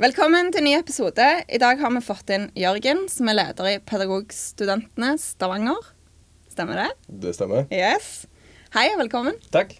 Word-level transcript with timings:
Velkommen 0.00 0.46
til 0.48 0.62
en 0.62 0.64
ny 0.64 0.70
episode. 0.78 1.24
I 1.44 1.58
dag 1.60 1.76
har 1.76 1.90
vi 1.92 2.00
fått 2.00 2.30
inn 2.32 2.46
Jørgen, 2.56 3.02
som 3.12 3.28
er 3.28 3.34
leder 3.36 3.66
i 3.68 3.72
Pedagogstudentene 3.84 5.10
Stavanger. 5.20 5.90
Stemmer 6.48 6.80
det? 6.80 6.86
Det 7.26 7.34
stemmer. 7.36 7.66
Yes. 7.68 8.22
Hei 8.72 8.86
og 8.94 9.02
velkommen. 9.02 9.36
Takk. 9.52 9.74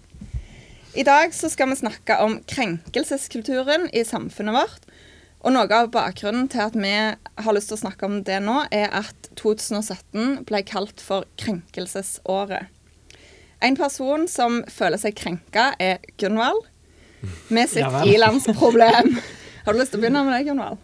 I 0.92 1.06
dag 1.08 1.32
så 1.32 1.48
skal 1.48 1.72
vi 1.72 1.78
snakke 1.80 2.18
om 2.20 2.36
krenkelseskulturen 2.52 3.88
i 3.96 4.04
samfunnet 4.04 4.58
vårt. 4.58 4.84
Og 5.40 5.56
noe 5.56 5.72
av 5.72 5.88
bakgrunnen 5.96 6.52
til 6.52 6.66
at 6.66 6.76
vi 6.76 6.92
har 6.92 7.56
lyst 7.56 7.72
til 7.72 7.78
å 7.78 7.82
snakke 7.86 8.12
om 8.12 8.20
det 8.28 8.42
nå, 8.44 8.58
er 8.68 8.92
at 9.00 9.32
2017 9.40 10.44
ble 10.44 10.64
kalt 10.68 11.00
for 11.00 11.24
krenkelsesåret. 11.40 12.68
En 13.64 13.80
person 13.80 14.28
som 14.28 14.60
føler 14.68 15.00
seg 15.00 15.16
krenka, 15.16 15.70
er 15.80 16.04
Gunvald. 16.20 16.66
Med 17.48 17.72
sitt 17.72 18.02
ilandsproblem. 18.04 19.14
Har 19.64 19.74
du 19.74 19.80
lyst 19.80 19.92
til 19.92 20.00
å 20.00 20.04
begynne 20.04 20.22
med 20.24 20.32
deg, 20.32 20.48
Gunvald? 20.48 20.78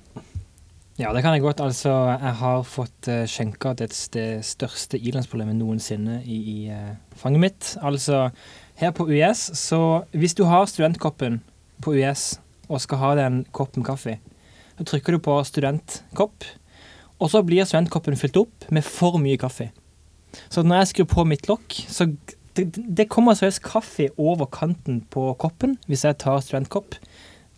Ja, 0.97 1.11
det 1.12 1.23
kan 1.25 1.35
jeg 1.37 1.45
godt. 1.45 1.61
Altså, 1.65 1.93
jeg 2.12 2.33
har 2.41 2.62
fått 2.65 3.09
uh, 3.09 3.23
skjenka 3.29 3.75
det, 3.77 3.89
det 4.12 4.29
største 4.49 5.01
ilandsproblemet 5.01 5.57
noensinne 5.59 6.19
i, 6.25 6.37
i 6.37 6.57
uh, 6.73 6.95
fanget 7.16 7.43
mitt. 7.43 7.71
Altså, 7.85 8.27
her 8.80 8.93
på 8.97 9.09
US, 9.09 9.51
så 9.57 9.80
hvis 10.16 10.37
du 10.37 10.45
har 10.49 10.69
studentkoppen 10.69 11.41
på 11.85 11.97
US 11.97 12.39
og 12.69 12.80
skal 12.85 13.01
ha 13.01 13.11
den 13.16 13.43
koppen 13.57 13.85
kaffe, 13.87 14.19
så 14.77 14.88
trykker 14.88 15.16
du 15.16 15.23
på 15.24 15.37
studentkopp, 15.49 16.45
og 17.16 17.33
så 17.33 17.41
blir 17.45 17.65
studentkoppen 17.65 18.16
fylt 18.21 18.37
opp 18.41 18.66
med 18.73 18.85
for 18.85 19.16
mye 19.21 19.41
kaffe. 19.41 19.71
Så 20.52 20.65
når 20.65 20.83
jeg 20.83 20.91
skrur 20.93 21.13
på 21.15 21.29
mitt 21.29 21.49
lokk, 21.49 21.79
så 21.88 22.11
det, 22.57 22.71
det 22.73 23.09
kommer 23.13 23.37
seriøst 23.37 23.65
kaffe 23.65 24.11
over 24.16 24.49
kanten 24.52 25.02
på 25.13 25.30
koppen 25.40 25.77
hvis 25.88 26.05
jeg 26.05 26.21
tar 26.21 26.45
studentkopp 26.45 26.96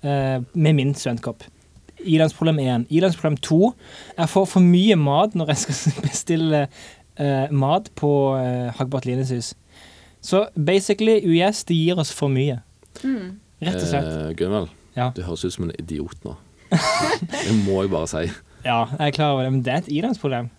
eh, 0.03 0.39
med 0.55 0.75
min 0.79 0.95
studentkopp. 0.95 1.45
Ilandsproblem 1.99 2.59
1. 2.63 2.87
Ilandsproblem 2.95 3.37
2. 3.43 3.61
Jeg 4.19 4.29
får 4.31 4.47
for 4.53 4.61
mye 4.63 4.97
mat 4.97 5.35
når 5.35 5.53
jeg 5.55 5.63
skal 5.65 6.03
bestille 6.09 6.61
eh, 7.19 7.51
mat 7.51 7.91
på 7.99 8.11
eh, 8.39 8.69
Hagbart 8.79 9.07
Lines 9.09 9.31
hus. 9.35 9.55
Så 10.21 10.45
basically, 10.55 11.21
UiS 11.27 11.65
det 11.69 11.77
gir 11.79 11.99
oss 12.03 12.13
for 12.15 12.31
mye. 12.33 12.61
Rett 13.03 13.79
og 13.81 13.89
slett. 13.89 14.07
Eh, 14.11 14.35
Gunvald, 14.39 14.69
Ja. 14.99 15.11
du 15.15 15.23
høres 15.23 15.45
ut 15.47 15.53
som 15.55 15.69
en 15.69 15.75
idiot 15.79 16.25
nå. 16.27 16.37
det 17.33 17.55
må 17.65 17.83
jeg 17.85 17.91
bare 17.95 18.09
si. 18.11 18.25
Ja, 18.65 18.85
jeg 18.99 19.07
er 19.09 19.15
klar 19.15 19.33
over 19.37 19.47
det, 19.47 19.53
men 19.55 19.63
det 19.65 19.73
er 19.73 19.83
et 19.85 19.91
ilandsproblem. 19.95 20.51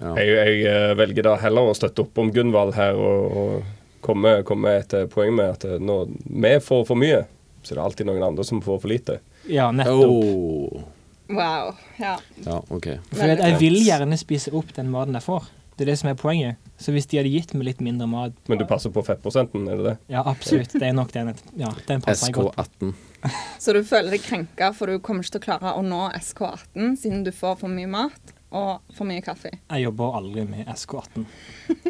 Ja. 0.00 0.14
Jeg, 0.20 0.28
jeg 0.36 0.64
eh, 0.70 0.94
velger 0.96 1.26
da 1.26 1.34
heller 1.40 1.70
å 1.70 1.76
støtte 1.76 2.04
opp 2.04 2.18
om 2.20 2.30
Gunvald 2.32 2.74
her 2.76 2.96
og, 2.96 3.36
og 3.40 4.00
komme, 4.04 4.38
komme 4.48 4.74
et 4.80 4.92
eh, 4.96 5.06
poeng 5.12 5.34
med 5.36 5.56
at 5.56 5.80
nå, 5.80 5.96
vi 6.24 6.52
får 6.64 6.84
for 6.88 7.00
mye, 7.00 7.22
så 7.62 7.74
det 7.74 7.78
er 7.78 7.84
alltid 7.84 8.08
noen 8.08 8.24
andre 8.30 8.44
som 8.46 8.62
får 8.64 8.80
for 8.82 8.90
lite. 8.90 9.20
Ja, 9.50 9.70
nettopp. 9.74 10.10
Oh. 10.10 10.82
Wow. 11.30 11.74
Ja. 12.00 12.16
Ja, 12.44 12.58
OK. 12.68 12.88
For 13.12 13.30
jeg 13.30 13.58
vil 13.60 13.78
gjerne 13.84 14.18
spise 14.18 14.52
opp 14.56 14.72
den 14.74 14.90
maten 14.90 15.14
jeg 15.18 15.26
får. 15.26 15.46
Det 15.76 15.86
er 15.86 15.92
det 15.92 15.98
som 16.00 16.10
er 16.10 16.16
poenget. 16.18 16.72
Så 16.76 16.92
hvis 16.92 17.06
de 17.08 17.20
hadde 17.20 17.30
gitt 17.32 17.54
meg 17.56 17.70
litt 17.70 17.78
mindre 17.80 18.04
mat 18.10 18.34
Men 18.52 18.58
du 18.60 18.66
passer 18.68 18.92
på 18.92 19.00
fettprosenten, 19.04 19.68
er 19.70 19.78
det 19.78 19.86
det? 19.86 19.94
Ja, 20.12 20.24
absolutt. 20.28 20.74
Det 20.74 20.84
er 20.84 20.92
nok 20.96 21.12
den. 21.14 21.30
Ja, 21.56 21.70
den 21.88 22.02
passer 22.04 22.34
godt. 22.36 22.58
SK18. 22.58 22.90
Så 23.60 23.72
du 23.76 23.80
føler 23.84 24.16
deg 24.16 24.24
krenka, 24.24 24.72
for 24.76 24.90
du 24.90 24.98
kommer 25.04 25.24
ikke 25.24 25.38
til 25.38 25.42
å 25.42 25.46
klare 25.46 25.72
å 25.76 25.84
nå 25.84 26.02
SK18 26.18 26.98
siden 27.00 27.24
du 27.24 27.32
får 27.36 27.62
for 27.62 27.72
mye 27.72 27.88
mat 27.88 28.34
og 28.50 28.94
for 28.96 29.06
mye 29.06 29.22
kaffe. 29.22 29.52
Jeg 29.70 29.84
jobber 29.84 30.16
aldri 30.18 30.44
med 30.48 30.66
SK18. 30.72 31.26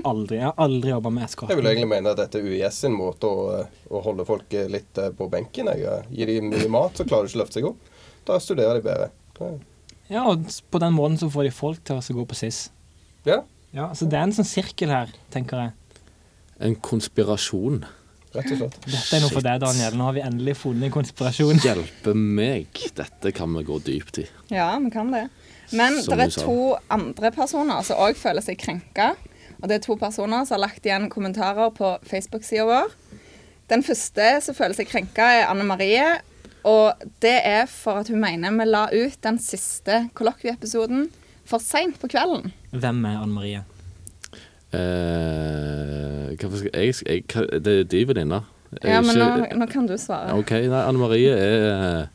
Aldri. 0.05 0.37
Jeg 0.41 0.45
har 0.51 0.59
aldri 0.61 0.91
jobba 0.93 1.13
med 1.17 1.25
SK18. 1.29 1.49
Jeg 1.55 1.61
vil 1.61 1.71
egentlig 1.71 1.89
mene 1.95 2.13
at 2.13 2.21
dette 2.21 2.41
er 2.43 2.49
UiS 2.51 2.81
sin 2.85 2.93
måte 2.97 3.31
å, 3.31 3.63
å 3.89 4.03
holde 4.05 4.27
folk 4.29 4.57
litt 4.73 5.01
eh, 5.01 5.09
på 5.17 5.29
benken. 5.33 5.71
Jeg. 5.73 6.05
Gir 6.13 6.33
de 6.35 6.41
mye 6.51 6.69
mat, 6.73 6.97
så 7.01 7.07
klarer 7.09 7.25
de 7.29 7.33
ikke 7.33 7.41
å 7.41 7.43
løfte 7.45 7.61
seg 7.61 7.69
opp. 7.71 7.89
Da 8.29 8.37
studerer 8.43 8.77
de 8.81 8.85
bedre. 8.85 9.09
Ja. 9.41 9.53
Ja, 10.11 10.25
og 10.27 10.43
på 10.75 10.81
den 10.83 10.97
måten 10.97 11.17
så 11.21 11.29
får 11.31 11.47
de 11.47 11.55
folk 11.55 11.85
til 11.87 12.01
å 12.01 12.17
gå 12.21 12.27
på 12.33 12.37
SIS. 12.39 12.65
Ja, 13.29 13.43
Ja, 13.71 13.93
så 13.95 14.09
det 14.11 14.19
er 14.19 14.25
en 14.27 14.33
sånn 14.35 14.49
sirkel 14.51 14.91
her, 14.91 15.13
tenker 15.31 15.61
jeg. 15.63 16.03
En 16.59 16.75
konspirasjon. 16.83 17.85
rett 18.35 18.51
og 18.51 18.59
slett. 18.59 18.79
Dette 18.87 19.17
er 19.17 19.23
noe 19.23 19.31
for 19.31 19.47
deg, 19.47 19.61
Daniel. 19.63 19.95
Nå 19.95 20.09
har 20.09 20.17
vi 20.17 20.25
endelig 20.27 20.57
funnet 20.59 20.89
en 20.89 20.95
konspirasjon. 20.97 21.63
Hjelpe 21.63 22.15
meg. 22.19 22.67
Dette 22.99 23.33
kan 23.35 23.55
vi 23.55 23.63
gå 23.67 23.79
dypt 23.87 24.19
i. 24.23 24.27
Ja, 24.51 24.73
vi 24.83 24.91
kan 24.91 25.11
det. 25.15 25.29
Men 25.73 26.01
Som 26.03 26.17
det 26.19 26.27
er 26.27 26.41
to 26.43 26.77
andre 26.91 27.31
personer 27.35 27.83
som 27.87 28.01
òg 28.03 28.17
føler 28.19 28.43
seg 28.45 28.59
krenka. 28.59 29.13
Og 29.63 29.69
det 29.69 29.77
er 29.77 29.85
to 29.85 29.97
personer 30.01 30.45
som 30.49 30.57
har 30.57 30.65
lagt 30.69 30.87
igjen 30.89 31.09
kommentarer 31.13 31.71
på 31.77 31.93
Facebook-sida 32.09 32.65
vår. 32.67 32.91
Den 33.71 33.85
første 33.87 34.41
som 34.43 34.57
føler 34.57 34.75
seg 34.75 34.89
krenka, 34.91 35.27
er 35.43 35.51
Anne 35.51 35.65
Marie. 35.69 36.07
Og 36.67 36.93
det 37.23 37.37
er 37.47 37.67
for 37.71 38.01
at 38.03 38.09
hun 38.13 38.21
mener 38.21 38.51
vi 38.57 38.67
la 38.69 38.87
ut 38.93 39.21
den 39.25 39.39
siste 39.41 40.09
kollokvieepisoden 40.19 41.07
for 41.49 41.63
seint 41.63 41.97
på 42.01 42.09
kvelden. 42.11 42.51
Hvem 42.73 43.05
er 43.09 43.21
Anne 43.23 43.33
Marie? 43.37 43.63
Eh, 44.71 46.31
hva 46.39 46.51
skal 46.59 46.71
jeg, 46.75 46.95
jeg, 47.07 47.25
hva- 47.33 47.59
Det 47.59 47.73
er 47.81 47.85
de 47.85 48.05
venninna. 48.07 48.43
Jeg 48.83 48.93
Ja, 48.93 49.01
men 49.03 49.17
nå, 49.19 49.47
nå 49.59 49.67
kan 49.71 49.87
du 49.87 49.97
svare. 49.99 50.37
OK, 50.39 50.51
nei, 50.71 50.83
Anne 50.87 50.99
Marie 50.99 51.33
er 51.35 52.09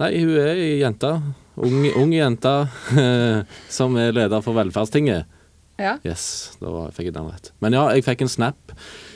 Nei, 0.00 0.18
hun 0.24 0.32
er 0.36 0.56
ei 0.56 0.80
jente. 0.80 1.12
Ung, 1.60 1.84
ung 2.00 2.12
jente 2.14 2.52
som 3.78 3.96
er 4.00 4.14
leder 4.16 4.44
for 4.44 4.56
Velferdstinget. 4.56 5.28
Ja. 5.80 5.96
Yes, 6.06 6.54
da 6.60 6.86
fikk 6.94 7.10
jeg 7.10 7.16
den 7.16 7.28
rett. 7.28 7.50
Men 7.64 7.76
ja, 7.76 7.86
jeg 7.92 8.04
fikk 8.06 8.24
en 8.24 8.30
snap 8.32 8.72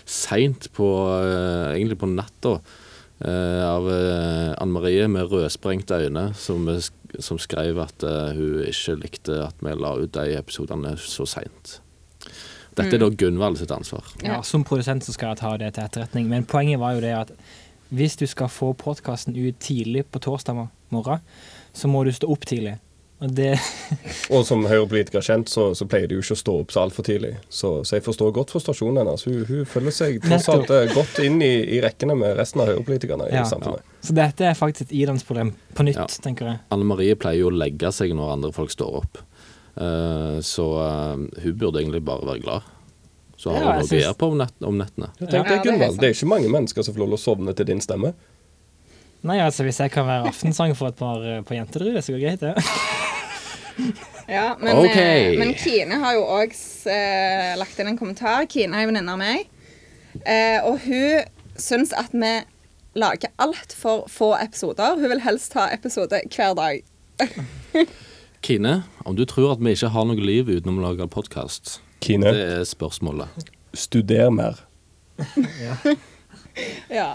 seint 0.07 0.69
på 0.77 0.87
eh, 1.13 1.75
Egentlig 1.75 1.99
på 2.01 2.09
natta 2.11 2.57
eh, 2.57 3.63
av 3.67 3.89
eh, 3.93 4.53
Anne 4.55 4.75
Marie 4.75 5.09
med 5.11 5.31
rødsprengte 5.33 6.01
øyne, 6.07 6.29
som, 6.39 6.69
som 7.19 7.41
skrev 7.43 7.81
at 7.85 8.07
hun 8.37 8.65
ikke 8.67 8.99
likte 9.03 9.41
at 9.49 9.65
vi 9.65 9.75
la 9.77 9.97
ut 10.01 10.15
de 10.17 10.37
episodene 10.39 10.97
så 11.01 11.29
seint. 11.29 11.79
Dette 12.77 12.99
er 12.99 13.01
da 13.01 13.09
Gunvald 13.09 13.57
sitt 13.57 13.73
ansvar. 13.73 14.05
Ja, 14.21 14.43
Som 14.45 14.65
produsent 14.67 15.07
så 15.07 15.15
skal 15.15 15.33
jeg 15.33 15.41
ta 15.41 15.55
det 15.61 15.71
til 15.77 15.87
etterretning. 15.87 16.27
Men 16.29 16.45
poenget 16.45 16.81
var 16.83 16.97
jo 16.97 17.05
det 17.05 17.15
at 17.17 17.33
hvis 17.89 18.19
du 18.21 18.27
skal 18.29 18.51
få 18.53 18.73
podkasten 18.77 19.37
ut 19.39 19.57
tidlig 19.63 20.05
på 20.11 20.21
torsdag 20.21 20.67
morgen, 20.93 21.23
så 21.76 21.88
må 21.92 22.03
du 22.09 22.12
stå 22.16 22.28
opp 22.32 22.47
tidlig. 22.48 22.78
Og 23.25 23.31
det 23.32 23.54
Og 24.34 24.42
som 24.44 24.64
Høyre-politiker 24.69 25.25
kjent, 25.25 25.48
så, 25.48 25.70
så 25.78 25.87
pleier 25.88 26.09
de 26.10 26.19
jo 26.19 26.20
ikke 26.25 26.34
å 26.37 26.41
stå 26.41 26.54
opp 26.60 26.72
så 26.75 26.82
altfor 26.82 27.06
tidlig. 27.06 27.31
Så, 27.48 27.70
så 27.88 27.97
jeg 27.97 28.04
forstår 28.04 28.34
godt 28.37 28.53
frustrasjonen 28.53 29.00
hennes. 29.00 29.25
Hun, 29.25 29.38
hun 29.48 29.62
føler 29.69 29.94
seg 29.97 30.19
tross 30.25 30.48
alt 30.53 30.69
eh, 30.76 30.91
godt 30.92 31.22
inn 31.25 31.38
i, 31.44 31.53
i 31.78 31.81
rekkene 31.84 32.16
med 32.19 32.34
resten 32.37 32.60
av 32.64 32.69
Høyre-politikerne 32.75 33.31
i 33.31 33.38
Ja. 33.38 33.47
samfunnet. 33.48 33.87
Så 34.04 34.16
dette 34.16 34.44
er 34.50 34.59
faktisk 34.59 34.91
et 34.91 34.98
ilandsproblem 35.00 35.54
på 35.78 35.87
nytt, 35.88 35.97
Ja. 36.03 36.06
tenker 36.28 36.50
jeg. 36.53 36.60
Anne 36.76 36.84
Marie 36.92 37.16
pleier 37.16 37.41
jo 37.47 37.48
å 37.48 37.56
legge 37.56 37.88
seg 37.97 38.12
når 38.16 38.34
andre 38.37 38.53
folk 38.56 38.75
står 38.76 39.00
opp. 39.00 39.22
Uh, 39.76 40.37
så 40.44 40.64
uh, 40.76 41.16
hun 41.43 41.56
burde 41.60 41.81
egentlig 41.82 42.04
bare 42.04 42.25
være 42.34 42.44
glad. 42.44 42.69
Så 43.37 43.50
har 43.53 43.56
Ja, 43.60 43.72
hun 43.76 43.82
noe 43.82 43.88
å 43.97 43.98
gjøre 44.00 44.16
på 44.20 44.28
om, 44.32 44.38
nett, 44.44 44.54
om 44.64 44.76
nettene. 44.81 45.10
Ja, 45.20 45.26
tenk 45.26 45.32
Ja, 45.32 45.43
deg, 45.43 45.48
det 45.48 45.53
er 45.53 45.56
helt 45.56 45.66
Gunvald. 45.72 45.98
Det 46.00 46.08
er 46.08 46.14
ikke 46.20 46.28
mange 46.37 46.53
mennesker 46.53 46.84
som 46.87 46.94
får 46.97 47.03
lov 47.04 47.16
å 47.16 47.20
sovne 47.20 47.53
til 47.56 47.69
din 47.72 47.81
stemme. 47.84 48.12
Nei, 49.26 49.41
altså 49.42 49.66
hvis 49.66 49.81
jeg 49.82 49.91
kan 49.94 50.06
være 50.06 50.31
aftensang 50.31 50.75
for 50.78 50.92
et 50.92 50.98
par 50.98 51.22
eh, 51.26 51.42
på 51.47 51.56
jenterud, 51.56 51.97
så 51.98 52.14
går 52.14 52.20
det 52.20 52.26
greit, 52.26 52.41
det. 52.47 52.54
Ja, 54.26 54.56
men, 54.59 54.76
okay. 54.76 55.32
eh, 55.32 55.38
men 55.38 55.53
Kine 55.54 56.00
har 56.03 56.16
jo 56.16 56.25
òg 56.25 56.54
eh, 56.91 57.53
lagt 57.60 57.78
inn 57.78 57.92
en 57.92 57.98
kommentar. 57.98 58.47
Kine 58.50 58.75
er 58.75 58.87
en 58.87 58.91
venninne 58.91 59.12
av 59.14 59.20
meg. 59.20 59.44
Eh, 60.25 60.59
og 60.66 60.81
hun 60.82 61.26
syns 61.60 61.92
at 61.94 62.10
vi 62.16 62.32
lager 62.98 63.31
altfor 63.38 64.06
få 64.10 64.32
episoder. 64.41 64.97
Hun 64.98 65.12
vil 65.12 65.22
helst 65.22 65.54
ha 65.54 65.69
episode 65.75 66.22
hver 66.32 66.56
dag. 66.58 66.82
Kine, 68.47 68.81
om 69.06 69.14
du 69.19 69.25
tror 69.28 69.54
at 69.54 69.62
vi 69.62 69.76
ikke 69.76 69.93
har 69.94 70.08
noe 70.08 70.19
liv 70.19 70.50
utenom 70.50 70.81
å 70.81 70.88
lage 70.88 71.06
podkast, 71.12 71.78
Kine, 72.03 72.32
det 72.34 72.48
er 72.58 72.66
spørsmålet. 72.66 73.46
studer 73.75 74.31
mer. 74.34 74.58
ja. 75.67 75.79
Ja. 76.90 77.08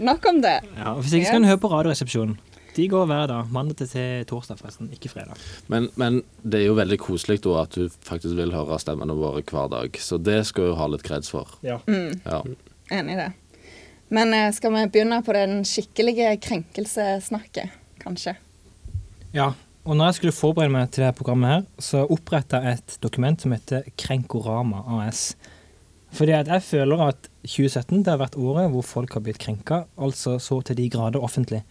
Nok 0.00 0.26
om 0.30 0.40
det. 0.42 0.56
Ja, 0.76 0.94
og 0.94 1.02
Hvis 1.04 1.12
ikke 1.16 1.28
så 1.28 1.36
kan 1.36 1.44
du 1.44 1.50
høre 1.50 1.60
på 1.60 1.70
Radioresepsjonen. 1.72 2.38
De 2.76 2.86
går 2.88 3.06
hver 3.10 3.26
dag. 3.26 3.48
Mandag 3.52 3.80
til, 3.90 4.24
torsdag, 4.30 4.60
forresten. 4.60 4.90
Ikke 4.94 5.10
fredag. 5.10 5.38
Men, 5.68 5.88
men 6.00 6.20
det 6.42 6.62
er 6.62 6.68
jo 6.68 6.76
veldig 6.78 6.98
koselig 7.02 7.40
da 7.44 7.56
at 7.64 7.74
du 7.74 7.88
faktisk 8.06 8.36
vil 8.38 8.54
høre 8.54 8.78
stemmene 8.80 9.16
våre 9.18 9.42
hver 9.42 9.70
dag. 9.72 9.98
Så 10.00 10.20
det 10.22 10.38
skal 10.48 10.70
du 10.70 10.76
ha 10.78 10.86
litt 10.92 11.04
kreds 11.06 11.32
for. 11.34 11.50
Ja. 11.66 11.80
Ja. 12.24 12.42
Enig 12.94 13.16
i 13.16 13.18
det. 13.18 13.30
Men 14.10 14.34
eh, 14.34 14.48
skal 14.54 14.74
vi 14.74 14.86
begynne 14.90 15.20
på 15.26 15.34
den 15.34 15.60
skikkelige 15.68 16.32
krenkelsesnakket, 16.42 17.74
kanskje? 18.02 18.34
Ja, 19.34 19.52
og 19.86 19.96
når 19.96 20.10
jeg 20.10 20.18
skulle 20.18 20.36
forberede 20.36 20.74
meg 20.74 20.90
til 20.90 21.04
dette 21.04 21.18
programmet 21.18 21.52
her, 21.52 21.66
så 21.82 22.02
oppretta 22.10 22.58
jeg 22.64 22.80
et 22.80 22.96
dokument 23.02 23.40
som 23.40 23.54
heter 23.54 23.86
Krenkorama 23.98 24.82
AS. 24.98 25.34
Fordi 26.14 26.34
at 26.36 26.50
jeg 26.50 26.66
føler 26.66 27.04
at 27.06 27.29
2017 27.46 28.02
det 28.04 28.12
har 28.12 28.20
vært 28.20 28.36
året 28.40 28.68
hvor 28.72 28.84
folk 28.84 29.16
har 29.16 29.24
blitt 29.24 29.40
krenka, 29.40 29.84
altså 29.96 30.36
så 30.42 30.60
til 30.66 30.76
de 30.76 30.88
grader 30.92 31.24
offentlig. 31.24 31.62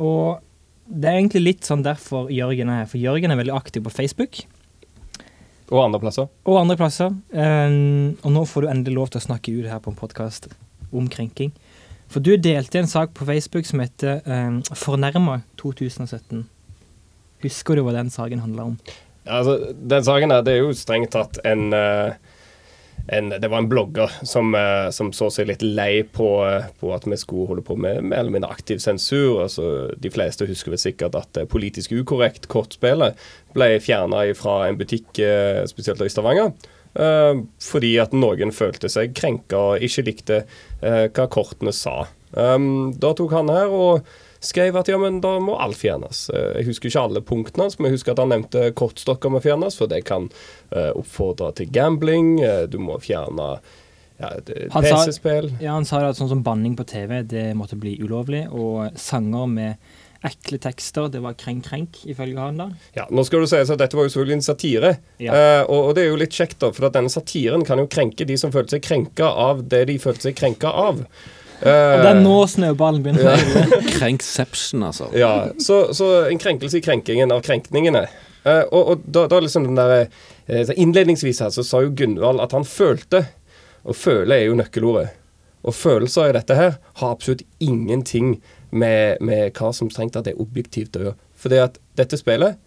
Og 0.00 0.40
det 0.84 1.08
er 1.08 1.20
egentlig 1.20 1.44
litt 1.44 1.68
sånn 1.68 1.84
derfor 1.84 2.28
Jørgen 2.32 2.70
er 2.72 2.82
her, 2.82 2.90
for 2.90 3.00
Jørgen 3.00 3.32
er 3.32 3.40
veldig 3.40 3.54
aktiv 3.56 3.84
på 3.86 3.92
Facebook 3.94 4.42
Og 5.70 5.78
andre 5.80 6.00
plasser. 6.02 6.28
og 6.44 6.58
andre 6.60 6.76
plasser. 6.76 7.14
Um, 7.32 8.18
og 8.20 8.34
nå 8.34 8.44
får 8.50 8.64
du 8.64 8.68
endelig 8.72 8.98
lov 8.98 9.12
til 9.12 9.22
å 9.22 9.26
snakke 9.28 9.54
ut 9.54 9.70
her 9.70 9.80
på 9.80 9.92
en 9.92 9.96
podkast 9.96 10.50
om 10.92 11.08
krenking. 11.08 11.54
For 12.12 12.20
du 12.20 12.36
delte 12.36 12.78
en 12.78 12.90
sak 12.90 13.14
på 13.16 13.24
Facebook 13.26 13.66
som 13.66 13.80
heter 13.80 14.20
um, 14.26 14.60
'Fornærma 14.62 15.40
2017'. 15.56 16.44
Husker 17.42 17.76
du 17.76 17.82
hva 17.84 17.94
den 17.96 18.12
saken 18.12 18.44
handla 18.44 18.68
om? 18.70 18.76
Altså, 19.24 19.72
den 19.72 20.04
saken 20.04 20.30
her, 20.30 20.44
det 20.44 20.52
er 20.52 20.62
jo 20.66 20.76
strengt 20.76 21.14
tatt 21.16 21.40
en, 21.48 21.72
uh, 21.72 22.12
en 23.06 23.28
Det 23.28 23.48
var 23.48 23.58
en 23.58 23.68
blogger 23.68 24.10
som, 24.22 24.54
uh, 24.54 24.90
som, 24.90 25.12
så 25.12 25.28
seg 25.32 25.50
litt 25.50 25.62
lei 25.62 26.02
på, 26.08 26.28
uh, 26.40 26.68
på, 26.80 26.92
at 26.94 27.04
vi 27.08 27.18
skulle 27.20 27.48
holde 27.50 27.64
på 27.66 27.76
med 27.76 28.02
mer 28.04 28.22
eller 28.22 28.36
mindre 28.36 28.52
aktiv 28.54 28.80
sensur. 28.80 29.42
Altså, 29.44 29.90
de 30.00 30.12
fleste 30.12 30.48
husker 30.48 30.72
vel 30.74 30.80
sikkert 30.80 31.18
at 31.18 31.42
politisk 31.52 31.92
ukorrekt 31.92 32.48
kortspillet 32.52 33.20
ble 33.54 33.68
fjerna 33.82 34.24
fra 34.38 34.64
en 34.68 34.80
butikk, 34.80 35.20
spesielt 35.70 36.00
i 36.02 36.10
Stavanger. 36.10 36.50
Fordi 37.62 37.92
at 38.02 38.14
noen 38.16 38.50
følte 38.54 38.90
seg 38.90 39.14
krenka 39.14 39.60
og 39.74 39.84
ikke 39.84 40.04
likte 40.08 40.40
hva 40.80 41.26
kortene 41.30 41.74
sa. 41.74 42.04
Um, 42.34 42.90
da 42.98 43.12
tok 43.14 43.34
han 43.36 43.52
her 43.52 43.70
og 43.70 44.08
skrev 44.46 44.76
at 44.80 44.90
ja, 44.90 44.98
men 45.00 45.20
da 45.24 45.36
må 45.42 45.56
alt 45.60 45.80
fjernes. 45.80 46.26
Uh, 46.32 46.54
jeg 46.58 46.68
husker 46.70 46.90
ikke 46.90 47.06
alle 47.08 47.24
punktene 47.24 47.66
hans, 47.66 47.78
men 47.78 47.90
jeg 47.90 47.98
husker 47.98 48.14
at 48.14 48.22
han 48.24 48.34
nevnte 48.34 48.68
kortstokker 48.78 49.32
må 49.32 49.42
fjernes, 49.44 49.78
for 49.80 49.90
det 49.90 50.04
kan 50.08 50.30
oppfordre 50.74 51.52
til 51.54 51.68
gambling. 51.70 52.40
du 52.66 52.80
må 52.82 52.96
fjerne 52.98 53.58
ja, 54.18 54.30
PC-spill. 54.74 55.52
Ja, 55.62 55.76
han 55.76 55.86
sa 55.86 56.00
at 56.08 56.18
sånn 56.18 56.30
som 56.32 56.42
banning 56.46 56.74
på 56.78 56.86
TV 56.88 57.20
det 57.26 57.52
måtte 57.58 57.78
bli 57.78 57.94
ulovlig, 58.02 58.46
og 58.50 58.96
sanger 58.98 59.46
med 59.50 59.92
ekle 60.24 60.58
tekster. 60.62 61.08
Det 61.12 61.20
var 61.24 61.36
krenk-krenk, 61.40 62.00
ifølge 62.08 62.40
han 62.40 62.60
da. 62.60 62.68
Ja, 62.96 63.06
Nå 63.12 63.24
skal 63.28 63.44
du 63.44 63.50
si 63.50 63.60
at 63.60 63.72
dette 63.80 63.98
var 63.98 64.08
jo 64.08 64.14
selvfølgelig 64.14 64.38
en 64.38 64.46
satire. 64.46 64.92
Ja. 65.22 65.36
eh, 65.36 65.62
og, 65.66 65.90
og, 65.90 65.94
det 65.96 66.04
er 66.04 66.12
jo 66.12 66.20
litt 66.20 66.36
kjekt, 66.36 66.58
da, 66.64 66.72
for 66.74 66.88
at 66.88 66.96
denne 66.96 67.12
satiren 67.12 67.66
kan 67.66 67.82
jo 67.82 67.88
krenke 67.90 68.26
de 68.28 68.38
som 68.40 68.54
følte 68.54 68.78
seg 68.78 68.86
krenka 68.86 69.28
av 69.28 69.64
det 69.70 69.84
de 69.92 69.98
følte 70.02 70.30
seg 70.30 70.38
krenka 70.38 70.72
av. 70.72 71.04
Og 71.64 72.04
det 72.04 72.10
er 72.10 72.20
nå 72.20 72.36
snøballen 72.50 73.02
begynner 73.04 73.30
å 73.32 73.34
rulle. 73.40 73.80
Krenkception, 73.98 74.84
altså. 74.84 75.08
Ja, 75.16 75.32
så, 75.62 75.86
så, 75.96 76.10
en 76.28 76.40
krenkelse 76.40 76.80
i 76.80 76.84
krenkingen 76.84 77.32
av 77.32 77.40
krenkningene. 77.46 78.04
Uh, 78.44 78.62
og, 78.68 78.80
og 78.82 79.04
da, 79.08 79.24
da, 79.32 79.40
liksom 79.40 79.70
den 79.70 79.78
der, 79.80 80.08
Innledningsvis 80.76 81.40
her 81.40 81.52
så 81.54 81.64
sa 81.64 81.80
jo 81.80 81.94
Gunvald 81.96 82.42
at 82.44 82.52
han 82.52 82.66
følte, 82.68 83.22
og 83.84 83.96
føle 83.96 84.36
er 84.36 84.50
jo 84.50 84.58
nøkkelordet. 84.60 85.14
Og 85.64 85.72
følelser 85.72 86.28
i 86.28 86.36
dette 86.36 86.56
her 86.58 86.76
har 87.00 87.14
absolutt 87.14 87.44
ingenting 87.64 88.36
med, 88.70 89.22
med 89.24 89.54
hva 89.56 89.72
som 89.72 89.88
strengt 89.92 90.16
tatt 90.16 90.28
er 90.28 90.40
objektivt 90.40 90.98
å 90.98 91.06
gjøre. 91.06 91.18
Fordi 91.40 91.60
at 91.64 91.80
dette 91.98 92.20
spillet 92.20 92.60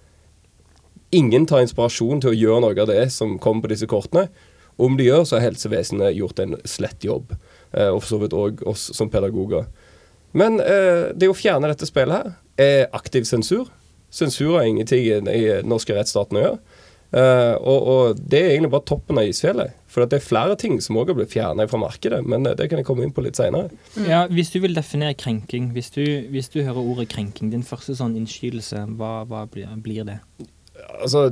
Ingen 1.16 1.46
tar 1.48 1.62
inspirasjon 1.64 2.20
til 2.20 2.34
å 2.34 2.36
gjøre 2.36 2.62
noe 2.66 2.82
av 2.84 2.90
det 2.90 3.06
som 3.16 3.38
kommer 3.40 3.64
på 3.64 3.70
disse 3.72 3.88
kortene. 3.88 4.26
Om 4.76 4.98
de 5.00 5.06
gjør, 5.06 5.22
så 5.24 5.38
har 5.38 5.46
helsevesenet 5.46 6.18
gjort 6.18 6.42
en 6.44 6.58
slett 6.68 7.06
jobb. 7.08 7.32
Eh, 7.74 7.90
og 7.90 8.02
for 8.02 8.14
så 8.14 8.22
vidt 8.24 8.36
òg 8.38 8.64
oss 8.70 8.90
som 8.96 9.12
pedagoger. 9.12 9.68
Men 10.38 10.62
eh, 10.64 11.14
det 11.16 11.30
å 11.32 11.38
fjerne 11.38 11.70
dette 11.72 11.88
spillet 11.90 12.24
her 12.24 12.36
er 12.58 12.98
aktiv 12.98 13.28
sensur. 13.28 13.70
Sensur 14.14 14.58
har 14.58 14.68
ingenting 14.68 15.04
i 15.04 15.16
den 15.20 15.68
norske 15.68 15.96
rettsstaten 15.96 16.40
å 16.40 16.46
gjøre. 16.46 16.84
Uh, 17.08 17.56
og, 17.64 17.86
og, 17.88 18.18
det 18.20 18.40
er 18.42 18.50
egentlig 18.52 18.74
bare 18.74 18.84
toppen 18.90 19.20
av 19.22 19.30
isfjellet. 19.30 19.76
For 19.88 20.04
det 20.04 20.18
er 20.20 20.26
flere 20.26 20.58
ting 20.60 20.76
som 20.84 20.98
òg 21.00 21.14
har 21.14 21.16
blitt 21.16 21.32
fjerna 21.32 21.64
fra 21.72 21.80
markedet, 21.80 22.20
men 22.28 22.44
det 22.44 22.68
kan 22.68 22.82
jeg 22.82 22.88
komme 22.88 23.06
inn 23.06 23.14
på 23.16 23.24
litt 23.24 23.40
seinere. 23.40 23.72
Mm. 23.96 24.10
Ja, 24.10 24.26
hvis 24.28 24.52
du 24.52 24.60
vil 24.64 24.76
definere 24.76 25.16
krenking, 25.16 25.72
hvis 25.76 25.90
du, 25.96 26.04
hvis 26.34 26.52
du, 26.52 26.60
hører 26.66 26.84
ordet 26.84 27.08
krenking, 27.14 27.54
din 27.54 27.64
første 27.68 27.96
sånn 27.96 28.18
innskytelse, 28.20 28.84
hva, 29.00 29.22
hva 29.30 29.46
blir, 29.52 29.72
blir, 29.84 30.04
det? 30.08 30.20
Altså, 30.98 31.30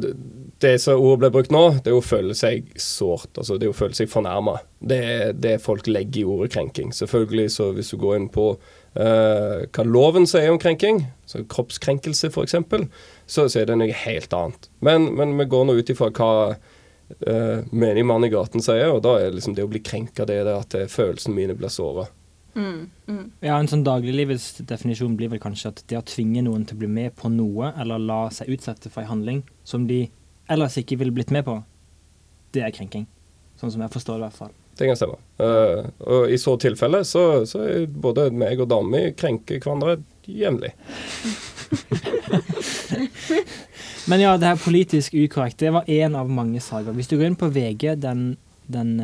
Det 0.62 0.77
som 0.81 1.01
ordet 1.01 1.19
ble 1.25 1.30
brukt 1.36 1.51
nå, 1.53 1.63
det 1.83 1.92
er 1.92 1.97
å 1.97 2.06
føle 2.06 2.36
seg 2.38 2.69
sårt. 2.80 3.33
Altså, 3.36 3.57
det 3.59 3.68
er 3.68 3.74
å 3.74 3.77
føle 3.77 3.97
seg 3.97 4.09
fornærma. 4.09 4.56
Det 4.80 5.00
er 5.03 5.33
det 5.36 5.57
folk 5.63 5.89
legger 5.89 6.21
i 6.21 6.30
ordet 6.36 6.53
krenking. 6.56 6.94
Selvfølgelig, 6.95 7.50
så 7.57 7.71
hvis 7.75 7.92
du 7.92 7.97
går 8.00 8.15
inn 8.21 8.30
på 8.31 8.47
uh, 8.56 9.65
hva 9.68 9.86
loven 9.86 10.25
sier 10.30 10.53
om 10.53 10.62
krenking, 10.62 11.03
så 11.27 11.44
kroppskrenkelse 11.51 12.31
f.eks., 12.31 12.56
så, 13.27 13.45
så 13.50 13.62
er 13.62 13.68
det 13.68 13.77
noe 13.81 14.00
helt 14.06 14.33
annet. 14.38 14.69
Men, 14.80 15.12
men 15.19 15.36
vi 15.42 15.50
går 15.51 15.68
nå 15.68 15.75
ut 15.75 15.91
ifra 15.91 16.09
hva 16.15 16.31
uh, 16.56 17.59
menig 17.75 18.07
mann 18.07 18.25
i 18.25 18.31
gaten 18.31 18.63
sier, 18.63 18.95
og 18.95 19.03
da 19.06 19.18
er 19.19 19.36
liksom 19.36 19.57
det 19.59 19.68
å 19.68 19.71
bli 19.74 19.83
krenka 19.83 20.30
det, 20.30 20.39
det 20.48 20.56
at 20.56 20.80
følelsene 20.94 21.36
mine 21.36 21.57
blir 21.59 21.74
såra. 21.74 22.07
Mm, 22.56 22.90
mm. 23.07 23.24
Ja, 23.44 23.57
En 23.60 23.68
sånn 23.68 23.84
dagliglivets 23.84 24.62
definisjon 24.63 25.18
blir 25.19 25.31
vel 25.34 25.42
kanskje 25.44 25.74
at 25.74 25.81
det 25.92 26.00
å 26.00 26.06
tvinge 26.07 26.44
noen 26.46 26.63
til 26.68 26.78
å 26.78 26.84
bli 26.86 26.92
med 26.92 27.16
på 27.19 27.31
noe, 27.31 27.74
eller 27.75 28.00
la 28.00 28.22
seg 28.31 28.54
utsette 28.56 28.92
for 28.92 29.04
en 29.04 29.12
handling 29.12 29.42
som 29.68 29.88
de 29.90 30.06
ellers 30.52 30.78
ikke 30.80 30.98
ville 31.02 31.13
blitt 31.16 31.34
med 31.36 31.44
på, 31.48 31.57
det 32.56 32.63
er 32.63 32.75
krenking. 32.75 33.10
Sånn 33.60 33.74
som 33.74 33.84
jeg 33.84 33.92
forstår 33.92 34.19
det 34.19 34.24
i 34.24 34.28
hvert 34.30 34.40
fall. 34.40 34.54
Det 34.75 34.88
kan 34.90 34.98
stemme. 35.00 35.19
Uh, 35.40 35.88
og 36.04 36.31
i 36.31 36.38
så 36.40 36.56
tilfelle 36.60 37.04
så, 37.07 37.46
så 37.48 37.63
er 37.63 37.86
både 37.88 38.28
meg 38.36 38.60
og 38.60 38.69
dama 38.72 38.92
mi 38.92 39.04
krenker 39.16 39.60
hverandre 39.63 39.98
jevnlig. 40.28 40.74
Men 44.10 44.22
ja, 44.22 44.36
det 44.38 44.51
her 44.51 44.60
politisk 44.62 45.16
ukorrekt, 45.16 45.60
det 45.63 45.72
var 45.74 45.88
én 45.90 46.16
av 46.16 46.30
mange 46.30 46.60
saker. 46.62 46.94
Hvis 46.96 47.10
du 47.10 47.16
går 47.18 47.31
inn 47.31 47.40
på 47.40 47.50
VG, 47.56 47.96
den, 48.04 48.36
den 48.72 49.00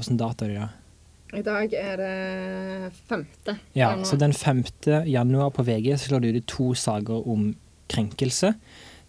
Åssen 0.00 0.16
uh, 0.16 0.22
data 0.24 0.48
er 0.48 0.54
det 0.54 0.62
da? 0.64 0.72
I 1.34 1.42
dag 1.42 1.72
er 1.74 1.98
det 1.98 2.92
femte. 3.08 3.56
Ja, 3.72 3.90
januar. 3.90 4.04
så 4.04 4.16
den 4.16 4.32
femte 4.32 5.02
januar 5.06 5.50
på 5.50 5.64
VG 5.66 5.96
så 5.98 6.08
slår 6.08 6.20
du 6.20 6.28
ut 6.36 6.46
to 6.46 6.74
saker 6.74 7.28
om 7.28 7.54
krenkelse. 7.90 8.54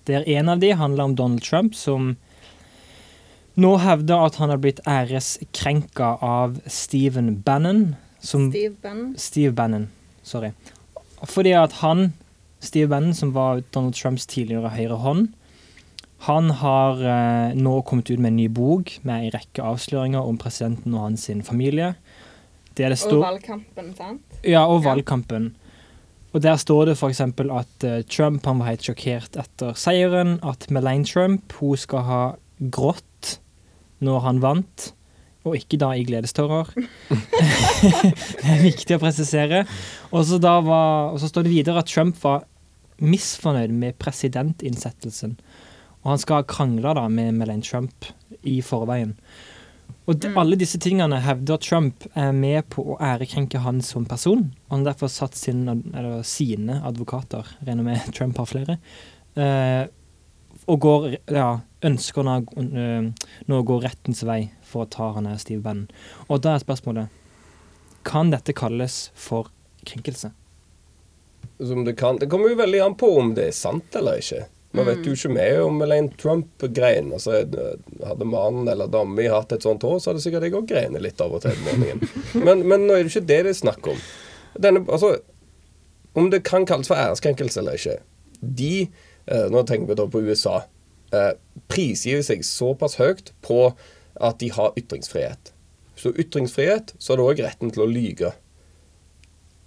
Der 0.07 0.25
en 0.27 0.49
av 0.49 0.59
de 0.59 0.71
handler 0.71 1.03
om 1.03 1.15
Donald 1.15 1.43
Trump, 1.43 1.75
som 1.75 2.15
nå 3.55 3.77
hevder 3.77 4.25
at 4.25 4.35
han 4.41 4.51
har 4.51 4.59
blitt 4.61 4.81
æreskrenka 4.87 6.17
av 6.21 6.59
Stephen 6.67 7.41
Bannon. 7.41 7.95
Som, 8.19 8.49
Steve 8.51 8.75
Bannon. 8.81 9.15
Steve 9.17 9.53
Bannon, 9.53 9.89
sorry. 10.23 10.51
Fordi 11.23 11.53
at 11.55 11.79
han 11.81 12.13
Steve 12.59 12.89
Bannon, 12.89 13.13
som 13.13 13.33
var 13.33 13.63
Donald 13.73 13.93
Trumps 13.93 14.25
tidligere 14.25 14.73
høyre 14.73 14.97
hånd, 15.01 15.27
han 16.25 16.49
har 16.57 17.01
eh, 17.05 17.53
nå 17.53 17.79
kommet 17.85 18.09
ut 18.09 18.19
med 18.19 18.31
en 18.31 18.39
ny 18.39 18.47
bok 18.49 18.95
med 19.05 19.27
en 19.27 19.33
rekke 19.35 19.61
avsløringer 19.61 20.25
om 20.25 20.39
presidenten 20.41 20.95
og 20.95 21.03
hans 21.03 21.29
familie. 21.45 21.93
Og 23.21 23.23
valgkampen, 23.23 23.93
sant? 23.97 24.41
Ja, 24.43 24.65
og 24.67 24.83
valgkampen. 24.85 25.53
Og 26.35 26.41
Der 26.43 26.57
står 26.59 26.89
det 26.89 26.97
f.eks. 26.97 27.21
at 27.21 27.85
uh, 27.87 28.01
Trump 28.11 28.45
han 28.45 28.59
var 28.59 28.73
helt 28.73 28.83
sjokkert 28.83 29.37
etter 29.39 29.77
seieren. 29.79 30.35
At 30.43 30.67
Melaine 30.69 31.07
Trump 31.07 31.55
hun 31.61 31.79
skal 31.79 32.03
ha 32.03 32.23
grått 32.59 33.37
når 34.03 34.19
han 34.25 34.41
vant, 34.43 34.89
og 35.47 35.55
ikke 35.55 35.79
da 35.79 35.93
i 35.95 36.03
gledestårer. 36.03 36.73
det 36.75 38.51
er 38.51 38.65
viktig 38.65 38.97
å 38.97 39.01
presisere. 39.01 39.63
Og 40.11 40.25
så, 40.27 40.41
var, 40.41 41.13
og 41.13 41.21
så 41.21 41.29
står 41.31 41.47
det 41.47 41.53
videre 41.53 41.79
at 41.79 41.91
Trump 41.91 42.19
var 42.23 42.43
misfornøyd 42.99 43.71
med 43.71 43.95
presidentinnsettelsen. 44.01 45.37
Og 46.03 46.13
han 46.13 46.21
skal 46.21 46.41
ha 46.41 46.49
krangla 46.49 47.07
med 47.07 47.39
Melaine 47.39 47.63
Trump 47.63 48.11
i 48.43 48.59
forveien. 48.61 49.15
Og 50.05 50.19
de, 50.21 50.29
mm. 50.29 50.37
alle 50.37 50.57
disse 50.61 50.77
tingene 50.81 51.17
hevder 51.25 51.57
Trump 51.61 52.05
er 52.13 52.33
med 52.35 52.67
på 52.73 52.83
å 52.93 52.97
ærekrenke 53.01 53.63
han 53.63 53.81
som 53.85 54.05
person. 54.05 54.47
Og 54.67 54.73
han 54.75 54.83
har 54.83 54.93
derfor 54.93 55.09
satt 55.09 55.37
sin, 55.37 55.63
eller, 55.65 56.21
sine 56.27 56.77
advokater, 56.85 57.55
regner 57.65 57.87
med 57.87 58.11
Trump 58.17 58.37
har 58.41 58.49
flere, 58.49 58.77
eh, 59.33 59.85
og 60.65 60.79
går, 60.81 61.09
ja, 61.33 61.49
ønsker 61.85 62.25
nå, 62.25 62.39
uh, 62.57 63.33
nå 63.45 63.57
å 63.59 63.65
gå 63.67 63.75
rettens 63.83 64.23
vei 64.25 64.47
for 64.65 64.85
å 64.85 64.89
ta 64.89 65.11
han 65.17 65.27
her 65.29 65.37
Steve 65.41 65.61
Bannon. 65.61 65.89
Og 66.25 66.41
da 66.41 66.55
er 66.55 66.63
spørsmålet 66.63 67.21
Kan 68.05 68.31
dette 68.33 68.53
kalles 68.57 69.09
for 69.13 69.51
krenkelse? 69.85 70.31
Som 71.57 71.85
det 71.85 71.95
kan. 71.99 72.17
Det 72.21 72.29
kommer 72.29 72.49
jo 72.49 72.57
veldig 72.59 72.81
an 72.85 72.97
på 72.97 73.11
om 73.19 73.33
det 73.37 73.49
er 73.49 73.55
sant 73.57 73.95
eller 73.97 74.21
ikke. 74.21 74.45
Nå 74.75 74.85
vet 74.87 75.07
jo 75.07 75.13
ikke 75.15 75.31
mer 75.35 75.61
om 75.63 75.79
Elaine 75.85 76.11
Trump-grein. 76.19 77.11
Altså, 77.15 77.41
hadde 78.03 78.27
mannen 78.27 78.67
eller 78.71 78.91
dama 78.91 79.15
mi 79.17 79.27
hatt 79.31 79.55
et 79.55 79.65
sånt 79.65 79.85
hår, 79.85 79.97
så 80.01 80.11
hadde 80.11 80.23
sikkert 80.23 80.47
jeg 80.47 80.57
òg 80.57 80.67
grenet 80.69 81.03
litt 81.03 81.21
av 81.23 81.33
og 81.37 81.43
til 81.45 81.55
om 81.55 81.65
morgenen. 81.69 82.03
Men, 82.45 82.65
men, 82.67 82.85
nå 82.87 82.97
er 82.97 83.05
det 83.05 83.13
ikke 83.13 83.29
det 83.29 83.41
det 83.47 83.53
er 83.53 83.57
snakk 83.57 83.89
om. 83.91 83.99
Denne, 84.61 84.83
altså, 84.91 85.15
om 86.15 86.29
det 86.31 86.43
kan 86.47 86.67
kalles 86.67 86.87
for 86.91 86.99
æreskrenkelse 86.99 87.59
eller 87.59 87.79
ikke 87.79 87.97
De, 88.39 88.87
eh, 89.31 89.47
nå 89.51 89.63
tenker 89.67 89.89
vi 89.89 89.97
da 89.99 90.05
på 90.11 90.21
USA, 90.23 90.61
eh, 91.15 91.33
prisgir 91.71 92.23
seg 92.23 92.43
såpass 92.47 92.99
høyt 92.99 93.31
på 93.45 93.59
at 94.15 94.39
de 94.39 94.51
har 94.53 94.75
ytringsfrihet. 94.79 95.51
Så 95.99 96.11
ytringsfrihet, 96.19 96.93
så 96.99 97.13
er 97.13 97.19
det 97.19 97.25
òg 97.25 97.41
retten 97.43 97.71
til 97.73 97.85
å 97.85 97.89
lyge. 97.89 98.31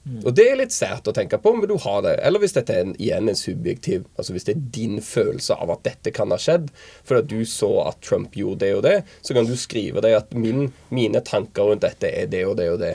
Mm. 0.08 0.20
Og 0.24 0.32
det 0.38 0.44
er 0.48 0.56
litt 0.56 0.72
sært 0.72 1.08
å 1.10 1.12
tenke 1.12 1.36
på, 1.42 1.52
men 1.52 1.68
du 1.68 1.74
har 1.84 2.00
det. 2.06 2.14
Eller 2.24 2.40
hvis 2.40 2.56
dette 2.56 2.72
er 2.72 2.86
en, 2.86 2.94
igjen 2.96 3.28
en 3.28 3.36
subjektiv 3.36 4.06
Altså 4.16 4.32
hvis 4.32 4.46
det 4.46 4.54
er 4.54 4.62
din 4.72 5.02
følelse 5.04 5.56
av 5.60 5.72
at 5.74 5.82
dette 5.84 6.12
kan 6.16 6.32
ha 6.32 6.38
skjedd, 6.40 6.70
fordi 7.06 7.36
du 7.36 7.48
så 7.48 7.70
at 7.84 8.00
Trump 8.04 8.36
gjorde 8.38 8.64
det 8.64 8.70
og 8.78 8.84
det, 8.86 8.96
så 9.20 9.36
kan 9.36 9.48
du 9.48 9.52
skrive 9.58 10.02
deg 10.04 10.16
at 10.16 10.32
min, 10.32 10.70
mine 10.94 11.20
tanker 11.26 11.68
rundt 11.68 11.84
dette 11.84 12.08
er 12.08 12.30
det 12.32 12.46
og 12.48 12.56
det 12.60 12.70
og 12.72 12.80
det. 12.80 12.94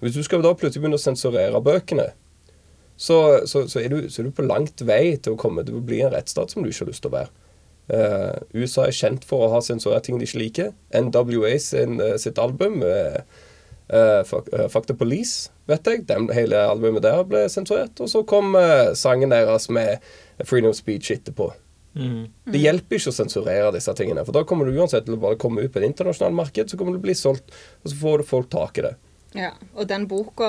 Hvis 0.00 0.16
du 0.16 0.22
skal 0.24 0.44
da 0.44 0.54
plutselig 0.56 0.84
begynne 0.84 1.00
å 1.00 1.02
sensurere 1.02 1.60
bøkene, 1.64 2.10
så, 2.96 3.18
så, 3.44 3.66
så, 3.68 3.80
er 3.80 3.92
du, 3.92 3.98
så, 4.08 4.22
er 4.22 4.28
du, 4.28 4.36
på 4.36 4.44
langt 4.46 4.80
vei 4.88 5.16
til 5.20 5.34
å 5.34 5.40
komme 5.40 5.64
til 5.66 5.76
å 5.78 5.84
bli 5.84 6.00
en 6.04 6.14
rettsstat 6.14 6.52
som 6.52 6.64
du 6.64 6.70
ikke 6.70 6.86
har 6.86 6.92
lyst 6.92 7.04
til 7.04 7.12
å 7.12 7.18
være. 7.18 7.32
Uh, 7.86 8.32
USA 8.56 8.88
er 8.88 8.96
kjent 8.96 9.26
for 9.28 9.44
å 9.44 9.50
ha 9.52 9.60
sensurert 9.62 10.08
ting 10.08 10.16
de 10.18 10.26
ikke 10.26 10.40
liker. 10.40 10.72
NWA 10.96 11.52
sin, 11.62 12.00
uh, 12.00 12.16
sitt 12.20 12.40
album 12.42 12.80
uh, 12.82 13.20
Uh, 13.86 14.24
fuck, 14.26 14.48
uh, 14.52 14.66
fuck, 14.72 14.88
the 14.88 14.96
Police, 14.98 15.52
vet 15.70 15.86
jeg. 15.86 16.06
Den, 16.08 16.26
hele 16.34 16.64
albumet 16.66 17.04
der 17.04 17.22
ble 17.28 17.44
sensurert. 17.52 17.94
Og 18.02 18.10
så 18.10 18.24
kom 18.26 18.56
uh, 18.58 18.92
sangen 18.98 19.34
deres 19.34 19.68
med 19.70 20.02
Freedom 20.42 20.72
of 20.74 20.78
Speech 20.78 21.12
etterpå. 21.14 21.52
Mm. 21.96 22.26
Det 22.52 22.60
hjelper 22.60 22.98
ikke 22.98 23.12
å 23.12 23.16
sensurere 23.16 23.70
disse 23.76 23.94
tingene. 23.96 24.24
For 24.26 24.36
da 24.36 24.42
kommer 24.48 24.68
du 24.68 24.76
uansett 24.76 25.06
til 25.06 25.16
å 25.16 25.22
bare 25.22 25.38
komme 25.40 25.64
ut 25.64 25.72
på 25.72 25.80
et 25.80 25.88
internasjonalt 25.88 26.36
marked, 26.36 26.68
så 26.68 26.78
kommer 26.78 26.96
du 26.96 27.00
å 27.00 27.06
bli 27.06 27.14
solgt, 27.16 27.54
og 27.82 27.92
så 27.92 28.00
får 28.02 28.20
du 28.20 28.28
folk 28.28 28.50
tak 28.52 28.80
i 28.80 28.88
det. 28.88 28.96
Ja, 29.36 29.52
og 29.76 29.88
den 29.90 30.06
boka 30.08 30.48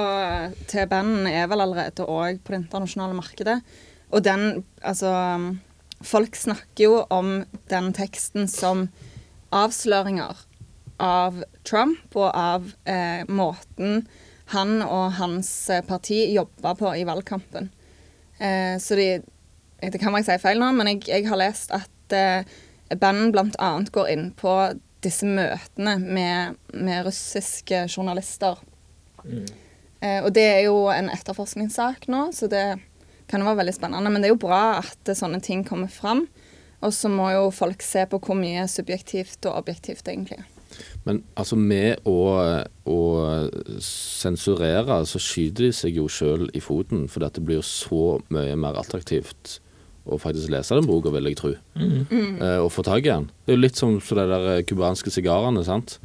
til 0.70 0.88
bandet 0.89 1.36
er 1.36 1.48
vel 1.51 1.63
allerede 1.63 2.08
òg 2.08 2.41
på 2.44 2.53
det 2.53 2.62
internasjonale 2.63 3.15
markedet. 3.17 3.62
Og 4.12 4.24
den 4.24 4.63
Altså 4.82 5.12
Folk 6.06 6.36
snakker 6.38 6.84
jo 6.84 6.98
om 7.10 7.41
den 7.72 7.88
teksten 7.98 8.46
som 8.48 8.84
avsløringer 9.50 10.38
av 11.04 11.44
Trump 11.68 12.16
og 12.18 12.32
av 12.32 12.72
eh, 12.89 13.24
måten 13.30 14.08
han 14.54 14.80
og 14.82 15.18
hans 15.20 15.50
eh, 15.70 15.84
parti 15.86 16.22
jobba 16.34 16.74
på 16.80 16.94
i 16.96 17.06
valgkampen. 17.08 17.70
Eh, 18.38 18.77
så 18.80 18.96
de 18.96 19.10
Det 19.77 20.00
kan 20.01 20.12
man 20.12 20.24
jeg 20.24 20.39
si 20.39 20.42
feil 20.42 20.58
nå, 20.58 20.72
men 20.74 20.88
jeg, 20.89 21.04
jeg 21.06 21.27
har 21.30 21.38
lest 21.38 21.70
at 21.75 22.13
eh, 22.16 22.48
bandet 22.98 23.36
bl.a. 23.36 23.70
går 23.94 24.10
inn 24.10 24.32
på 24.34 24.54
disse 25.06 25.27
møtene 25.27 26.00
med, 26.01 26.58
med 26.74 27.06
russiske 27.06 27.84
journalister. 27.86 28.58
Mm. 29.22 29.46
Eh, 30.01 30.20
og 30.24 30.32
det 30.34 30.48
er 30.56 30.62
jo 30.66 30.88
en 30.89 31.12
etterforskningssak 31.13 32.08
nå, 32.10 32.32
så 32.34 32.50
det 32.50 32.66
kan 33.30 33.44
jo 33.44 33.50
være 33.50 33.62
veldig 33.62 33.75
spennende. 33.77 34.10
Men 34.10 34.24
det 34.24 34.32
er 34.32 34.36
jo 34.36 34.46
bra 34.48 34.80
at 34.82 35.13
sånne 35.20 35.44
ting 35.46 35.62
kommer 35.68 35.92
fram. 35.94 36.25
Og 36.82 36.94
så 36.94 37.10
må 37.10 37.30
jo 37.34 37.50
folk 37.54 37.82
se 37.86 38.06
på 38.10 38.20
hvor 38.22 38.38
mye 38.38 38.68
subjektivt 38.70 39.46
og 39.46 39.62
objektivt 39.62 40.06
det 40.06 40.13
egentlig 40.13 40.42
er. 40.42 40.57
Men 41.07 41.22
altså 41.39 41.57
med 41.60 42.03
å, 42.07 42.17
å 42.88 43.00
sensurere, 43.84 45.00
så 45.07 45.22
skyter 45.22 45.67
de 45.67 45.72
seg 45.75 46.00
jo 46.00 46.10
sjøl 46.12 46.50
i 46.57 46.63
foten. 46.63 47.05
For 47.12 47.24
det 47.24 47.43
blir 47.43 47.62
jo 47.62 47.67
så 47.67 48.03
mye 48.34 48.57
mer 48.60 48.79
attraktivt 48.79 49.60
å 50.07 50.19
faktisk 50.22 50.51
lese 50.51 50.75
den 50.77 50.88
boka, 50.88 51.12
vil 51.13 51.29
jeg 51.29 51.39
tro. 51.39 51.53
Mm. 51.75 52.03
Eh, 52.12 52.60
og 52.63 52.72
få 52.72 52.84
tak 52.88 53.03
i 53.03 53.12
den. 53.12 53.29
Det 53.46 53.53
er 53.53 53.57
jo 53.57 53.63
litt 53.65 53.79
som 53.79 53.98
så 54.03 54.17
de 54.19 54.27
der 54.31 54.62
cubanske 54.67 55.12
sigarene. 55.13 55.63
sant? 55.67 55.98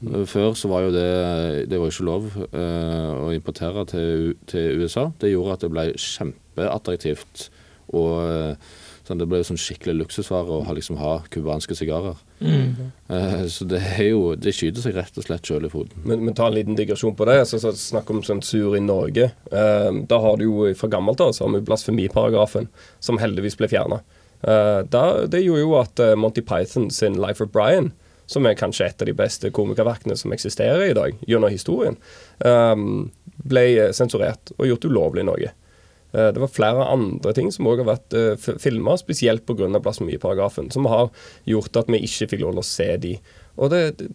Mm. 0.00 0.24
Før 0.28 0.56
så 0.58 0.68
var 0.68 0.82
jo 0.84 0.90
det 0.92 1.68
Det 1.70 1.78
var 1.78 1.88
jo 1.88 1.94
ikke 1.94 2.04
lov 2.04 2.24
eh, 2.50 3.12
å 3.14 3.30
importere 3.32 3.86
til, 3.88 4.34
til, 4.50 4.82
USA. 4.82 5.10
Det 5.20 5.30
gjorde 5.30 5.54
at 5.54 5.64
det 5.64 5.70
ble 5.72 5.86
kjempeattraktivt. 5.94 7.48
Og 7.94 8.10
eh, 8.24 8.72
Sånn, 9.04 9.20
det 9.20 9.26
ble 9.28 9.42
jo 9.42 9.44
sånn 9.50 9.60
skikkelig 9.60 9.98
luksusvare 9.98 10.62
å 10.62 10.72
liksom, 10.72 10.96
ha 10.96 11.18
cubanske 11.28 11.76
sigarer. 11.76 12.16
Uh, 12.44 13.46
så 13.48 13.64
det 13.68 13.78
er 13.80 14.08
jo 14.10 14.34
Det 14.36 14.52
skyter 14.56 14.84
seg 14.84 14.96
rett 14.96 15.18
og 15.20 15.26
slett 15.26 15.48
sjøl 15.48 15.66
i 15.68 15.72
foten. 15.72 15.96
Men, 16.04 16.24
men, 16.26 16.34
ta 16.36 16.48
en 16.48 16.56
liten 16.56 16.76
digresjon 16.78 17.16
på 17.16 17.28
det. 17.28 17.38
Så, 17.48 17.60
så 17.62 17.72
Snakk 17.78 18.10
om 18.12 18.22
sensur 18.26 18.76
i 18.76 18.82
Norge. 18.84 19.30
Uh, 19.52 20.04
da 20.08 20.20
har 20.24 20.38
du 20.40 20.46
jo 20.46 20.70
fra 20.78 20.90
gammelt 20.92 21.22
av 21.24 21.34
så 21.36 21.48
blasfemiparagrafen, 21.54 22.68
som 23.00 23.20
heldigvis 23.22 23.58
ble 23.60 23.70
fjerna. 23.72 24.02
Uh, 24.44 24.84
eh, 24.84 25.20
det 25.32 25.40
gjorde 25.40 25.62
jo 25.62 25.76
at 25.78 26.00
Monty 26.20 26.42
Python 26.44 26.90
sin 26.92 27.16
Life 27.20 27.44
of 27.44 27.52
Brian 27.54 27.94
som 28.26 28.46
er 28.48 28.56
kanskje 28.58 28.86
et 28.88 29.02
av 29.02 29.08
de 29.08 29.14
beste 29.16 29.50
komikerverkene 29.54 30.16
som 30.16 30.32
eksisterer 30.32 30.86
i 30.88 30.96
dag, 30.96 31.16
gjennom 31.28 31.52
historien, 31.52 31.98
um, 32.40 33.10
ble 33.44 33.92
sensurert 33.96 34.54
og 34.56 34.68
gjort 34.70 34.86
ulovlig 34.88 35.24
i 35.24 35.28
Norge. 35.28 35.50
Eh, 36.14 36.32
det 36.32 36.40
var 36.40 36.52
flere 36.52 36.86
andre 36.86 37.34
ting 37.34 37.50
som 37.52 37.66
òg 37.66 37.82
har 37.82 37.90
vært 37.90 38.14
eh, 38.18 38.50
filma, 38.62 38.96
spesielt 39.00 39.46
pga. 39.46 39.68
blasfemiparagrafen, 39.74 40.70
som 40.70 40.86
har 40.90 41.10
gjort 41.50 41.82
at 41.82 41.90
vi 41.90 42.04
ikke 42.06 42.30
fikk 42.32 42.44
lov 42.44 42.54
til 42.54 42.62
å 42.62 42.68
se 42.68 42.90
de. 43.02 43.14
Og 43.58 43.72
det, 43.74 43.82
det, 43.98 44.12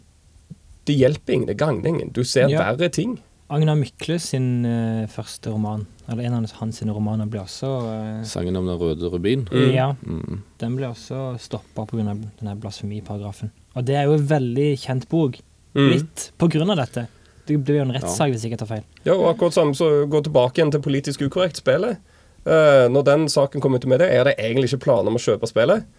det 0.87 0.95
hjelper 0.95 1.35
ingen, 1.35 1.49
det 1.51 1.59
gagner 1.59 1.91
ingen. 1.91 2.13
Du 2.15 2.23
ser 2.23 2.47
ja. 2.51 2.63
verre 2.63 2.91
ting. 2.93 3.17
Agnar 3.49 3.79
Mykle 3.79 4.19
sin 4.21 4.61
uh, 4.61 5.07
første 5.09 5.49
roman, 5.49 5.87
eller 6.05 6.27
en 6.27 6.35
av 6.37 6.51
hans 6.59 6.77
sine 6.77 6.93
romaner, 6.93 7.25
ble 7.25 7.41
også 7.41 7.69
uh, 7.81 8.19
Sangen 8.29 8.59
om 8.59 8.67
den 8.69 8.77
røde 8.77 9.09
rubin? 9.09 9.47
Mm. 9.49 9.71
Ja. 9.73 9.87
Mm. 10.05 10.43
Den 10.61 10.75
ble 10.77 10.91
også 10.91 11.33
stoppa 11.41 11.87
pga. 11.89 12.13
blasfemiparagrafen. 12.61 13.49
Og 13.73 13.87
det 13.89 13.97
er 13.97 14.05
jo 14.05 14.19
en 14.19 14.27
veldig 14.29 14.69
kjent 14.77 15.09
bok. 15.09 15.41
Mm. 15.73 15.87
Litt 15.95 16.29
på 16.37 16.49
grunn 16.53 16.69
av 16.75 16.83
dette. 16.83 17.07
Det 17.49 17.57
blir 17.65 17.81
jo 17.81 17.87
en 17.87 17.95
rettssak 17.95 18.29
ja. 18.29 18.35
hvis 18.35 18.45
jeg 18.45 18.53
ikke 18.53 18.61
tar 18.61 18.71
feil. 18.75 18.85
Ja, 19.07 19.15
og 19.15 19.25
akkurat 19.33 19.57
samme 19.57 19.73
så 19.77 19.89
gå 20.09 20.21
tilbake 20.25 20.61
igjen 20.61 20.73
til 20.75 20.83
politisk 20.85 21.25
ukorrekt-spillet. 21.25 21.97
Uh, 22.45 22.85
når 22.93 23.07
den 23.07 23.25
saken 23.31 23.61
kom 23.63 23.75
ut 23.75 23.87
med 23.89 23.99
det, 24.03 24.11
er 24.13 24.29
det 24.29 24.37
egentlig 24.37 24.69
ikke 24.69 24.85
planer 24.85 25.11
om 25.11 25.17
å 25.19 25.23
kjøpe 25.23 25.49
spillet. 25.49 25.89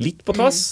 Litt 0.00 0.22
på 0.24 0.34
trass. 0.36 0.62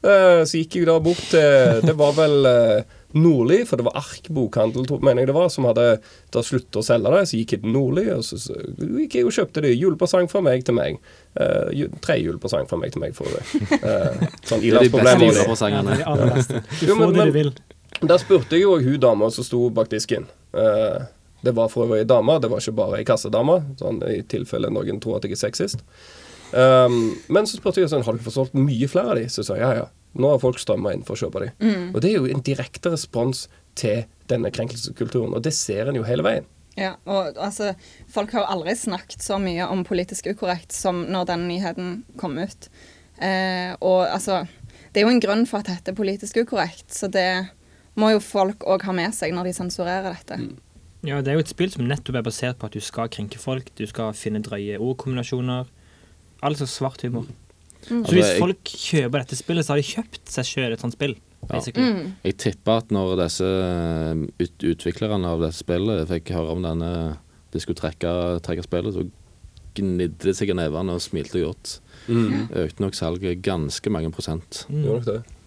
Uh, 0.00 0.46
så 0.48 0.62
gikk 0.62 0.78
jeg 0.78 0.86
da 0.88 0.94
bort 1.04 1.20
til 1.28 1.82
Det 1.84 1.92
var 1.92 2.14
vel 2.16 2.46
uh, 2.48 3.00
Nordli, 3.20 3.58
for 3.68 3.76
det 3.76 3.84
var 3.84 3.98
Ark 4.00 4.30
bokhandel 4.32 4.86
mener 5.02 5.24
jeg 5.24 5.28
det 5.28 5.34
var, 5.36 5.50
som 5.52 5.66
hadde 5.68 5.86
da 6.32 6.42
sluttet 6.46 6.78
å 6.80 6.84
selge 6.86 7.12
det. 7.12 7.24
Så 7.28 7.40
gikk 7.40 7.56
jeg 7.56 7.64
til 7.64 7.74
Nordli, 7.74 8.06
og 8.14 8.22
så, 8.24 8.38
så 8.40 8.56
gikk 8.78 9.18
jeg 9.18 9.26
og 9.26 9.34
kjøpte 9.36 9.64
det. 9.66 9.74
Julepresang 9.76 10.30
fra 10.30 10.44
meg 10.46 10.64
til 10.68 10.78
meg. 10.78 11.02
Uh, 11.34 11.90
tre 12.04 12.20
julepresang 12.22 12.70
fra 12.70 12.78
meg 12.80 12.94
til 12.94 13.04
meg, 13.04 13.18
for 13.18 13.28
det. 13.34 13.42
Uh, 13.82 14.24
sånn 14.46 14.64
ilandsproblemer. 14.70 15.42
Du 16.80 16.94
får 16.94 17.18
det 17.18 17.28
du 17.32 17.36
vil. 17.36 17.52
Der 18.00 18.20
spurte 18.20 18.56
jeg 18.56 18.64
jo 18.64 18.78
hun 18.80 19.00
dama 19.00 19.28
som 19.30 19.44
sto 19.44 19.66
bak 19.74 19.90
disken. 19.92 20.26
Uh, 20.56 21.04
det 21.44 21.54
var 21.56 21.70
for 21.72 21.86
øvrig 21.86 22.04
ei 22.04 22.08
dame, 22.08 22.38
det 22.40 22.50
var 22.50 22.60
ikke 22.60 22.76
bare 22.76 22.98
ei 23.00 23.06
kassedame, 23.08 23.60
sånn, 23.80 24.00
i 24.08 24.20
tilfelle 24.28 24.70
noen 24.72 25.00
tror 25.00 25.18
at 25.18 25.26
jeg 25.28 25.36
er 25.36 25.40
sexist. 25.40 25.84
Um, 26.50 27.14
men 27.30 27.46
så 27.46 27.60
spurte 27.60 27.80
jeg 27.80 27.92
sånn, 27.92 28.04
har 28.04 28.16
dere 28.16 28.26
fått 28.26 28.36
solgt 28.36 28.56
mye 28.58 28.88
flere 28.90 29.14
av 29.14 29.20
de? 29.20 29.26
Så 29.32 29.44
sa 29.46 29.56
jeg 29.56 29.64
ja, 29.64 29.84
ja. 29.84 29.88
Nå 30.20 30.32
har 30.32 30.40
folk 30.42 30.58
strømma 30.58 30.92
inn 30.96 31.04
for 31.06 31.14
å 31.14 31.26
kjøpe 31.26 31.44
de. 31.44 31.50
Mm. 31.62 31.84
Og 31.94 32.00
det 32.02 32.10
er 32.10 32.16
jo 32.16 32.30
en 32.32 32.42
direkte 32.44 32.90
respons 32.90 33.44
til 33.78 34.02
denne 34.30 34.50
krenkelseskulturen, 34.52 35.36
og 35.36 35.44
det 35.46 35.54
ser 35.54 35.90
en 35.90 35.98
jo 35.98 36.06
hele 36.06 36.26
veien. 36.26 36.48
Ja, 36.78 36.94
og 37.10 37.38
altså, 37.38 37.74
folk 38.10 38.32
har 38.34 38.44
jo 38.44 38.50
aldri 38.54 38.74
snakket 38.78 39.22
så 39.22 39.38
mye 39.42 39.66
om 39.70 39.84
politisk 39.86 40.30
ukorrekt 40.32 40.74
som 40.74 41.04
når 41.10 41.30
den 41.32 41.46
nyheten 41.50 41.94
kom 42.20 42.38
ut. 42.38 42.70
Eh, 43.22 43.76
og 43.78 44.06
altså, 44.08 44.42
det 44.90 45.02
er 45.02 45.06
jo 45.06 45.14
en 45.14 45.22
grunn 45.22 45.46
for 45.50 45.62
at 45.62 45.70
dette 45.70 45.92
er 45.92 45.98
politisk 45.98 46.40
ukorrekt, 46.42 46.88
så 46.94 47.10
det 47.12 47.28
må 48.00 48.10
jo 48.14 48.22
folk 48.24 48.64
òg 48.68 48.84
ha 48.88 48.96
med 48.96 49.14
seg 49.16 49.34
når 49.36 49.50
de 49.50 49.54
sensurerer 49.56 50.10
dette. 50.10 50.40
Mm. 50.40 50.56
Ja, 51.06 51.20
det 51.24 51.32
er 51.32 51.38
jo 51.38 51.44
et 51.44 51.52
spill 51.52 51.70
som 51.72 51.86
nettopp 51.88 52.18
er 52.20 52.24
basert 52.26 52.58
på 52.60 52.68
at 52.68 52.76
du 52.76 52.82
skal 52.84 53.08
krenke 53.12 53.40
folk, 53.40 53.70
du 53.76 53.86
skal 53.88 54.12
finne 54.16 54.42
drøye 54.44 54.76
ordkombinasjoner. 54.76 55.70
Altså 56.44 56.68
svart 56.68 57.04
humor. 57.06 57.28
Mm. 57.88 58.04
Så 58.04 58.12
hvis 58.12 58.34
folk 58.40 58.60
kjøper 58.68 59.22
dette 59.22 59.38
spillet, 59.38 59.64
så 59.64 59.74
har 59.74 59.80
de 59.80 59.88
kjøpt 59.88 60.32
seg 60.32 60.48
sjøl 60.48 60.74
et 60.74 60.84
sånt 60.84 60.96
spill. 60.96 61.16
Ja. 61.48 61.60
Mm. 61.72 62.12
Jeg 62.26 62.36
tipper 62.42 62.82
at 62.82 62.92
når 62.92 63.14
disse 63.22 63.46
ut 63.48 64.66
utviklerne 64.74 65.30
av 65.30 65.40
dette 65.40 65.56
spillet 65.56 66.04
fikk 66.10 66.34
høre 66.36 66.52
om 66.52 66.66
denne 66.66 66.92
de 67.50 67.62
skulle 67.62 67.80
trekke, 67.80 68.12
trekke 68.44 68.62
spillet, 68.66 68.94
så 68.94 69.06
gnidde 69.74 70.20
de 70.22 70.34
seg 70.36 70.52
i 70.52 70.56
nevene 70.58 70.94
og 70.94 71.02
smilte 71.02 71.40
godt. 71.42 71.78
Mm. 72.10 72.50
Økte 72.66 72.84
nok 72.84 72.98
salget 72.98 73.40
ganske 73.46 73.92
mange 73.92 74.12
prosent. 74.14 74.64
Mm. 74.68 74.82
Gjorde 74.84 75.00
nok 75.00 75.08
det. 75.08 75.39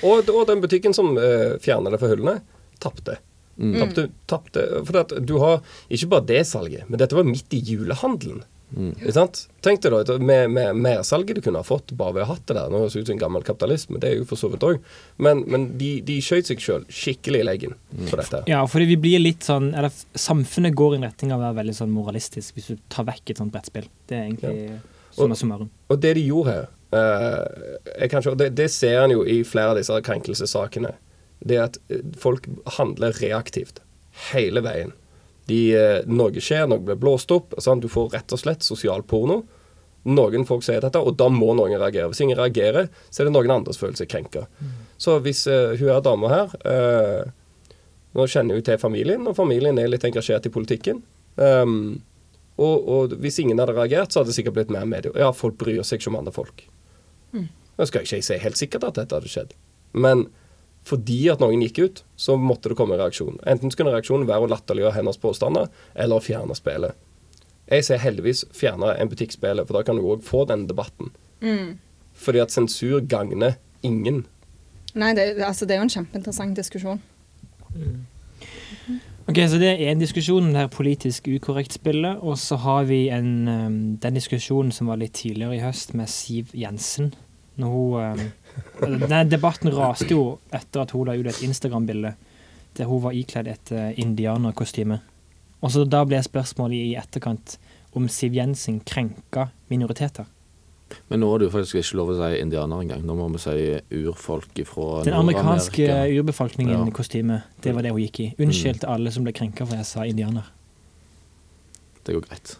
Og, 0.00 0.30
og 0.32 0.46
den 0.48 0.62
butikken 0.64 0.96
som 0.96 1.12
uh, 1.18 1.58
fjerner 1.62 1.94
det 1.94 2.00
fra 2.02 2.10
hyllene, 2.12 2.38
tapte. 2.82 3.18
Mm. 3.56 3.76
Tapte, 3.80 4.08
tapte. 4.26 4.64
For 4.88 5.02
at 5.02 5.14
du 5.20 5.36
har 5.42 5.60
ikke 5.92 6.10
bare 6.14 6.28
det 6.32 6.42
salget, 6.48 6.88
men 6.88 7.00
dette 7.02 7.18
var 7.18 7.28
midt 7.28 7.52
i 7.54 7.62
julehandelen. 7.72 8.42
Mm. 8.72 8.94
Tenk 9.60 9.82
deg 9.84 9.92
da 10.08 10.14
med, 10.16 10.50
med 10.50 10.78
mersalget 10.80 11.36
du 11.36 11.42
kunne 11.44 11.60
ha 11.60 11.66
fått 11.66 11.92
bare 11.96 12.16
ved 12.16 12.24
å 12.24 12.28
ha 12.30 12.36
hatt 12.36 12.46
det 12.48 12.56
der. 12.56 12.70
Nå 12.72 12.80
høres 12.80 12.96
det 12.96 13.02
ut 13.02 13.10
som 13.10 13.16
en 13.18 13.20
gammel 13.20 13.44
kapitalist, 13.44 13.90
men 13.92 14.00
det 14.02 14.08
er 14.08 14.16
jo 14.16 14.28
for 14.30 14.40
så 14.40 14.48
vidt 14.52 14.64
òg. 14.66 14.78
Men, 15.22 15.42
men, 15.52 15.66
de, 15.80 15.90
de 16.06 16.16
skjøt 16.24 16.48
seg 16.48 16.62
sjøl 16.62 16.86
skikkelig 16.88 17.42
i 17.42 17.46
leggen 17.46 17.76
for 18.08 18.22
dette. 18.22 18.42
Ja, 18.50 18.62
fordi 18.70 18.88
vi 18.94 18.98
blir 19.04 19.20
litt 19.22 19.44
sånn 19.46 19.72
Eller 19.76 19.92
samfunnet 20.18 20.74
går 20.78 20.96
i 20.96 21.00
en 21.00 21.06
retning 21.10 21.34
av 21.34 21.42
å 21.42 21.46
være 21.48 21.60
veldig 21.60 21.76
sånn 21.82 21.92
moralistisk 21.92 22.56
hvis 22.56 22.72
du 22.72 22.80
tar 22.92 23.06
vekk 23.10 23.34
et 23.34 23.42
sånt 23.42 23.52
brettspill. 23.54 23.90
Det 24.08 24.18
er 24.18 24.24
egentlig 24.30 24.56
ja. 24.56 24.80
Summa 25.16 25.38
summarum. 25.38 25.70
Og 25.92 26.02
det 26.02 26.14
de 26.18 26.26
gjorde 26.26 26.56
her, 26.56 26.68
uh, 26.96 28.04
kanskje, 28.12 28.36
det, 28.40 28.52
det 28.58 28.68
ser 28.72 29.04
en 29.04 29.14
jo 29.14 29.24
i 29.28 29.40
flere 29.46 29.74
av 29.74 29.80
disse 29.80 30.02
krenkelsessakene 30.08 30.94
det 31.46 31.58
er 31.58 31.64
at 31.68 31.78
eh, 31.90 32.02
folk 32.18 32.46
handler 32.78 33.16
reaktivt 33.22 33.82
hele 34.30 34.62
veien. 34.64 34.92
De, 35.50 35.58
uh, 35.74 36.04
noe 36.06 36.38
skjer, 36.38 36.68
noe 36.70 36.82
blir 36.84 36.98
blåst 37.00 37.32
opp. 37.34 37.56
Sånn, 37.62 37.80
du 37.82 37.88
får 37.90 38.12
rett 38.12 38.34
og 38.34 38.40
slett 38.42 38.62
sosial 38.62 39.02
porno. 39.08 39.40
Noen 40.06 40.46
folk 40.46 40.62
sier 40.66 40.82
dette, 40.82 41.00
og 41.00 41.16
da 41.18 41.28
må 41.32 41.52
noen 41.58 41.74
reagere. 41.80 42.10
Hvis 42.12 42.22
ingen 42.22 42.38
reagerer, 42.38 42.88
så 43.10 43.22
er 43.22 43.28
det 43.28 43.34
noen 43.34 43.54
andres 43.54 43.80
følelser 43.80 44.06
krenka. 44.10 44.44
Mm. 44.60 44.76
Så 45.02 45.16
hvis 45.24 45.44
uh, 45.50 45.74
hun 45.78 45.90
er 45.90 46.04
dama 46.04 46.32
her 46.32 46.58
uh, 46.62 47.30
Nå 48.12 48.26
kjenner 48.28 48.58
hun 48.58 48.64
til 48.66 48.76
familien, 48.76 49.22
og 49.24 49.38
familien 49.38 49.78
er 49.80 49.88
litt 49.88 50.02
engasjert 50.04 50.44
i 50.44 50.50
politikken. 50.52 50.98
Um, 51.40 52.02
og, 52.60 52.88
og, 52.88 53.16
hvis 53.22 53.40
ingen 53.40 53.60
hadde 53.62 53.74
reagert, 53.76 54.12
så 54.12 54.20
hadde 54.20 54.32
det 54.32 54.36
sikkert 54.36 54.58
blitt 54.58 54.72
mer 54.74 54.84
medier. 54.88 55.14
Ja, 55.18 55.30
folk 55.36 55.56
bryr 55.60 55.80
seg 55.86 56.00
ikke 56.00 56.12
om 56.12 56.18
andre 56.20 56.34
folk. 56.34 56.64
Mm. 57.32 57.48
Nå 57.78 57.88
skal 57.88 58.04
ikke 58.04 58.20
jeg 58.20 58.26
si 58.28 58.38
helt 58.42 58.60
sikkert 58.60 58.84
at 58.90 59.00
dette 59.00 59.16
hadde 59.16 59.32
skjedd, 59.32 59.54
men 59.96 60.26
fordi 60.86 61.20
at 61.30 61.42
noen 61.42 61.62
gikk 61.62 61.78
ut, 61.78 62.02
så 62.18 62.34
måtte 62.40 62.72
det 62.72 62.76
komme 62.78 62.96
en 62.96 63.00
reaksjon. 63.04 63.38
Enten 63.48 63.70
skulle 63.70 63.92
reaksjonen 63.94 64.26
være 64.26 64.48
å 64.48 64.50
latterliggjøre 64.50 64.96
hennes 64.96 65.20
påstander, 65.22 65.70
eller 65.94 66.18
å 66.18 66.24
fjerne 66.24 66.56
spillet. 66.58 66.98
Jeg 67.70 67.86
sier 67.86 68.02
heldigvis 68.02 68.42
fjerne 68.56 68.90
en 68.98 69.10
butikkspillet, 69.10 69.68
for 69.68 69.78
da 69.78 69.84
kan 69.86 69.98
du 69.98 70.04
òg 70.10 70.24
få 70.26 70.42
den 70.50 70.66
debatten. 70.66 71.12
Mm. 71.40 71.78
Fordi 72.18 72.42
at 72.42 72.54
sensur 72.54 72.98
gagner 73.06 73.56
ingen. 73.86 74.24
Nei, 74.98 75.12
det, 75.16 75.38
altså, 75.38 75.66
det, 75.66 75.76
er 75.76 75.80
jo 75.80 75.86
en 75.86 75.94
kjempeinteressant 75.94 76.58
diskusjon. 76.58 77.00
Mm. 77.72 78.02
Ok, 79.28 79.38
Så 79.48 79.58
det 79.58 79.68
er 79.70 79.92
en 79.92 80.00
diskusjon, 80.00 80.48
det 80.50 80.58
her 80.58 80.70
politisk 80.72 81.28
ukorrekt-spillet. 81.30 82.18
Og 82.22 82.38
så 82.38 82.56
har 82.56 82.88
vi 82.88 83.08
en, 83.08 83.48
um, 83.48 83.76
den 84.02 84.18
diskusjonen 84.18 84.72
som 84.74 84.90
var 84.90 84.98
litt 84.98 85.14
tidligere 85.14 85.56
i 85.56 85.62
høst, 85.62 85.94
med 85.94 86.10
Siv 86.10 86.50
Jensen. 86.58 87.12
Når 87.56 87.68
hun 87.68 88.18
um, 88.18 88.98
Den 89.08 89.30
debatten 89.30 89.70
raste 89.70 90.10
jo 90.10 90.38
etter 90.50 90.82
at 90.82 90.90
hun 90.90 91.06
la 91.06 91.14
ut 91.14 91.28
et 91.28 91.42
Instagram-bilde 91.44 92.14
der 92.72 92.88
hun 92.88 93.02
var 93.04 93.12
ikledd 93.12 93.50
et 93.52 93.72
uh, 93.76 93.90
indianerkostyme. 94.00 94.98
Og 95.62 95.70
så 95.70 95.84
da 95.84 96.02
ble 96.08 96.18
spørsmålet 96.24 96.80
i 96.80 96.94
etterkant 96.98 97.58
om 97.94 98.08
Siv 98.08 98.34
Jensen 98.34 98.80
krenka 98.80 99.50
minoriteter. 99.70 100.26
Men 101.08 101.20
nå 101.20 101.28
er 101.34 101.38
det 101.42 101.46
jo 101.48 101.52
faktisk 101.56 101.78
ikke 101.80 101.98
lov 102.00 102.12
å 102.12 102.16
si 102.20 102.40
indianer 102.40 102.82
engang. 102.84 103.04
Nå 103.06 103.16
må 103.16 103.28
vi 103.32 103.42
si 103.42 103.80
urfolk 104.02 104.62
fra 104.68 105.04
Den 105.04 105.14
amerikanske 105.14 105.86
Nord-Amerika. 105.86 106.22
urbefolkningen 106.22 106.86
Ja. 106.86 106.90
kostyme, 106.92 107.42
det 107.62 107.74
var 107.74 107.82
det 107.82 107.92
hun 107.92 108.00
gikk 108.00 108.20
i. 108.20 108.34
Unnskyld 108.38 108.80
til 108.80 108.88
alle 108.88 109.10
som 109.10 109.24
ble 109.24 109.32
krenka 109.32 109.66
for 109.66 109.76
jeg 109.76 109.86
sa 109.86 110.04
indianer. 110.04 110.44
Det 112.04 112.14
går 112.14 112.26
greit. 112.28 112.56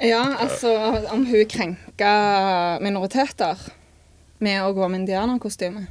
Ja, 0.00 0.22
altså 0.38 0.70
om 1.12 1.26
hun 1.26 1.44
krenka 1.46 2.78
minoriteter 2.80 3.56
med 4.38 4.62
å 4.62 4.72
gå 4.74 4.88
med 4.88 5.00
indianerkostyme. 5.00 5.86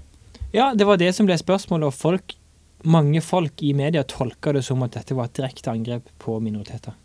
Ja, 0.54 0.74
det 0.74 0.86
var 0.88 0.98
det 0.98 1.14
som 1.16 1.28
ble 1.28 1.36
spørsmålet, 1.38 1.88
og 1.88 1.94
folk, 1.94 2.36
mange 2.84 3.22
folk 3.22 3.64
i 3.64 3.74
media 3.74 4.04
tolka 4.04 4.54
det 4.54 4.64
som 4.64 4.84
at 4.84 4.96
dette 4.96 5.16
var 5.18 5.26
et 5.26 5.34
direkte 5.34 5.72
angrep 5.74 6.08
på 6.20 6.40
minoriteter. 6.40 6.96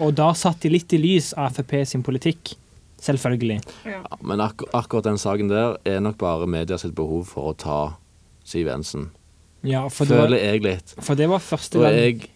Og 0.00 0.14
da 0.14 0.30
satt 0.32 0.62
de 0.62 0.70
litt 0.72 0.92
i 0.94 1.00
lys 1.02 1.32
av 1.36 1.56
Frp 1.58 1.74
sin 1.86 2.04
politikk, 2.06 2.54
selvfølgelig. 3.02 3.60
Ja. 3.86 4.00
Ja, 4.02 4.18
men 4.22 4.40
ak 4.44 4.62
akkurat 4.72 5.04
den 5.08 5.20
saken 5.20 5.50
der 5.52 5.76
er 5.88 6.00
nok 6.04 6.18
bare 6.18 6.46
media 6.50 6.78
sitt 6.78 6.94
behov 6.98 7.28
for 7.32 7.52
å 7.52 7.56
ta 7.56 7.78
Siv 8.48 8.66
Jensen. 8.70 9.10
Ja, 9.66 9.88
for 9.90 10.06
det, 10.06 10.16
var, 10.16 10.28
Føler 10.28 10.44
jeg 10.44 10.62
litt. 10.62 10.94
for 11.02 11.18
det 11.18 11.26
var 11.28 11.42
første 11.42 11.80
Og 11.80 11.84
gang 11.84 11.96
jeg 11.98 12.28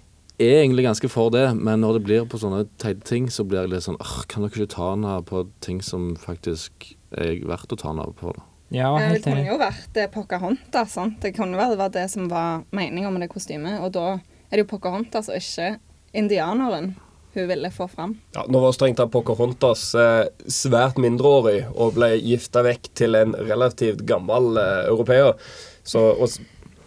er 0.42 0.62
egentlig 0.64 0.84
ganske 0.84 1.08
for 1.08 1.30
det, 1.30 1.44
men 1.54 1.80
når 1.80 1.98
det 1.98 2.02
blir 2.08 2.24
på 2.26 2.40
sånne 2.40 2.64
teite 2.82 3.06
ting, 3.06 3.28
så 3.30 3.44
blir 3.46 3.62
jeg 3.62 3.70
litt 3.70 3.84
sånn 3.86 3.98
Kan 4.28 4.42
dere 4.42 4.50
ikke 4.50 4.72
ta 4.74 4.88
henne 4.90 5.20
på 5.28 5.44
ting 5.62 5.78
som 5.86 6.16
faktisk 6.18 6.96
er 7.14 7.38
verdt 7.46 7.72
å 7.72 7.78
ta 7.78 7.92
henne 7.92 8.08
på? 8.18 8.32
da? 8.34 8.42
Ja, 8.72 8.88
enig 8.96 9.20
Det 9.20 9.28
kunne 9.28 9.46
jo 9.46 9.58
vært 9.60 9.96
eh, 10.00 10.08
Pocahontas. 10.10 10.94
Sant? 10.96 11.20
Det 11.20 11.34
kunne 11.36 11.60
vel 11.60 11.76
det 11.76 11.90
det 11.94 12.06
som 12.10 12.28
var 12.32 12.64
meninga 12.72 13.10
med 13.12 13.26
det 13.26 13.30
kostymet. 13.32 13.78
Og 13.84 13.92
da 13.92 14.16
er 14.16 14.56
det 14.56 14.64
jo 14.64 14.70
Pocahontas 14.72 15.28
og 15.28 15.36
ikke 15.36 15.74
indianeren 16.16 16.94
hun 17.34 17.48
ville 17.48 17.70
få 17.72 17.88
fram. 17.88 18.16
Ja, 18.36 18.44
nå 18.48 18.60
var 18.60 18.74
strengt 18.76 19.00
tatt 19.00 19.12
Pocahontas 19.12 19.86
eh, 19.96 20.24
svært 20.50 21.00
mindreårig 21.00 21.64
og 21.72 21.96
ble 21.96 22.14
gifta 22.20 22.64
vekk 22.66 22.90
til 22.98 23.16
en 23.18 23.36
relativt 23.38 24.04
gammel 24.08 24.58
eh, 24.60 24.88
europeer. 24.92 25.38
Så, 25.82 26.02
og, 26.12 26.36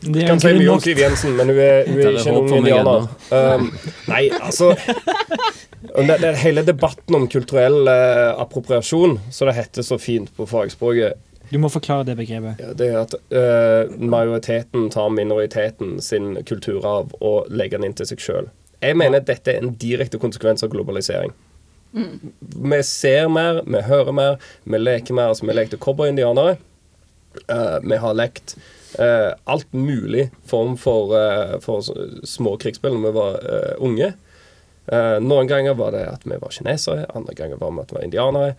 er 0.06 0.28
kan 0.30 0.42
si 0.42 0.54
mye 0.54 0.72
om. 0.76 0.82
Siv 0.84 1.02
Jensen, 1.02 1.36
men 1.38 1.50
hun 1.50 1.62
er, 1.62 1.86
hun 1.90 2.02
er 2.02 2.18
ikke 2.20 2.32
en 2.32 2.42
ung 2.42 2.52
indianer. 2.60 3.08
Um, 3.32 3.70
nei, 4.12 4.28
altså 4.38 4.74
det, 5.96 6.18
det 6.22 6.36
Hele 6.44 6.64
debatten 6.64 7.16
om 7.16 7.28
kulturell 7.32 7.88
eh, 7.88 8.42
appropriasjon, 8.42 9.20
så 9.32 9.46
det 9.50 9.56
heter 9.60 9.86
så 9.86 9.98
fint 9.98 10.34
på 10.36 10.46
fagspråket, 10.50 11.22
Du 11.50 11.60
må 11.62 11.70
forklare 11.70 12.04
det 12.08 12.16
begrepet. 12.18 12.60
ja, 12.60 12.74
det 12.74 12.88
er 12.90 13.02
at 13.04 13.14
eh, 13.30 13.98
majoriteten 14.02 14.90
tar 14.90 15.10
minoriteten 15.14 16.00
sin 16.02 16.34
kulturarv 16.46 17.14
og 17.22 17.50
legger 17.50 17.78
den 17.78 17.92
inn 17.92 17.98
til 17.98 18.10
seg 18.10 18.24
sjøl. 18.24 18.50
Jeg 18.86 18.98
mener 19.02 19.24
dette 19.26 19.54
er 19.54 19.64
en 19.64 19.74
direkte 19.82 20.22
konsekvens 20.22 20.64
av 20.66 20.72
globalisering. 20.74 21.34
Vi 21.96 22.80
ser 22.84 23.30
mer, 23.32 23.62
vi 23.66 23.82
hører 23.88 24.16
mer, 24.16 24.40
vi 24.64 24.80
leker 24.80 25.16
mer. 25.16 25.32
Altså, 25.32 25.48
vi 25.48 25.56
lekte 25.56 25.80
cowboy-indianere. 25.82 26.58
Eh, 27.48 27.78
vi 27.84 27.98
har 27.98 28.16
lekt 28.16 28.56
uh, 29.00 29.34
alt 29.44 29.74
mulig 29.74 30.30
form 30.48 30.78
for, 30.80 31.12
uh, 31.16 31.58
for 31.64 31.84
små 32.24 32.56
krigsspill 32.62 32.96
når 32.96 33.08
vi 33.08 33.16
var 33.20 33.42
unge. 33.84 34.14
Noen 34.86 35.48
ganger 35.50 35.74
var 35.74 35.96
det 35.96 36.04
at 36.06 36.26
vi 36.30 36.36
var 36.38 36.52
kinesere, 36.54 37.08
andre 37.18 37.34
ganger 37.34 37.58
var 37.58 37.72
det 37.74 37.82
at 37.88 37.90
vi 37.90 37.96
var 37.98 38.04
indianere. 38.06 38.52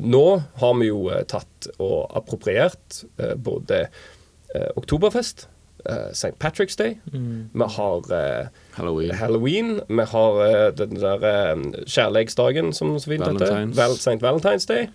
Nå 0.00 0.22
har 0.62 0.78
vi 0.80 0.86
jo 0.86 1.02
tatt 1.28 1.68
og 1.76 2.06
appropriert 2.16 3.02
både 3.36 3.82
Oktoberfest, 4.80 5.50
St. 6.12 6.34
Patrick's 6.38 6.76
Day, 6.78 6.98
vi 7.52 7.66
har 7.76 8.12
eh, 8.12 8.46
Halloween. 8.76 9.14
Halloween, 9.14 9.80
vi 9.88 10.04
har 10.12 10.38
eh, 10.46 10.68
den 10.78 10.94
der 11.00 11.24
eh, 11.26 11.56
kjærlighetsdagen, 11.86 12.72
som 12.72 12.94
så 12.98 13.10
vidt 13.10 13.26
heter. 13.26 13.46
Valentine's. 13.46 13.76
Val 13.76 13.96
St. 13.98 14.22
Valentine's 14.22 14.68
Day. 14.68 14.88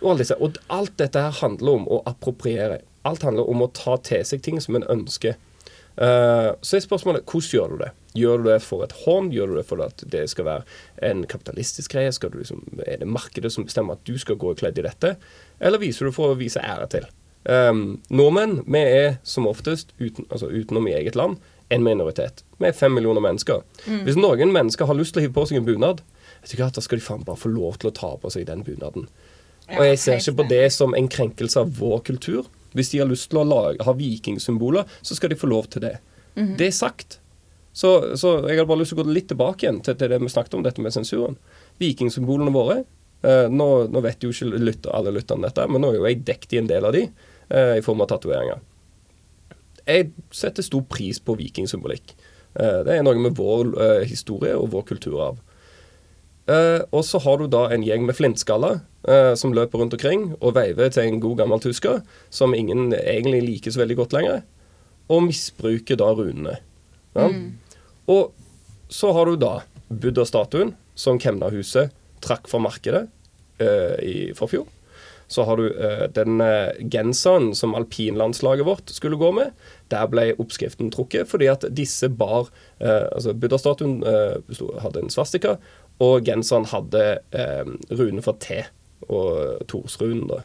Og, 0.00 0.20
og 0.40 0.58
alt 0.70 0.94
dette 0.98 1.20
her 1.20 1.34
handler 1.40 1.80
om 1.80 1.88
å 1.90 2.02
appropriere. 2.06 2.80
Alt 3.08 3.26
handler 3.26 3.50
om 3.50 3.64
å 3.64 3.70
ta 3.74 3.96
til 4.04 4.24
seg 4.26 4.42
ting 4.46 4.60
som 4.62 4.78
en 4.78 4.86
ønsker. 4.86 5.38
Uh, 5.98 6.54
så 6.62 6.76
er 6.78 6.84
spørsmålet 6.84 7.24
hvordan 7.26 7.50
gjør 7.50 7.72
du 7.72 7.80
det? 7.80 7.88
Gjør 8.14 8.42
du 8.42 8.44
det 8.46 8.58
for 8.62 8.84
et 8.86 8.94
hånd? 9.02 9.32
Gjør 9.34 9.50
du 9.50 9.56
det 9.58 9.64
for 9.66 9.82
at 9.82 10.02
det 10.06 10.28
skal 10.30 10.46
være 10.46 10.76
en 11.10 11.24
kapitalistisk 11.26 11.96
greie? 11.96 12.12
Skal 12.14 12.30
du 12.30 12.38
liksom, 12.38 12.62
er 12.86 13.00
det 13.02 13.08
markedet 13.10 13.50
som 13.50 13.66
bestemmer 13.66 13.98
at 13.98 14.04
du 14.06 14.14
skal 14.18 14.38
gå 14.38 14.54
kledd 14.58 14.78
i 14.78 14.86
dette? 14.86 15.16
Eller 15.58 15.82
viser 15.82 16.06
du 16.06 16.14
for 16.14 16.30
å 16.30 16.38
vise 16.38 16.62
ære 16.62 16.86
til? 16.94 17.08
Um, 17.44 18.00
nordmenn 18.10 18.58
vi 18.66 18.80
er 18.82 19.16
som 19.26 19.46
oftest, 19.48 19.94
uten, 20.00 20.26
altså 20.28 20.50
utenom 20.50 20.88
i 20.90 20.96
eget 20.98 21.16
land, 21.16 21.38
en 21.72 21.84
minoritet. 21.84 22.42
Vi 22.58 22.68
er 22.68 22.76
fem 22.76 22.94
millioner 22.96 23.22
mennesker. 23.24 23.62
Hvis 23.86 24.18
noen 24.18 24.52
mennesker 24.52 24.88
har 24.88 24.96
lyst 24.96 25.14
til 25.14 25.22
å 25.22 25.26
hive 25.26 25.36
på 25.36 25.44
seg 25.48 25.60
en 25.60 25.68
bunad, 25.68 26.02
vet 26.42 26.52
du 26.54 26.60
hva, 26.60 26.70
da 26.72 26.84
skal 26.84 27.00
de 27.00 27.04
faen 27.04 27.24
bare 27.26 27.40
få 27.40 27.52
lov 27.52 27.78
til 27.80 27.90
å 27.90 27.94
ta 27.96 28.14
på 28.20 28.32
seg 28.32 28.48
den 28.48 28.64
bunaden. 28.66 29.08
Og 29.76 29.84
jeg 29.84 30.00
ser 30.00 30.20
ikke 30.22 30.38
på 30.40 30.48
det 30.48 30.64
som 30.72 30.94
en 30.96 31.10
krenkelse 31.12 31.60
av 31.60 31.72
vår 31.76 32.00
kultur. 32.08 32.48
Hvis 32.76 32.92
de 32.92 33.02
har 33.02 33.08
lyst 33.08 33.28
til 33.32 33.42
å 33.42 33.46
lage, 33.48 33.84
ha 33.84 33.94
vikingsymboler, 33.96 34.88
så 35.04 35.16
skal 35.16 35.32
de 35.32 35.40
få 35.40 35.50
lov 35.50 35.68
til 35.72 35.84
det. 35.84 35.98
Det 36.56 36.70
er 36.70 36.76
sagt. 36.76 37.18
Så, 37.76 38.16
så 38.18 38.32
jeg 38.48 38.56
hadde 38.58 38.68
bare 38.68 38.80
lyst 38.80 38.94
til 38.94 38.98
å 38.98 39.04
gå 39.04 39.12
litt 39.12 39.28
tilbake 39.30 39.66
igjen 39.66 39.82
til, 39.84 39.96
til 39.98 40.10
det 40.10 40.18
vi 40.22 40.30
snakket 40.32 40.56
om, 40.56 40.64
dette 40.64 40.82
med 40.82 40.94
sensuren. 40.94 41.36
Vikingsymbolene 41.82 42.54
våre. 42.54 42.80
Eh, 43.22 43.46
nå, 43.50 43.68
nå 43.92 44.02
vet 44.04 44.24
jo 44.24 44.32
ikke 44.34 44.50
lytter, 44.58 44.94
alle 44.94 45.14
lytterne 45.16 45.48
dette, 45.48 45.66
men 45.70 45.82
nå 45.82 45.92
er 45.92 45.98
jo 45.98 46.08
jeg 46.08 46.24
dekket 46.28 46.56
i 46.56 46.62
en 46.62 46.70
del 46.70 46.88
av 46.88 46.96
de, 46.96 47.04
eh, 47.48 47.74
i 47.78 47.84
form 47.84 48.04
av 48.04 48.10
tatoveringer. 48.12 48.62
Jeg 49.88 50.10
setter 50.34 50.66
stor 50.66 50.84
pris 50.90 51.20
på 51.22 51.36
vikingsymbolikk. 51.38 52.12
Eh, 52.58 52.80
det 52.86 52.96
er 52.96 53.04
noe 53.06 53.20
med 53.20 53.38
vår 53.38 53.72
historie 54.08 54.56
og 54.58 54.72
vår 54.74 54.88
kulturarv. 54.92 55.38
Uh, 56.48 56.80
og 56.96 57.02
så 57.04 57.20
har 57.20 57.36
du 57.36 57.44
da 57.52 57.66
en 57.68 57.82
gjeng 57.84 58.06
med 58.08 58.16
flintskaller 58.16 58.78
uh, 59.04 59.34
som 59.36 59.52
løper 59.52 59.82
rundt 59.82 59.92
omkring 59.98 60.30
og 60.38 60.54
veiver 60.56 60.88
til 60.94 61.04
en 61.04 61.20
god 61.20 61.42
gammel 61.42 61.60
tysker, 61.60 62.00
som 62.32 62.56
ingen 62.56 62.94
egentlig 62.96 63.42
liker 63.44 63.74
så 63.74 63.82
veldig 63.82 63.98
godt 63.98 64.16
lenger, 64.16 64.40
og 65.12 65.26
misbruker 65.26 66.00
da 66.00 66.08
runene. 66.16 66.54
Ja? 67.18 67.28
Og 68.08 68.32
så 68.88 69.12
har 69.12 69.28
du 69.28 69.36
da 69.36 69.58
Buddha-statuen, 69.92 70.72
som 70.96 71.20
Kemnahuset 71.20 71.92
trakk 72.28 72.50
fra 72.50 72.60
markedet 72.62 73.06
uh, 73.62 73.96
i 74.04 74.32
forfjor. 74.38 74.68
Så 75.28 75.44
har 75.44 75.60
du 75.60 75.66
uh, 75.68 76.06
den 76.16 76.40
uh, 76.40 76.72
genseren 76.92 77.50
som 77.56 77.74
alpinlandslaget 77.76 78.68
vårt 78.68 78.92
skulle 78.94 79.18
gå 79.20 79.32
med. 79.36 79.52
Der 79.92 80.08
ble 80.08 80.30
oppskriften 80.40 80.92
trukket 80.94 81.28
fordi 81.28 81.50
at 81.52 81.66
disse 81.76 82.08
bar 82.08 82.48
uh, 82.80 83.08
Altså 83.12 83.34
Buddha-statuen 83.36 84.00
hadde 84.84 85.04
en 85.04 85.12
svastika, 85.12 85.58
og 86.00 86.22
genseren 86.24 86.68
hadde 86.70 87.18
runen 87.90 88.22
for 88.22 88.38
T, 88.38 88.62
og 89.10 89.64
Torsrunen, 89.66 90.28
da. 90.30 90.44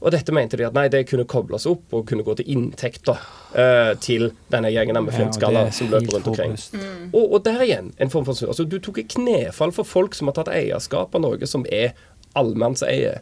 Og 0.00 0.14
dette 0.14 0.32
mente 0.32 0.56
de 0.56 0.64
at 0.64 0.76
nei, 0.76 0.86
det 0.88 1.02
kunne 1.10 1.26
kobles 1.28 1.66
opp 1.68 1.92
og 1.92 2.06
kunne 2.08 2.24
gå 2.24 2.32
til 2.38 2.48
inntekter 2.54 3.20
eh, 3.52 3.92
til 4.00 4.30
denne 4.52 4.70
gjengen 4.72 4.96
med 4.96 5.12
Ja, 5.12 5.18
flintskaller 5.18 5.68
er 5.68 5.74
som 5.76 5.90
løper 5.92 6.14
rundt 6.16 6.30
omkring. 6.32 6.54
Mm. 6.72 7.10
Og, 7.10 7.26
og 7.26 7.42
der 7.44 7.60
igjen, 7.66 7.90
en 8.00 8.12
form 8.12 8.24
for 8.24 8.48
altså, 8.48 8.64
Du 8.64 8.78
tok 8.80 9.02
et 9.02 9.12
knefall 9.12 9.74
for 9.76 9.84
folk 9.84 10.16
som 10.16 10.30
har 10.30 10.38
tatt 10.38 10.48
eierskap 10.54 11.14
av 11.16 11.24
noe 11.24 11.50
som 11.50 11.66
er 11.68 11.92
allmannseie. 12.38 13.18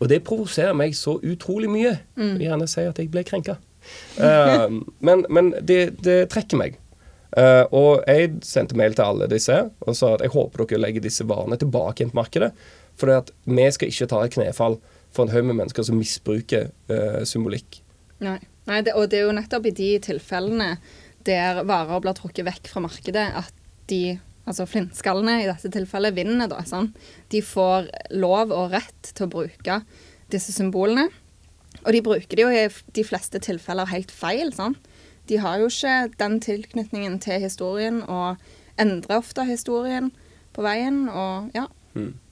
Og 0.00 0.12
det 0.12 0.20
provoserer 0.28 0.76
meg 0.76 0.92
så 0.96 1.16
utrolig 1.24 1.72
mye. 1.72 1.96
Jeg 2.16 2.36
vil 2.36 2.46
gjerne 2.50 2.68
si 2.68 2.84
at 2.88 3.00
jeg 3.00 3.12
ble 3.12 3.24
krenka. 3.26 3.56
Uh, 4.20 4.68
men 5.00 5.22
men 5.32 5.46
det, 5.64 6.02
det 6.04 6.26
trekker 6.30 6.58
meg. 6.60 6.74
Uh, 7.32 7.64
og 7.72 8.02
jeg 8.04 8.34
sendte 8.44 8.76
mail 8.76 8.92
til 8.92 9.06
alle 9.06 9.28
disse 9.30 9.54
og 9.56 9.96
sa 9.96 10.10
at 10.18 10.24
jeg 10.26 10.34
håper 10.34 10.66
dere 10.66 10.82
legger 10.82 11.04
disse 11.06 11.24
varene 11.24 11.56
tilbake 11.56 12.04
i 12.04 12.10
på 12.10 12.18
markedet. 12.18 12.50
For 13.00 13.08
vi 13.48 13.68
skal 13.72 13.88
ikke 13.88 14.10
ta 14.10 14.20
et 14.26 14.34
knefall 14.36 14.76
for 15.10 15.26
en 15.26 15.34
haug 15.34 15.46
med 15.48 15.58
mennesker 15.58 15.86
som 15.86 15.98
misbruker 15.98 16.70
uh, 16.90 17.20
symbolikk. 17.28 17.80
Nei, 18.22 18.38
Nei 18.70 18.82
det, 18.86 18.94
og 18.94 19.08
det 19.10 19.20
er 19.20 19.28
jo 19.28 19.36
nettopp 19.36 19.66
i 19.70 19.74
de 19.74 19.92
tilfellene 20.04 20.74
der 21.26 21.62
varer 21.68 22.02
blir 22.02 22.16
trukket 22.16 22.46
vekk 22.46 22.70
fra 22.72 22.82
markedet, 22.84 23.26
at 23.36 23.56
de, 23.90 24.18
altså 24.48 24.66
flintskallene 24.68 25.40
i 25.42 25.48
dette 25.48 25.72
tilfellet, 25.72 26.14
vinner, 26.16 26.48
da. 26.50 26.62
Sånn. 26.68 26.92
De 27.32 27.42
får 27.44 27.90
lov 28.14 28.54
og 28.56 28.70
rett 28.76 29.10
til 29.10 29.26
å 29.26 29.32
bruke 29.32 29.80
disse 30.32 30.54
symbolene. 30.54 31.08
Og 31.82 31.92
de 31.94 32.02
bruker 32.04 32.38
det 32.38 32.44
jo 32.44 32.52
i 32.52 32.64
de 32.96 33.04
fleste 33.06 33.40
tilfeller 33.42 33.90
helt 33.90 34.12
feil. 34.14 34.54
sant? 34.56 34.80
De 35.28 35.38
har 35.42 35.60
jo 35.60 35.68
ikke 35.70 36.10
den 36.20 36.40
tilknytningen 36.42 37.20
til 37.22 37.42
historien, 37.42 38.00
og 38.02 38.40
endrer 38.80 39.20
ofte 39.20 39.44
historien 39.48 40.10
på 40.56 40.64
veien, 40.66 41.04
og 41.08 41.52
ja. 41.54 41.68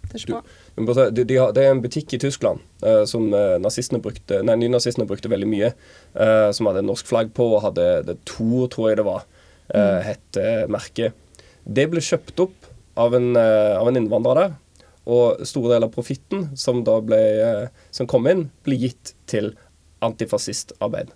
Det 0.09 0.17
er 0.17 0.23
ikke 0.23 0.39
bra. 0.39 0.43
Si, 0.47 0.68
De, 0.87 1.25
de 1.25 1.37
har, 1.41 1.51
det 1.57 1.65
er 1.65 1.73
en 1.75 1.83
butikk 1.83 2.15
i 2.15 2.21
Tyskland 2.23 2.63
uh, 2.85 3.03
som 3.09 3.27
eh, 3.35 3.57
nazistene 3.63 3.99
brukte, 4.05 4.43
nei, 4.47 4.55
nynazistene 4.61 5.07
brukte 5.09 5.31
veldig 5.33 5.49
mye. 5.51 5.73
Uh, 6.15 6.53
som 6.55 6.71
hadde 6.71 6.85
norsk 6.87 7.09
flagg 7.09 7.35
på 7.35 7.47
og 7.57 7.65
hadde 7.65 7.89
det 8.07 8.19
Tor, 8.29 8.69
tror 8.73 8.93
jeg 8.93 9.01
det 9.01 9.07
var. 9.09 9.27
uh, 9.75 10.01
het 10.05 10.39
uh, 10.41 10.65
merket. 10.71 11.17
Det 11.65 11.87
ble 11.91 12.03
kjøpt 12.05 12.41
opp 12.45 12.69
av 12.99 13.17
en, 13.19 13.35
uh, 13.37 13.77
av 13.81 13.91
en 13.91 14.01
innvandrer 14.01 14.43
der. 14.43 14.55
Og 15.09 15.45
store 15.49 15.75
deler 15.75 15.89
av 15.89 15.95
profitten 15.95 16.51
som 16.59 16.83
da 16.85 16.99
ble, 17.01 17.19
som 17.97 18.09
kom 18.11 18.29
inn, 18.29 18.51
ble 18.67 18.77
gitt 18.77 19.15
til 19.31 19.55
antifascistarbeid. 20.05 21.15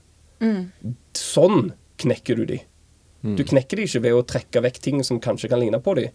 Sånn 1.19 1.75
knekker 2.01 2.41
du 2.41 2.47
de. 2.49 2.57
Du 3.37 3.45
knekker 3.45 3.79
de 3.79 3.85
ikke 3.85 4.01
ved 4.07 4.17
å 4.17 4.25
trekke 4.27 4.63
vekk 4.65 4.81
ting 4.83 5.05
som 5.05 5.21
kanskje 5.23 5.53
kan 5.53 5.61
ligne 5.61 5.79
på 5.85 5.93
de. 6.01 6.07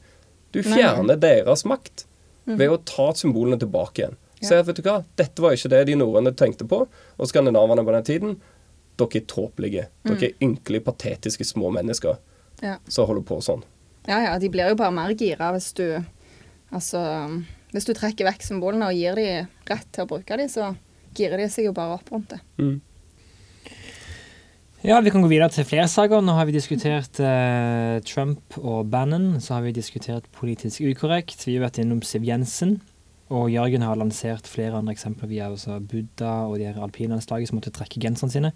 Du 0.51 0.63
fjerner 0.65 1.21
deres 1.21 1.67
makt 1.69 2.07
ved 2.47 2.69
å 2.71 2.77
ta 2.87 3.09
symbolene 3.13 3.59
tilbake 3.59 4.01
igjen. 4.03 4.15
Ja. 4.39 4.47
Se, 4.49 4.59
vet 4.63 4.77
du 4.79 4.83
hva, 4.85 4.99
dette 5.19 5.41
var 5.43 5.55
ikke 5.57 5.69
det 5.73 5.85
de 5.89 5.95
norrøne 5.99 6.31
tenkte 6.37 6.67
på, 6.69 6.83
og 7.17 7.27
skandinavene 7.29 7.83
på 7.83 7.95
den 7.95 8.05
tiden. 8.07 8.35
Dere 8.97 9.19
er 9.19 9.25
tåpelige. 9.29 9.87
Dere 10.07 10.29
er 10.31 10.37
ynkelige, 10.45 10.85
patetiske 10.85 11.45
små 11.45 11.71
mennesker 11.73 12.17
Ja. 12.63 12.77
som 12.87 13.05
holder 13.09 13.21
på 13.27 13.41
sånn. 13.41 13.63
Ja, 14.07 14.19
ja, 14.23 14.37
de 14.39 14.49
blir 14.49 14.69
jo 14.71 14.75
bare 14.79 14.91
mer 14.95 15.13
gira 15.13 15.51
hvis 15.53 15.73
du 15.75 16.03
Altså 16.71 16.99
Hvis 17.71 17.85
du 17.87 17.93
trekker 17.93 18.25
vekk 18.27 18.41
symbolene 18.43 18.87
og 18.89 18.95
gir 18.95 19.15
dem 19.15 19.47
rett 19.69 19.87
til 19.91 20.03
å 20.03 20.07
bruke 20.07 20.37
dem, 20.37 20.47
så 20.51 20.75
girer 21.15 21.37
de 21.37 21.47
seg 21.49 21.65
jo 21.65 21.73
bare 21.75 21.93
opp 21.97 22.09
rundt 22.11 22.29
det. 22.29 22.39
Ja, 24.87 25.01
vi 25.03 25.11
kan 25.11 25.19
gå 25.19 25.27
videre 25.27 25.51
til 25.51 25.65
flere 25.67 25.83
saker. 25.91 26.21
Nå 26.23 26.31
har 26.37 26.45
vi 26.47 26.53
diskutert 26.55 27.17
eh, 27.19 27.97
Trump 28.07 28.55
og 28.55 28.85
Bannon. 28.87 29.33
Så 29.43 29.57
har 29.57 29.65
vi 29.65 29.73
diskutert 29.75 30.29
politisk 30.31 30.79
ukorrekt. 30.87 31.43
Vi 31.43 31.57
har 31.57 31.65
vært 31.65 31.81
innom 31.81 31.99
Siv 32.07 32.23
Jensen. 32.23 32.77
Og 33.27 33.49
Jørgen 33.51 33.83
har 33.83 33.99
lansert 33.99 34.47
flere 34.47 34.79
andre 34.79 34.95
eksempler 34.95 35.27
Vi 35.27 35.41
har 35.43 35.51
også 35.51 35.81
Buddha 35.83 36.45
og 36.47 36.55
de 36.61 36.69
her 36.69 36.79
alpinlandslaget 36.79 37.51
som 37.51 37.59
måtte 37.59 37.75
trekke 37.75 37.99
genserne 37.99 38.31
sine. 38.31 38.53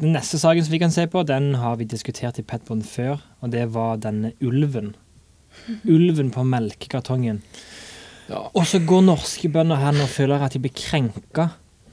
Den 0.00 0.16
neste 0.16 0.40
saken 0.40 0.64
som 0.64 0.72
vi 0.72 0.80
kan 0.80 0.96
se 0.96 1.04
på, 1.04 1.26
den 1.28 1.50
har 1.60 1.76
vi 1.76 1.90
diskutert 1.92 2.40
i 2.40 2.46
Petbond 2.48 2.88
før, 2.88 3.20
og 3.44 3.52
det 3.52 3.68
var 3.76 4.00
denne 4.00 4.32
ulven. 4.40 4.94
Ulven 5.84 6.32
på 6.32 6.48
melkekartongen. 6.48 7.44
Ja. 8.32 8.46
Og 8.56 8.64
så 8.72 8.80
går 8.80 9.04
norske 9.04 9.52
bønder 9.52 9.84
her 9.84 9.92
nå 9.92 10.08
og 10.08 10.16
føler 10.16 10.48
at 10.48 10.56
de 10.56 10.64
blir 10.64 10.72
krenka 10.72 11.50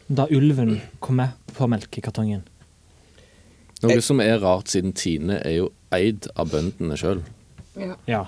da 0.08 0.32
ulven 0.32 0.78
kommer 1.04 1.36
på 1.58 1.68
melkekartongen. 1.68 2.46
Noe 3.84 4.02
som 4.02 4.22
er 4.24 4.40
rart, 4.40 4.72
siden 4.72 4.94
Tine 4.96 5.42
er 5.44 5.58
jo 5.60 5.70
eid 5.96 6.30
av 6.40 6.50
bøndene 6.54 6.96
sjøl. 7.00 7.22
Ja. 8.08 8.26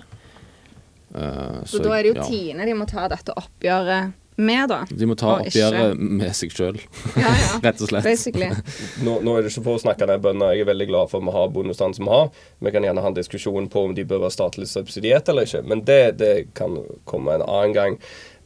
Så, 1.66 1.80
da 1.82 1.94
er 1.96 2.04
det 2.04 2.12
jo 2.16 2.24
Tine 2.28 2.66
de 2.68 2.74
må 2.78 2.86
ta 2.90 3.08
dette 3.10 3.32
oppgjøret 3.40 4.12
med, 4.38 4.68
da. 4.70 4.84
De 4.92 5.08
må 5.10 5.16
ta 5.18 5.32
oppgjøret 5.40 5.96
ikke- 5.96 6.10
med 6.20 6.36
seg 6.38 6.52
sjøl, 6.54 6.76
Ja, 7.18 7.32
ja. 7.32 7.60
rett 7.66 7.82
og 7.82 7.90
slett. 7.90 8.04
Basically. 8.06 8.50
Nå, 9.06 9.16
nå 9.26 9.34
er 9.38 9.42
det 9.48 9.50
ikke 9.52 9.64
for 9.66 9.80
å 9.80 9.82
snakke 9.82 10.06
ned 10.06 10.22
bøndene. 10.22 10.52
Jeg 10.54 10.62
er 10.68 10.70
veldig 10.70 10.88
glad 10.92 11.10
for 11.10 11.24
at 11.24 11.26
vi 11.26 11.34
har 11.40 11.50
bondestanden 11.56 11.98
som 11.98 12.06
vi 12.06 12.14
har. 12.14 12.30
Vi 12.62 12.76
kan 12.76 12.86
gjerne 12.86 13.02
ha 13.02 13.10
en 13.10 13.18
diskusjon 13.18 13.70
på 13.74 13.88
om 13.88 13.96
de 13.98 14.06
bør 14.06 14.22
være 14.28 14.36
statlig 14.36 14.68
subsidiert 14.70 15.32
eller 15.34 15.50
ikke, 15.50 15.64
men 15.66 15.82
det, 15.88 16.02
det 16.22 16.34
kan 16.60 16.78
komme 17.10 17.34
en 17.40 17.48
annen 17.48 17.74
gang. 17.74 17.98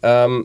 Um, 0.01 0.39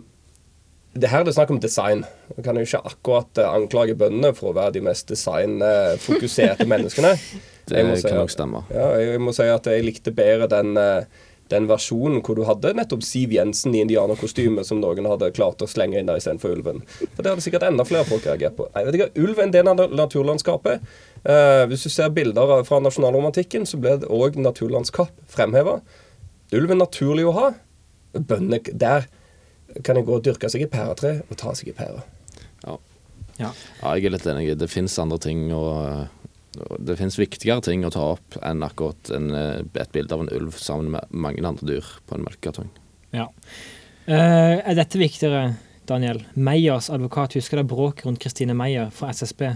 det 0.96 1.11
her 1.12 1.22
er 1.22 1.28
det 1.28 1.35
snakk 1.37 1.52
om 1.52 1.61
design. 1.61 2.04
Man 2.37 2.44
kan 2.46 2.59
jo 2.59 2.64
ikke 2.66 2.82
akkurat 2.90 3.38
eh, 3.40 3.52
anklage 3.59 3.96
bøndene 3.98 4.32
for 4.37 4.50
å 4.50 4.56
være 4.56 4.76
de 4.78 4.82
mest 4.87 5.09
designfokuserte 5.12 6.66
menneskene. 6.72 7.14
Det 7.66 7.82
kan 7.82 7.96
si 7.98 8.12
nok 8.14 8.32
stemme. 8.32 8.66
Ja, 8.74 8.92
jeg 9.00 9.22
må 9.22 9.35
si 9.35 9.46
at 9.50 9.66
jeg 9.70 9.85
likte 9.87 10.14
bedre 10.14 10.48
den, 10.50 10.76
eh, 10.78 11.26
den 11.52 11.66
versjonen 11.70 12.22
hvor 12.26 12.38
du 12.38 12.44
hadde 12.46 12.72
nettopp 12.78 13.04
Siv 13.06 13.35
Jensen 13.35 13.74
i 13.74 13.82
indianerkostyme 13.85 14.64
som 14.66 14.80
noen 14.82 15.09
hadde 15.11 15.32
klart 15.35 15.62
å 15.62 15.70
slenge 15.70 15.98
inn 15.98 16.09
der 16.11 16.20
istedenfor 16.20 16.54
ulven. 16.56 16.82
For 17.02 17.20
det 17.22 17.32
hadde 17.32 17.44
sikkert 17.44 17.66
enda 17.68 17.87
flere 17.88 18.06
folk 18.09 18.26
reagert 18.26 18.56
på. 18.59 18.70
Jeg 18.74 18.88
vet 18.88 18.98
ikke, 19.00 19.12
Ulv 19.26 19.38
er 19.38 19.48
en 19.48 19.54
del 19.54 19.70
av 19.70 19.85
naturlandskapet. 19.94 20.88
Uh, 21.26 21.62
hvis 21.70 21.87
du 21.87 21.90
ser 21.90 22.11
bilder 22.14 22.64
fra 22.66 22.80
nasjonalromantikken, 22.82 23.66
så 23.66 23.78
ble 23.82 23.94
det 24.02 24.11
òg 24.11 24.38
naturlandskap 24.38 25.14
fremheva. 25.30 25.78
Ulv 26.54 26.74
er 26.74 26.82
naturlig 26.82 27.26
å 27.30 27.35
ha. 27.38 27.46
Bøndene 28.16 28.62
Der 28.74 29.06
kan 29.85 29.98
jeg 29.98 30.07
gå 30.07 30.18
og 30.18 30.24
dyrke 30.24 30.50
seg 30.52 30.66
et 30.66 30.72
pæretre 30.72 31.20
og 31.26 31.38
ta 31.40 31.55
seg 31.57 31.72
en 31.72 31.79
pære. 31.79 32.05
Ja. 32.66 32.76
Ja, 33.37 33.50
jeg 33.96 34.07
er 34.09 34.14
litt 34.14 34.26
enig. 34.31 34.48
Det 34.57 34.68
fins 34.72 34.94
andre 35.02 35.18
ting 35.20 35.50
og 35.52 36.07
det 36.81 36.96
fins 36.96 37.18
viktigere 37.20 37.61
ting 37.64 37.85
å 37.85 37.92
ta 37.92 38.05
opp 38.14 38.38
enn 38.40 38.64
akkurat 38.64 39.11
en, 39.12 39.29
et 39.37 39.92
bilde 39.92 40.14
av 40.14 40.24
en 40.24 40.33
ulv 40.33 40.57
sammen 40.57 40.94
med 40.94 41.12
mange 41.12 41.44
andre 41.44 41.68
dyr 41.68 41.90
på 42.09 42.16
en 42.16 42.24
melkekartong. 42.26 42.70
ja. 43.16 43.29
Uh, 44.07 44.62
er 44.62 44.76
dette 44.79 45.00
viktigere, 45.00 45.57
Daniel? 45.90 46.20
Meyers 46.38 46.87
advokat, 46.94 47.35
husker 47.35 47.59
det 47.59 47.66
bråket 47.72 48.07
rundt 48.07 48.22
Christine 48.22 48.55
Meyer 48.55 48.92
fra 48.94 49.11
SSB? 49.11 49.48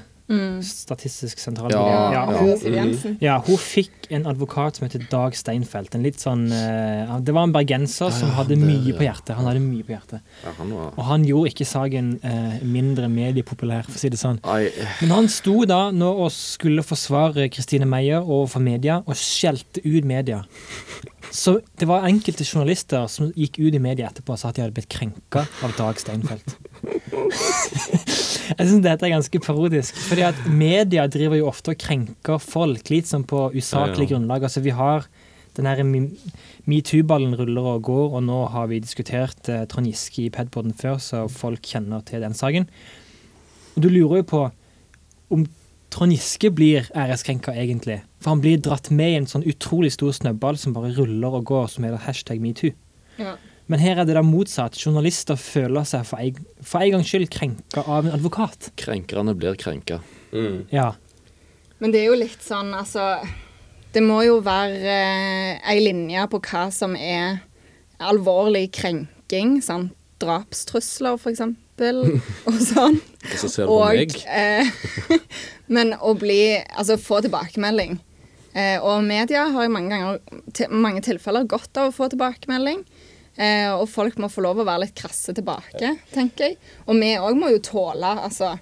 Statistisk 0.62 1.38
sentralbyrå. 1.42 1.80
Ja, 1.90 2.22
ja, 2.30 2.56
Jensen. 2.70 3.16
ja, 3.20 3.36
hun 3.46 3.58
fikk 3.58 4.06
en 4.14 4.26
advokat 4.30 4.76
som 4.78 4.86
heter 4.86 5.02
Dag 5.10 5.34
Steinfeld. 5.38 5.94
En 5.94 6.04
litt 6.06 6.20
sånn 6.22 6.44
uh, 6.52 7.16
Det 7.24 7.34
var 7.34 7.48
en 7.48 7.54
bergenser 7.54 8.12
som 8.14 8.30
hadde 8.36 8.54
det- 8.54 8.62
mye 8.62 8.94
på 8.96 9.06
hjertet. 9.06 9.34
Han 9.38 9.48
hadde 9.50 9.62
mye 9.64 9.82
på 9.86 9.94
hjertet. 9.96 10.20
Han 10.58 10.70
var 10.76 10.92
Og 10.96 11.04
han 11.10 11.24
gjorde 11.26 11.52
ikke 11.52 11.66
saken 11.66 12.12
uh, 12.24 12.58
mindre 12.62 13.08
mediepopulær, 13.10 13.84
for 13.88 13.98
å 13.98 14.02
si 14.04 14.08
det 14.12 14.20
sånn. 14.22 14.40
Men 14.46 15.10
han 15.16 15.28
sto 15.28 15.64
da 15.68 15.90
nå 15.90 16.10
og 16.26 16.30
skulle 16.34 16.82
forsvare 16.86 17.48
Christine 17.52 17.88
Meyer 17.90 18.22
overfor 18.22 18.62
media, 18.62 19.00
og 19.06 19.18
skjelte 19.18 19.82
ut 19.84 20.04
media. 20.04 20.44
Så 21.30 21.60
det 21.78 21.86
var 21.86 22.06
enkelte 22.08 22.42
journalister 22.46 23.06
som 23.10 23.30
gikk 23.38 23.60
ut 23.62 23.74
i 23.74 23.78
media 23.82 24.08
etterpå 24.10 24.34
og 24.34 24.38
sa 24.40 24.50
at 24.50 24.56
de 24.58 24.64
hadde 24.64 24.74
blitt 24.74 24.90
krenka 24.90 25.44
av 25.62 25.74
Dag 25.78 25.98
Steinfeld. 26.02 26.56
Jeg 28.58 28.66
syns 28.66 28.82
dette 28.84 29.06
er 29.06 29.12
ganske 29.14 29.40
parodisk. 29.42 29.96
fordi 30.08 30.24
at 30.26 30.38
media 30.50 31.06
driver 31.10 31.38
jo 31.38 31.48
ofte 31.50 31.74
og 31.74 31.80
krenker 31.80 32.40
folk 32.42 32.90
litt 32.90 33.08
sånn 33.10 33.24
på 33.28 33.48
usaklig 33.54 34.06
Ja, 34.06 34.08
ja. 34.08 34.10
grunnlag. 34.14 34.46
Altså 34.46 34.62
vi 34.64 34.74
har 34.74 35.06
den 35.56 35.66
her 35.66 35.82
metoo-ballen 36.70 37.34
ruller 37.38 37.68
og 37.74 37.82
går, 37.88 38.16
og 38.16 38.22
nå 38.26 38.40
har 38.54 38.68
vi 38.70 38.78
diskutert 38.82 39.48
eh, 39.50 39.64
Trond 39.70 39.88
Giske 39.90 40.26
i 40.26 40.30
Pedpoden 40.32 40.74
før, 40.78 40.98
så 41.02 41.24
folk 41.30 41.62
kjenner 41.66 42.04
til 42.06 42.22
den 42.22 42.36
saken. 42.38 42.68
Og 43.74 43.82
du 43.82 43.88
lurer 43.90 44.22
jo 44.22 44.28
på 44.30 44.42
om 45.34 45.46
Trond 45.90 46.14
Giske 46.14 46.52
blir 46.54 46.86
æreskrenka 46.94 47.54
egentlig. 47.58 48.00
For 48.22 48.34
han 48.34 48.42
blir 48.44 48.60
dratt 48.62 48.90
med 48.94 49.10
i 49.10 49.18
en 49.18 49.26
sånn 49.30 49.46
utrolig 49.48 49.90
stor 49.96 50.14
snøball 50.14 50.58
som 50.60 50.74
bare 50.76 50.92
ruller 50.94 51.40
og 51.40 51.48
går, 51.50 51.66
som 51.72 51.86
heter 51.86 52.04
hashtag 52.06 52.42
metoo. 52.42 52.70
Ja. 53.18 53.34
Men 53.70 53.78
her 53.78 54.00
er 54.02 54.08
det 54.08 54.16
da 54.18 54.22
motsatt. 54.26 54.74
Journalister 54.80 55.38
føler 55.38 55.86
seg 55.86 56.02
for 56.08 56.18
en, 56.18 56.40
for 56.66 56.82
en 56.82 56.96
gangs 56.96 57.10
skyld 57.12 57.28
krenka 57.30 57.84
av 57.86 58.08
en 58.08 58.16
advokat. 58.16 58.72
krenkerne 58.80 59.36
blir 59.38 59.54
krenka. 59.60 60.00
Mm. 60.34 60.64
Ja. 60.74 60.88
Men 61.78 61.94
det 61.94 62.02
er 62.02 62.10
jo 62.10 62.18
litt 62.18 62.42
sånn, 62.44 62.74
altså 62.76 63.20
Det 63.94 64.02
må 64.04 64.20
jo 64.22 64.36
være 64.44 64.90
eh, 64.94 65.70
ei 65.72 65.78
linje 65.82 66.26
på 66.30 66.38
hva 66.50 66.66
som 66.74 66.92
er 66.98 67.40
alvorlig 67.98 68.68
krenking. 68.74 69.58
sant? 69.62 69.94
Drapstrusler, 70.20 71.16
for 71.16 71.32
eksempel, 71.32 72.02
og 72.50 72.58
sånn. 72.60 72.98
Og 73.00 73.36
så 73.40 73.48
ser 73.48 73.70
du 73.70 73.72
på 73.72 73.78
meg. 73.86 74.18
eh, 74.28 75.18
men 75.74 75.94
å 75.96 76.12
bli 76.18 76.58
Altså 76.74 76.98
få 77.00 77.22
tilbakemelding. 77.24 77.96
Eh, 78.52 78.82
og 78.82 79.06
media 79.06 79.46
har 79.54 79.64
i 79.64 79.70
mange, 79.72 79.94
ganger, 79.94 80.42
til, 80.58 80.74
mange 80.74 81.02
tilfeller 81.06 81.46
godt 81.48 81.78
av 81.78 81.88
å 81.90 81.94
få 81.94 82.10
tilbakemelding. 82.12 82.82
Eh, 83.40 83.70
og 83.72 83.86
folk 83.88 84.18
må 84.20 84.28
få 84.28 84.42
lov 84.44 84.60
å 84.60 84.66
være 84.68 84.84
litt 84.84 84.98
krasse 84.98 85.32
tilbake, 85.36 85.94
tenker 86.12 86.50
jeg. 86.50 86.58
Og 86.86 86.98
vi 87.00 87.14
òg 87.16 87.38
må 87.40 87.48
jo 87.54 87.62
tåle 87.64 88.10
altså, 88.26 88.58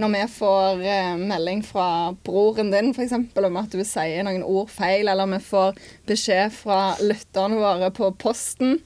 Når 0.00 0.12
vi 0.14 0.20
får 0.32 0.84
eh, 0.86 1.16
melding 1.18 1.64
fra 1.66 1.86
broren 2.24 2.70
din 2.72 2.92
f.eks. 2.94 3.12
om 3.36 3.58
at 3.60 3.74
du 3.74 3.82
sier 3.84 4.22
noen 4.24 4.46
ord 4.46 4.70
feil, 4.72 5.10
eller 5.10 5.28
vi 5.34 5.40
får 5.44 5.76
beskjed 6.08 6.54
fra 6.56 6.78
lytterne 7.02 7.58
våre 7.60 7.90
på 7.92 8.08
posten 8.22 8.78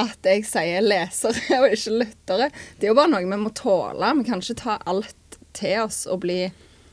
at 0.00 0.26
jeg 0.26 0.42
sier 0.48 0.82
lesere 0.82 1.60
og 1.60 1.76
ikke 1.76 2.00
lyttere. 2.00 2.50
Det 2.80 2.88
er 2.88 2.94
jo 2.94 2.98
bare 2.98 3.12
noe 3.12 3.28
vi 3.28 3.42
må 3.44 3.52
tåle. 3.54 4.10
Vi 4.18 4.26
kan 4.26 4.42
ikke 4.42 4.62
ta 4.64 4.78
alt 4.90 5.38
til 5.54 5.84
oss 5.84 6.06
og 6.10 6.24
bli 6.24 6.46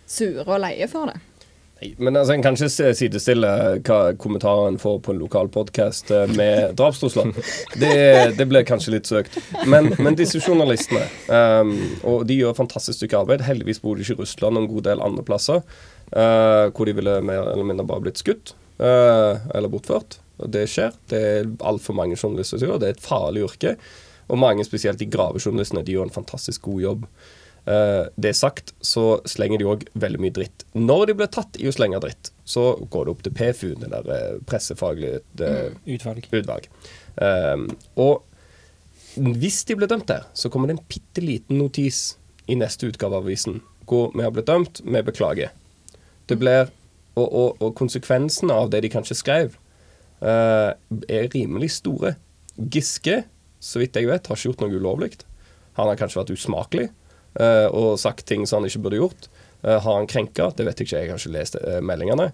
sure 0.05 0.45
og 0.45 0.61
leie 0.61 0.85
for 0.91 1.09
det. 1.09 1.17
Men 1.97 2.15
altså, 2.15 2.33
en 2.33 2.43
kan 2.45 2.57
ikke 2.57 2.93
sidestille 2.97 3.49
hva 3.85 3.99
kommentaren 4.19 4.79
får 4.81 4.99
på 5.05 5.13
en 5.13 5.21
lokal 5.21 5.49
podkast 5.53 6.11
med 6.33 6.73
drapstrusler. 6.79 7.33
Det, 7.79 7.93
det 8.37 8.47
ble 8.49 8.63
kanskje 8.67 8.95
litt 8.95 9.09
søkt. 9.09 9.37
Men, 9.69 9.91
men 9.99 10.17
disse 10.19 10.41
journalistene, 10.43 11.05
um, 11.29 11.75
og 12.09 12.25
de 12.29 12.39
gjør 12.39 12.57
fantastisk 12.57 13.01
stykke 13.01 13.23
arbeid. 13.23 13.45
Heldigvis 13.47 13.81
bor 13.83 13.97
de 13.97 14.05
ikke 14.05 14.17
i 14.17 14.21
Russland 14.23 14.59
og 14.59 14.65
en 14.65 14.71
god 14.73 14.87
del 14.89 15.03
andre 15.03 15.25
plasser, 15.27 15.63
uh, 16.15 16.65
hvor 16.71 16.89
de 16.89 16.97
ville 16.97 17.19
mer 17.25 17.53
eller 17.53 17.67
mindre 17.67 17.87
bare 17.89 18.07
blitt 18.07 18.21
skutt 18.23 18.55
uh, 18.79 19.41
eller 19.53 19.71
bortført. 19.71 20.19
Og 20.41 20.49
det 20.53 20.65
skjer. 20.71 20.95
Det 21.11 21.21
er 21.21 21.53
altfor 21.63 21.95
mange 21.97 22.17
journalister 22.17 22.59
som 22.59 22.71
gjør 22.71 22.81
det. 22.81 22.83
Det 22.83 22.91
er 22.91 22.97
et 22.97 23.07
farlig 23.07 23.45
yrke. 23.47 23.77
Og 24.31 24.39
mange, 24.39 24.65
spesielt 24.65 25.01
de 25.01 25.09
gravejournalistene, 25.11 25.83
de 25.85 25.95
gjør 25.97 26.07
en 26.07 26.17
fantastisk 26.21 26.63
god 26.69 26.81
jobb. 26.81 27.07
Eh, 27.65 28.05
det 28.19 28.33
er 28.33 28.35
sagt, 28.35 28.73
så 28.83 29.21
slenger 29.29 29.61
de 29.61 29.67
òg 29.71 29.85
veldig 29.99 30.19
mye 30.19 30.35
dritt. 30.35 30.65
Når 30.75 31.05
de 31.07 31.15
blir 31.19 31.31
tatt 31.31 31.59
i 31.61 31.69
å 31.69 31.73
slenge 31.75 32.01
dritt, 32.03 32.33
så 32.43 32.73
går 32.91 33.05
det 33.05 33.13
opp 33.13 33.23
til 33.23 33.35
PFU, 33.37 33.69
det 33.79 33.91
der 33.93 34.09
eh, 34.11 34.39
pressefaglige 34.49 35.21
eh, 35.39 35.77
Utvalg. 35.95 36.27
utvalg. 36.31 36.67
Um, 37.15 37.67
og 38.01 38.23
hvis 39.15 39.61
de 39.69 39.77
blir 39.77 39.87
dømt 39.87 40.09
der, 40.09 40.25
så 40.35 40.51
kommer 40.51 40.67
det 40.67 40.75
en 40.79 40.87
bitte 40.89 41.23
liten 41.23 41.61
notis 41.61 42.17
i 42.51 42.57
neste 42.59 42.89
utgave 42.89 43.15
av 43.15 43.23
avisen 43.23 43.61
hvor 43.87 44.11
vi 44.15 44.23
har 44.23 44.31
blitt 44.33 44.47
dømt, 44.47 44.79
vi 44.83 45.03
beklager. 45.03 45.51
Det 46.27 46.37
blir 46.39 46.71
og, 47.13 47.27
og, 47.27 47.61
og 47.61 47.75
konsekvensene 47.77 48.55
av 48.55 48.71
det 48.73 48.79
de 48.85 48.89
kanskje 48.89 49.17
skrev, 49.19 49.57
er 50.23 51.27
rimelig 51.35 51.73
store. 51.75 52.13
Giske, 52.55 53.19
så 53.59 53.81
vidt 53.81 53.99
jeg 53.99 54.07
vet, 54.07 54.25
har 54.25 54.39
ikke 54.39 54.53
gjort 54.53 54.63
noe 54.63 54.79
ulovlig. 54.79 55.11
Han 55.77 55.91
har 55.91 55.99
kanskje 55.99 56.21
vært 56.21 56.31
usmakelig 56.33 56.87
og 57.33 57.95
sagt 58.01 58.27
ting 58.29 58.43
som 58.45 58.61
han 58.61 58.69
ikke 58.69 58.83
burde 58.85 58.99
gjort. 58.99 59.29
Eh, 59.63 59.81
har 59.81 59.95
han 59.95 60.07
krenka? 60.07 60.51
Det 60.55 60.65
vet 60.67 60.79
jeg 60.79 60.87
ikke, 60.87 61.01
jeg 61.01 61.11
har 61.11 61.21
ikke 61.21 61.37
lest 61.37 61.57
eh, 61.61 61.79
meldingene. 61.81 62.31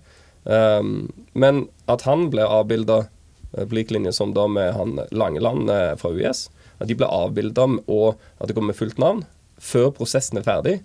Um, 0.50 1.10
men 1.38 1.66
at 1.92 2.06
han 2.08 2.30
ble 2.34 2.46
avbilda 2.48 3.04
på 3.52 3.76
lik 3.76 3.92
linje 3.92 4.14
som 4.16 4.32
da 4.34 4.46
med 4.48 4.72
han 4.74 5.00
Langeland 5.12 5.70
eh, 5.74 5.94
fra 6.00 6.12
UiS, 6.14 6.48
at 6.80 6.90
de 6.90 6.96
ble 6.98 7.10
avbilda 7.10 7.66
og 7.90 8.22
at 8.40 8.48
det 8.48 8.56
kommer 8.56 8.74
med 8.74 8.80
fullt 8.80 9.02
navn, 9.02 9.24
før 9.60 9.92
prosessen 9.98 10.40
er 10.40 10.46
ferdig, 10.48 10.76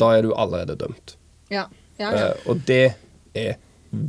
da 0.00 0.08
er 0.16 0.24
du 0.24 0.32
allerede 0.34 0.78
dømt. 0.80 1.14
Ja. 1.52 1.66
Ja, 2.00 2.10
ja. 2.10 2.24
Eh, 2.32 2.48
og 2.50 2.64
det 2.68 2.96
er 3.36 3.56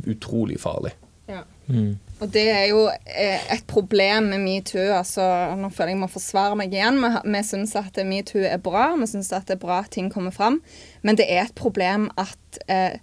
utrolig 0.08 0.58
farlig. 0.60 0.94
ja. 1.28 1.44
Mm. 1.68 1.98
Og 2.18 2.30
det 2.34 2.46
er 2.50 2.64
jo 2.72 2.80
eh, 2.90 3.44
et 3.54 3.64
problem 3.70 4.32
med 4.32 4.42
metoo. 4.42 4.88
Altså, 4.96 5.22
nå 5.58 5.70
føler 5.70 5.92
jeg 5.92 5.98
jeg 5.98 6.02
må 6.02 6.10
forsvare 6.10 6.58
meg 6.58 6.74
igjen. 6.74 6.98
Vi, 7.02 7.12
vi 7.30 7.42
syns 7.46 7.76
at 7.78 8.00
metoo 8.08 8.42
er 8.42 8.58
bra. 8.62 8.90
Vi 8.98 9.06
syns 9.10 9.30
det 9.30 9.54
er 9.54 9.62
bra 9.62 9.82
at 9.84 9.92
ting 9.94 10.10
kommer 10.10 10.34
fram. 10.34 10.58
Men 11.06 11.20
det 11.20 11.28
er 11.30 11.44
et 11.44 11.54
problem 11.58 12.08
at 12.18 12.60
eh, 12.66 12.98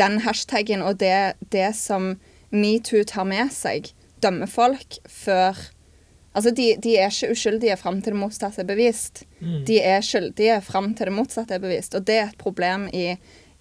den 0.00 0.20
hashtaggen 0.26 0.82
og 0.82 0.98
det, 1.00 1.36
det 1.54 1.70
som 1.78 2.16
metoo 2.50 3.06
tar 3.06 3.28
med 3.28 3.54
seg, 3.54 3.92
dømmer 4.24 4.50
folk 4.50 5.00
før 5.06 5.68
Altså, 6.36 6.50
de, 6.52 6.74
de 6.84 6.98
er 7.00 7.08
ikke 7.08 7.32
uskyldige 7.32 7.78
fram 7.80 8.02
til 8.04 8.12
det 8.12 8.20
motsatte 8.20 8.60
er 8.60 8.68
bevist. 8.68 9.22
De 9.64 9.78
er 9.80 10.02
skyldige 10.04 10.58
fram 10.60 10.90
til 10.92 11.08
det 11.08 11.14
motsatte 11.16 11.56
er 11.56 11.62
bevist. 11.62 11.96
Og 11.96 12.04
det 12.04 12.18
er 12.20 12.26
et 12.28 12.36
problem 12.36 12.90
i, 12.92 13.14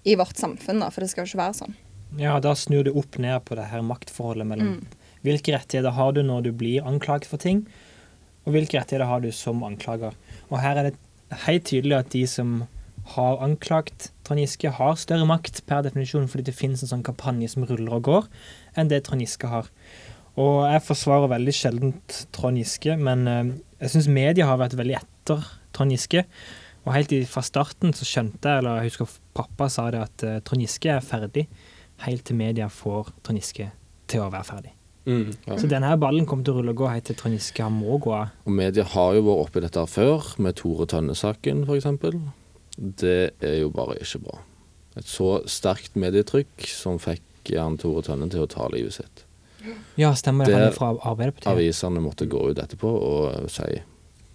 i 0.04 0.16
vårt 0.20 0.36
samfunn, 0.36 0.82
da, 0.84 0.90
for 0.92 1.00
det 1.00 1.08
skal 1.14 1.24
jo 1.24 1.32
ikke 1.32 1.40
være 1.40 1.56
sånn. 1.62 1.78
Ja, 2.20 2.38
da 2.40 2.54
snur 2.56 2.86
du 2.88 2.94
opp 2.96 3.18
ned 3.20 3.44
på 3.48 3.58
det 3.60 3.68
her 3.72 3.84
maktforholdet 3.84 4.48
mellom 4.48 4.78
hvilke 5.26 5.56
rettigheter 5.56 5.96
har 5.98 6.14
du 6.16 6.22
når 6.24 6.46
du 6.46 6.52
blir 6.56 6.86
anklaget 6.86 7.28
for 7.28 7.42
ting, 7.42 7.64
og 8.46 8.54
hvilke 8.54 8.78
rettigheter 8.78 9.10
har 9.10 9.24
du 9.24 9.32
som 9.34 9.64
anklager. 9.66 10.14
Og 10.52 10.60
her 10.62 10.78
er 10.78 10.92
det 10.92 11.40
helt 11.48 11.66
tydelig 11.66 11.98
at 11.98 12.12
de 12.14 12.24
som 12.30 12.60
har 13.16 13.42
anklagt 13.44 14.10
Trond 14.26 14.42
Giske, 14.42 14.72
har 14.74 14.98
større 14.98 15.28
makt 15.30 15.62
per 15.70 15.84
definisjon 15.86 16.30
fordi 16.30 16.48
det 16.48 16.58
finnes 16.58 16.82
en 16.82 16.90
sånn 16.90 17.06
kampanje 17.06 17.52
som 17.54 17.66
ruller 17.70 18.00
og 18.00 18.06
går, 18.08 18.30
enn 18.78 18.90
det 18.90 19.04
Trond 19.06 19.22
Giske 19.22 19.50
har. 19.50 19.70
Og 20.42 20.66
jeg 20.68 20.84
forsvarer 20.88 21.32
veldig 21.36 21.54
sjeldent 21.56 22.22
Trond 22.36 22.60
Giske, 22.60 22.98
men 22.98 23.28
eh, 23.30 23.54
jeg 23.84 23.94
syns 23.94 24.10
media 24.12 24.50
har 24.50 24.60
vært 24.62 24.78
veldig 24.78 24.98
etter 24.98 25.46
Trond 25.76 25.94
Giske. 25.94 26.26
Og 26.86 26.94
helt 26.94 27.14
fra 27.30 27.42
starten 27.46 27.94
så 27.98 28.08
skjønte 28.08 28.50
jeg, 28.50 28.62
eller 28.62 28.82
jeg 28.82 28.92
husker 28.92 29.14
pappa 29.38 29.70
sa 29.74 29.88
det, 29.94 30.02
at 30.10 30.26
eh, 30.26 30.42
Trond 30.46 30.66
Giske 30.66 30.92
er 30.98 31.06
ferdig 31.06 31.46
helt 32.04 32.26
til 32.28 32.36
media 32.40 32.68
får 32.72 33.12
Trond 33.24 33.40
Giske 33.40 33.70
til 34.12 34.24
å 34.26 34.32
være 34.34 34.48
ferdig. 34.48 34.72
Ja. 35.06 35.58
Så 35.62 35.70
denne 35.70 35.92
ballen 36.02 36.26
kommer 36.26 36.46
til 36.46 36.56
å 36.56 36.60
rulle 36.60 36.74
og 36.74 36.80
gå 36.82 36.90
helt 36.90 37.06
til 37.06 37.18
Trond 37.20 37.38
Giske 37.38 37.68
må 37.70 38.00
gå 38.02 38.14
av. 38.16 38.34
Og 38.46 38.56
media 38.58 38.86
har 38.96 39.14
jo 39.18 39.26
vært 39.28 39.44
oppi 39.46 39.64
dette 39.66 39.86
før, 39.92 40.32
med 40.42 40.58
Tore 40.58 40.88
Tønne-saken 40.90 41.64
f.eks. 41.68 41.88
Det 42.76 43.20
er 43.40 43.60
jo 43.62 43.70
bare 43.74 44.00
ikke 44.02 44.24
bra. 44.26 44.40
Et 44.98 45.08
så 45.08 45.38
sterkt 45.52 45.98
medietrykk 46.00 46.66
som 46.72 46.98
fikk 47.00 47.54
Jan 47.54 47.78
Tore 47.78 48.02
Tønne 48.06 48.28
til 48.34 48.44
å 48.46 48.50
ta 48.50 48.68
livet 48.74 48.98
sitt. 48.98 49.26
Ja, 49.98 50.12
stemmer 50.18 50.50
det. 50.50 50.58
Han 50.58 50.74
fra 50.76 50.92
Arbeiderpartiet. 50.94 51.52
Avisene 51.54 52.02
måtte 52.04 52.28
gå 52.30 52.42
ut 52.52 52.60
etterpå 52.62 52.90
og 52.90 53.50
si 53.52 53.80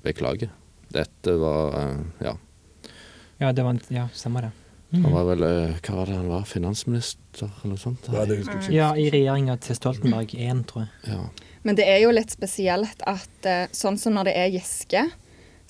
beklager. 0.05 0.51
Dette 0.91 1.37
var 1.39 1.77
eh, 1.81 1.99
Ja. 2.31 2.37
Ja, 3.41 3.53
det 3.57 3.65
var, 3.65 3.79
ja, 3.89 4.05
stemmer 4.13 4.45
det. 4.45 4.51
Han 4.91 5.13
var 5.15 5.27
vel 5.29 5.45
eh, 5.47 5.77
Hva 5.87 6.01
var 6.01 6.11
det 6.11 6.17
han 6.19 6.31
var? 6.31 6.47
Finansminister 6.51 7.47
eller 7.47 7.75
noe 7.75 7.83
sånt? 7.83 8.09
Ja, 8.11 8.25
det 8.27 8.41
husker 8.41 8.57
jeg 8.57 8.65
ikke. 8.65 8.75
Ja, 8.75 8.91
i 8.99 9.07
regjeringa 9.13 9.55
til 9.63 9.79
Stoltenberg 9.79 10.35
1, 10.35 10.65
tror 10.71 10.87
jeg. 10.87 11.15
Ja. 11.15 11.51
Men 11.63 11.79
det 11.79 11.87
er 11.93 12.01
jo 12.03 12.13
litt 12.15 12.33
spesielt 12.35 13.05
at 13.09 13.49
eh, 13.49 13.69
sånn 13.77 14.01
som 14.01 14.17
når 14.17 14.31
det 14.31 14.37
er 14.41 14.55
Giske, 14.57 15.05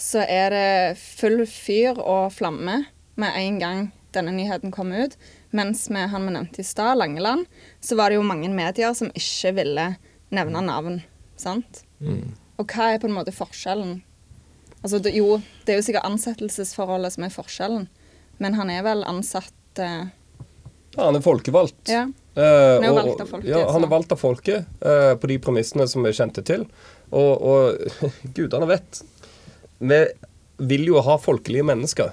så 0.01 0.25
er 0.25 0.55
det 0.55 0.99
full 1.01 1.43
fyr 1.51 2.01
og 2.01 2.31
flamme 2.33 2.79
med 3.21 3.37
en 3.37 3.59
gang 3.61 3.83
denne 4.15 4.33
nyheten 4.35 4.73
kom 4.75 4.95
ut. 4.97 5.17
Mens 5.53 5.89
med 5.93 6.09
han 6.13 6.25
vi 6.27 6.35
nevnte 6.35 6.63
i 6.63 6.67
stad, 6.67 6.97
Langeland, 6.99 7.45
så 7.85 7.99
var 7.99 8.11
det 8.11 8.21
jo 8.21 8.27
mange 8.27 8.49
medier 8.55 8.95
som 8.97 9.11
ikke 9.19 9.53
ville 9.59 9.87
nevne 10.35 10.63
navn. 10.65 11.01
Sant? 11.41 11.83
Og 12.61 12.71
hva 12.71 12.93
er 12.95 13.03
på 13.03 13.11
en 13.11 13.17
måte 13.17 13.35
forskjellen? 13.35 13.99
Altså, 14.81 15.01
det, 15.03 15.13
jo, 15.19 15.41
det 15.67 15.75
er 15.75 15.81
jo 15.81 15.87
sikkert 15.91 16.09
ansettelsesforholdet 16.09 17.17
som 17.17 17.27
er 17.27 17.35
forskjellen, 17.35 17.89
men 18.43 18.57
han 18.59 18.71
er 18.73 18.83
vel 18.87 19.05
ansatt 19.09 19.81
eh, 19.83 20.09
Ja, 20.97 21.05
han 21.07 21.19
er 21.19 21.23
folkevalgt. 21.25 21.85
Ja. 21.93 22.07
Han 22.35 22.85
er 22.87 22.91
og- 22.91 22.97
valgt 23.03 23.21
av 23.23 23.29
folket, 23.35 23.49
Ja, 23.53 23.61
han 23.75 23.85
er 23.85 23.91
valgt 23.93 24.13
av 24.15 24.21
folket 24.21 24.85
eh, 24.87 25.13
på 25.21 25.29
de 25.31 25.37
premissene 25.43 25.87
som 25.91 26.03
vi 26.07 26.13
kjente 26.17 26.43
til. 26.47 26.65
Og, 27.11 27.43
og 27.43 28.11
gudene 28.37 28.69
vet 28.71 29.01
Vi 29.81 30.01
vil 30.71 30.87
jo 30.91 31.01
ha 31.05 31.17
folkelige 31.21 31.65
mennesker. 31.67 32.13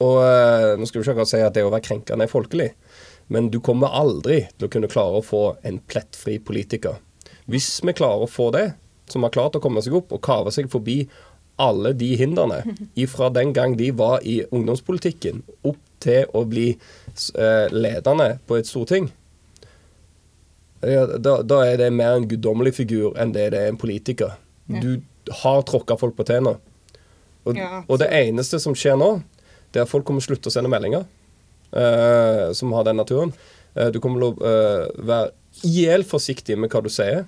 Og 0.00 0.18
eh, 0.24 0.74
nå 0.80 0.86
skal 0.88 1.00
vi 1.00 1.04
ikke 1.04 1.14
akkurat 1.16 1.32
si 1.32 1.40
at 1.44 1.56
det 1.56 1.64
å 1.66 1.72
være 1.72 1.84
krenkende 1.84 2.24
er 2.26 2.32
folkelig, 2.32 2.70
men 3.30 3.50
du 3.52 3.58
kommer 3.64 3.92
aldri 3.94 4.42
til 4.56 4.66
å 4.68 4.72
kunne 4.72 4.90
klare 4.90 5.20
å 5.20 5.24
få 5.24 5.42
en 5.66 5.78
plettfri 5.90 6.38
politiker. 6.42 6.96
Hvis 7.50 7.68
vi 7.84 7.94
klarer 7.96 8.24
å 8.24 8.30
få 8.30 8.48
det, 8.54 8.70
som 9.10 9.26
har 9.26 9.34
klart 9.34 9.56
å 9.58 9.62
komme 9.62 9.82
seg 9.82 9.96
opp 9.98 10.12
og 10.14 10.22
kave 10.24 10.52
seg 10.54 10.70
forbi 10.72 11.02
alle 11.60 11.92
de 11.96 12.14
hindrene 12.16 12.62
ifra 12.98 13.28
den 13.34 13.54
gang 13.56 13.76
de 13.78 13.90
var 13.96 14.24
i 14.26 14.40
ungdomspolitikken, 14.48 15.42
opp 15.68 15.80
til 16.00 16.28
å 16.36 16.46
bli 16.48 16.68
eh, 16.72 17.66
ledende 17.72 18.32
på 18.48 18.56
et 18.56 18.68
storting, 18.68 19.10
da, 20.80 21.34
da 21.44 21.58
er 21.66 21.76
det 21.76 21.90
mer 21.92 22.16
en 22.16 22.24
guddommelig 22.28 22.72
figur 22.78 23.16
enn 23.20 23.34
det 23.34 23.50
det 23.52 23.58
er 23.60 23.72
en 23.72 23.80
politiker. 23.80 24.38
Du 24.70 25.02
har 25.42 25.62
tråkka 25.68 25.96
folk 26.00 26.16
på 26.16 26.24
tærne. 26.24 26.56
Og, 27.44 27.56
Ja, 27.56 27.82
og 27.88 27.98
det 28.00 28.10
eneste 28.12 28.60
som 28.60 28.76
skjer 28.76 28.96
nå, 29.00 29.20
det 29.72 29.80
er 29.80 29.86
at 29.86 29.92
folk 29.92 30.04
kommer 30.06 30.20
til 30.20 30.30
å 30.30 30.34
slutte 30.34 30.50
å 30.50 30.54
sende 30.54 30.70
meldinger 30.72 31.04
uh, 31.76 32.52
som 32.56 32.72
har 32.76 32.84
den 32.88 33.00
naturen. 33.00 33.32
Uh, 33.76 33.88
du 33.92 34.00
kommer 34.00 34.20
til 34.20 34.28
å 34.28 34.36
uh, 34.40 35.04
være 35.08 35.30
ihjel 35.66 36.04
forsiktig 36.04 36.56
med 36.58 36.72
hva 36.72 36.82
du 36.84 36.90
sier. 36.92 37.26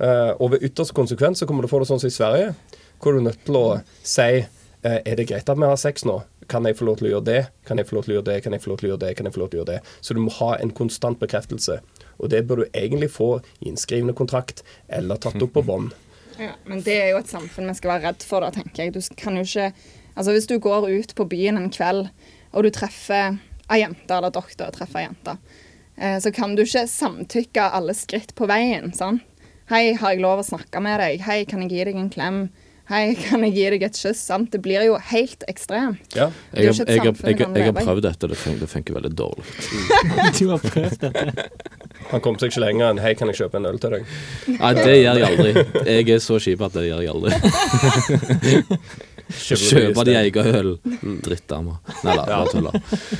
Og 0.00 0.54
ved 0.54 0.62
ytterste 0.64 0.96
konsekvens 0.96 1.42
så 1.42 1.44
kommer 1.44 1.60
du 1.60 1.66
til 1.66 1.74
å 1.74 1.76
få 1.76 1.78
det 1.82 1.88
sånn 1.90 2.00
som 2.00 2.08
i 2.08 2.14
Sverige, 2.14 2.52
hvor 3.00 3.16
du 3.16 3.22
er 3.22 3.28
nødt 3.30 3.44
til 3.46 3.56
å 3.56 3.64
si 4.04 4.28
eh, 4.40 5.00
Er 5.04 5.16
det 5.16 5.28
greit 5.30 5.48
at 5.48 5.58
vi 5.58 5.68
har 5.68 5.80
sex 5.80 6.04
nå? 6.08 6.20
Kan 6.50 6.66
jeg 6.66 6.76
få 6.78 6.88
lov 6.88 6.98
til 6.98 7.08
å 7.08 7.12
gjøre 7.14 7.26
det? 7.28 7.40
Kan 7.68 7.78
jeg 7.78 7.88
få 7.88 7.96
lov 7.96 8.06
til 8.06 8.14
å 8.14 8.18
gjøre 8.18 8.28
det? 8.30 8.40
Kan 8.44 8.56
jeg 8.56 8.64
få 8.64 8.72
lov 8.72 8.80
til 8.80 8.88
å 8.88 8.92
gjøre 8.92 9.02
det? 9.04 9.14
Kan 9.16 9.28
jeg 9.28 9.34
få 9.36 9.42
lov 9.42 9.50
til 9.50 9.60
å 9.60 9.62
gjøre 9.62 9.72
det? 9.76 9.96
Så 10.00 10.16
du 10.16 10.20
må 10.24 10.32
ha 10.40 10.50
en 10.58 10.72
konstant 10.74 11.20
bekreftelse. 11.20 11.78
Og 12.18 12.32
det 12.32 12.42
bør 12.48 12.62
du 12.62 12.66
egentlig 12.72 13.10
få 13.14 13.30
i 13.62 13.70
en 13.70 13.78
skrivende 13.80 14.16
kontrakt 14.18 14.64
eller 14.88 15.20
tatt 15.22 15.40
opp 15.40 15.54
på 15.54 15.62
bånd. 15.68 15.94
Ja, 16.40 16.56
men 16.64 16.82
det 16.82 16.96
er 16.96 17.10
jo 17.12 17.20
et 17.20 17.30
samfunn 17.30 17.68
vi 17.70 17.76
skal 17.78 17.94
være 17.94 18.10
redd 18.10 18.26
for, 18.26 18.42
da, 18.42 18.50
tenker 18.54 18.86
jeg. 18.86 18.96
Du 18.96 19.16
kan 19.20 19.38
jo 19.38 19.46
ikke 19.46 19.72
Altså, 20.18 20.32
hvis 20.34 20.48
du 20.50 20.58
går 20.58 20.88
ut 20.90 21.12
på 21.14 21.24
byen 21.30 21.56
en 21.56 21.70
kveld, 21.72 22.08
og 22.50 22.64
du 22.66 22.68
treffer 22.74 23.36
ei 23.70 23.78
jente, 23.78 24.10
eller 24.10 24.32
doktor 24.34 24.72
treffer 24.74 24.98
ei 25.00 25.04
jente, 25.06 25.36
eh, 25.96 26.16
så 26.20 26.32
kan 26.34 26.56
du 26.58 26.64
ikke 26.64 26.82
samtykke 26.90 27.68
alle 27.78 27.94
skritt 27.96 28.34
på 28.36 28.48
veien, 28.50 28.90
sant? 28.92 29.22
Hei, 29.70 29.94
har 29.94 30.16
jeg 30.16 30.24
lov 30.24 30.42
å 30.42 30.44
snakke 30.48 30.82
med 30.82 30.98
deg? 30.98 31.22
Hei, 31.22 31.44
kan 31.46 31.62
jeg 31.62 31.70
gi 31.70 31.84
deg 31.86 32.00
en 32.00 32.10
klem? 32.10 32.40
Hei, 32.90 33.14
kan 33.14 33.44
jeg 33.46 33.52
gi 33.54 33.66
deg 33.76 33.82
et 33.86 33.98
kyss? 34.02 34.18
Sant? 34.26 34.48
Det 34.50 34.58
blir 34.64 34.82
jo 34.88 34.96
helt 35.12 35.44
ekstremt. 35.50 36.00
Ja. 36.18 36.24
Jeg, 36.50 36.72
har- 36.74 36.88
jeg, 36.90 37.04
jeg, 37.06 37.38
jeg 37.38 37.66
har 37.68 37.76
prøvd 37.76 38.02
dette, 38.02 38.26
det 38.32 38.38
funker, 38.40 38.64
det 38.64 38.70
funker 38.72 38.96
veldig 38.98 39.12
dårlig. 39.14 39.44
Du 40.40 40.48
har 40.50 40.58
prøvd 40.64 40.96
dette. 41.04 41.44
Han 42.10 42.22
kom 42.24 42.34
seg 42.40 42.50
ikke 42.50 42.62
lenger 42.64 42.88
enn 42.90 42.98
'Hei, 42.98 43.12
kan 43.14 43.30
jeg 43.30 43.38
kjøpe 43.44 43.60
en 43.60 43.68
øl 43.70 43.78
til 43.78 43.94
deg?' 43.94 44.04
Nei, 44.56 44.72
det 44.80 44.96
gjør 44.98 45.20
jeg 45.20 45.28
aldri. 45.30 45.52
Jeg 45.86 46.10
er 46.16 46.22
så 46.24 46.40
kjip 46.42 46.66
at 46.66 46.74
det 46.74 46.84
gjør 46.88 47.00
jeg 47.04 47.14
aldri. 47.14 47.30
Kjøpe 49.30 50.04
de 50.08 50.14
egen 50.18 50.54
øl. 50.58 50.70
Drittdamer. 51.22 51.78
Nei 52.02 52.16
da, 52.18 52.24
bare 52.26 52.50
tuller. 52.50 52.78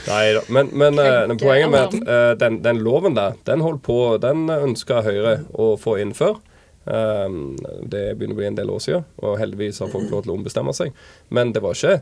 Nei 0.09 0.25
da. 0.35 0.43
Men, 0.51 0.71
men 0.83 0.99
uh, 0.99 1.37
poenget 1.39 1.71
med 1.71 1.81
at 1.85 1.95
uh, 2.03 2.33
den, 2.41 2.59
den 2.67 2.83
loven 2.83 3.15
der, 3.15 3.37
den 3.47 3.63
holdt 3.63 3.85
på 3.87 4.01
Den 4.23 4.49
ønska 4.51 5.05
Høyre 5.07 5.37
å 5.55 5.77
få 5.79 6.01
inn 6.03 6.11
før. 6.19 6.41
Um, 6.85 7.57
det 7.85 8.17
begynner 8.17 8.35
å 8.37 8.41
bli 8.41 8.49
en 8.49 8.59
del 8.59 8.71
år 8.73 8.81
siden, 8.83 9.07
og 9.21 9.39
heldigvis 9.41 9.83
har 9.83 9.93
folk 9.93 10.09
lov 10.11 10.25
til 10.25 10.33
å 10.33 10.37
ombestemme 10.39 10.75
seg. 10.77 10.95
Men 11.29 11.53
det 11.55 11.63
var 11.65 11.77
ikke 11.77 12.01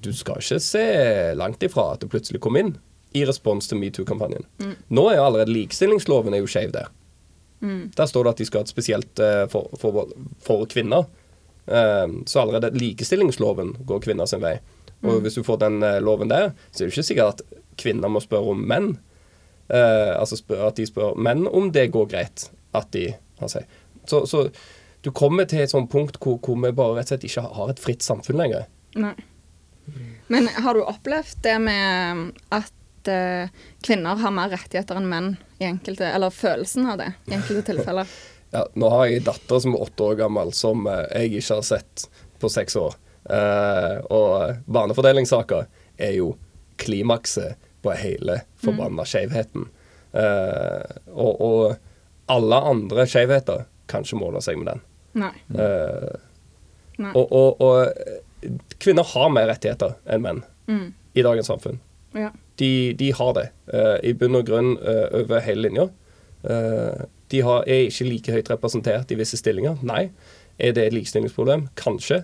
Du 0.00 0.12
skal 0.16 0.38
ikke 0.40 0.60
se 0.64 0.84
langt 1.36 1.62
ifra 1.62 1.90
at 1.92 2.00
det 2.00 2.08
plutselig 2.08 2.40
kom 2.40 2.56
inn 2.56 2.70
i 3.12 3.24
respons 3.28 3.68
til 3.68 3.76
metoo-kampanjen. 3.78 4.46
Nå 4.88 5.02
er 5.10 5.20
allerede 5.20 5.52
likestillingsloven 5.52 6.32
er 6.34 6.40
jo 6.40 6.48
skeiv 6.48 6.72
der. 6.72 6.88
Der 7.96 8.08
står 8.08 8.24
det 8.24 8.32
at 8.32 8.40
de 8.40 8.46
skal 8.48 8.62
ha 8.62 8.66
et 8.66 8.72
spesielt 8.72 9.20
eh, 9.22 9.44
for, 9.52 9.68
for, 9.80 10.08
for 10.44 10.64
kvinner. 10.72 11.04
Um, 11.66 12.22
så 12.28 12.42
allerede 12.42 12.74
likestillingsloven 12.76 13.74
går 13.88 14.02
kvinner 14.04 14.28
sin 14.28 14.42
vei. 14.42 14.58
Og 15.04 15.20
hvis 15.24 15.36
du 15.38 15.44
får 15.44 15.60
den 15.62 15.82
eh, 15.84 16.00
loven 16.02 16.32
der, 16.32 16.52
så 16.72 16.84
er 16.84 16.88
det 16.88 16.94
ikke 16.94 17.06
sikkert 17.08 17.40
at 17.40 17.60
kvinner 17.80 18.12
må 18.12 18.22
spørre 18.24 18.54
om 18.54 18.64
menn. 18.68 18.94
Eh, 19.68 20.12
altså 20.16 20.38
spør, 20.40 20.68
at 20.70 20.80
de 20.80 20.88
spør 20.88 21.16
menn 21.16 21.46
om 21.48 21.70
det 21.72 21.90
går 21.92 22.08
greit 22.12 22.48
at 22.76 22.90
de 22.96 23.10
har 23.40 23.52
seg. 23.52 23.68
Så, 24.10 24.24
så 24.30 24.46
du 25.04 25.10
kommer 25.12 25.48
til 25.48 25.64
et 25.64 25.72
sånt 25.72 25.90
punkt 25.92 26.16
hvor, 26.22 26.38
hvor 26.42 26.58
vi 26.60 26.72
bare 26.72 26.98
rett 26.98 27.08
og 27.08 27.14
slett 27.14 27.28
ikke 27.28 27.44
har 27.58 27.72
et 27.72 27.82
fritt 27.82 28.04
samfunn 28.04 28.40
lenger. 28.40 28.68
Nei. 28.96 29.14
Men 30.32 30.48
har 30.64 30.76
du 30.76 30.80
opplevd 30.86 31.42
det 31.44 31.58
med 31.60 32.30
at 32.54 32.72
at 33.04 33.08
eh, 33.08 33.48
kvinner 33.82 34.16
har 34.16 34.30
mer 34.30 34.48
rettigheter 34.48 34.96
enn 34.96 35.08
menn 35.08 35.36
i 35.58 35.64
enkelte 35.64 36.06
Eller 36.06 36.30
følelsen 36.30 36.86
av 36.86 36.98
det 36.98 37.12
i 37.26 37.34
enkelte 37.34 37.62
tilfeller. 37.72 38.06
Ja, 38.50 38.66
nå 38.74 38.88
har 38.88 39.06
jeg 39.06 39.20
en 39.20 39.28
datter 39.28 39.60
som 39.60 39.74
er 39.74 39.82
åtte 39.82 40.02
år 40.02 40.14
gammel, 40.14 40.52
som 40.52 40.86
uh, 40.86 41.04
jeg 41.10 41.40
ikke 41.40 41.58
har 41.58 41.66
sett 41.66 42.06
på 42.38 42.48
seks 42.48 42.76
år. 42.78 42.94
Uh, 43.26 43.98
og 44.14 44.60
barnefordelingssaker 44.70 45.66
er 45.98 46.12
jo 46.14 46.34
klimakset 46.78 47.58
på 47.82 47.94
hele 47.98 48.44
forbanna 48.62 49.04
skjevheten. 49.04 49.66
Eh, 50.14 50.94
og, 51.12 51.40
og 51.42 52.30
alle 52.32 52.60
andre 52.70 53.04
skjevheter 53.10 53.66
kan 53.90 54.04
ikke 54.06 54.18
måle 54.20 54.40
seg 54.44 54.58
med 54.60 54.70
den. 54.72 54.82
Nei. 55.24 55.32
Uh, 55.54 56.14
Nei. 56.98 57.10
og, 57.14 57.32
og, 57.34 57.60
og 57.60 58.50
kvinner 58.82 59.06
har 59.14 59.30
mer 59.34 59.48
rettigheter 59.50 59.96
enn 60.10 60.22
menn 60.24 60.42
Mm. 60.64 60.94
i 61.12 61.22
dagens 61.22 61.50
samfunn. 61.50 61.76
Ja. 62.16 62.30
De, 62.56 62.94
de 62.96 63.10
har 63.12 63.32
det, 63.36 63.48
uh, 63.74 63.98
i 64.06 64.14
bunn 64.16 64.38
og 64.38 64.46
grunn 64.48 64.70
uh, 64.80 65.10
over 65.20 65.42
hele 65.44 65.66
linja. 65.66 65.88
De 67.32 67.40
har, 67.40 67.62
er 67.68 67.86
ikke 67.88 68.04
like 68.08 68.32
høyt 68.32 68.50
representert 68.52 69.12
i 69.12 69.16
visse 69.16 69.36
stillinger. 69.40 69.78
Nei. 69.84 70.10
Er 70.60 70.74
det 70.76 70.82
et 70.86 70.92
likestillingsproblem? 70.96 71.66
Kanskje. 71.80 72.22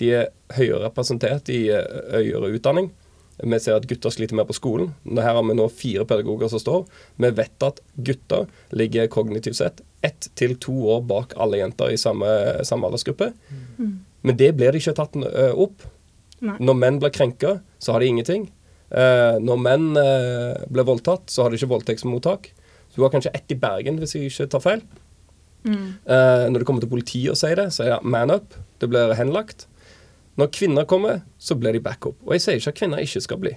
De 0.00 0.10
er 0.12 0.26
høyere 0.56 0.82
representert 0.86 1.48
i 1.52 1.62
høyere 1.72 2.50
utdanning. 2.52 2.90
Vi 3.38 3.58
ser 3.58 3.78
at 3.78 3.86
gutter 3.88 4.12
sliter 4.12 4.36
mer 4.38 4.46
på 4.46 4.56
skolen. 4.56 4.92
Her 5.08 5.38
har 5.38 5.44
vi 5.46 5.56
nå 5.56 5.66
fire 5.72 6.04
pedagoger 6.08 6.50
som 6.52 6.60
står. 6.62 6.84
Vi 7.22 7.30
vet 7.38 7.66
at 7.66 7.80
gutter 7.96 8.46
ligger 8.76 9.10
kognitivt 9.10 9.58
sett 9.58 9.82
ett 10.02 10.28
til 10.38 10.56
to 10.60 10.74
år 10.92 11.04
bak 11.06 11.36
alle 11.40 11.60
jenter 11.60 11.92
i 11.94 11.98
samme, 12.00 12.28
samme 12.66 12.88
aldersgruppe. 12.88 13.32
Men 14.22 14.38
det 14.38 14.52
blir 14.58 14.74
de 14.74 14.82
ikke 14.82 14.96
tatt 14.98 15.16
eh, 15.18 15.54
opp. 15.54 15.86
Nei. 16.42 16.56
Når 16.62 16.78
menn 16.78 16.98
blir 17.02 17.14
krenka, 17.14 17.56
så 17.82 17.94
har 17.94 18.02
de 18.02 18.10
ingenting. 18.10 18.48
Eh, 18.90 19.38
når 19.42 19.62
menn 19.62 19.88
eh, 19.98 20.64
blir 20.70 20.86
voldtatt, 20.88 21.30
så 21.30 21.44
har 21.44 21.52
de 21.52 21.58
ikke 21.58 21.70
voldtektsmottak. 21.72 22.50
Så 22.90 22.98
du 22.98 23.06
har 23.06 23.14
kanskje 23.14 23.32
ett 23.34 23.54
i 23.54 23.58
Bergen, 23.58 23.98
hvis 24.02 24.16
jeg 24.16 24.30
ikke 24.30 24.50
tar 24.56 24.64
feil. 24.64 24.84
Mm. 25.62 26.02
når 26.50 26.58
det 26.58 26.66
kommer 26.66 26.82
til 26.82 26.90
politiet 26.90 27.30
og 27.30 27.36
sier 27.38 27.54
det, 27.54 27.68
så 27.70 27.84
er 27.84 27.92
det 27.92 28.10
man 28.10 28.32
up. 28.34 28.56
Det 28.82 28.88
blir 28.90 29.12
henlagt. 29.14 29.68
Når 30.40 30.48
kvinner 30.54 30.88
kommer, 30.88 31.20
så 31.38 31.56
blir 31.58 31.76
de 31.76 31.82
backup. 31.84 32.16
Og 32.24 32.36
jeg 32.36 32.44
sier 32.44 32.60
ikke 32.60 32.72
at 32.72 32.80
kvinner 32.80 33.04
ikke 33.04 33.22
skal 33.24 33.40
bli. 33.42 33.52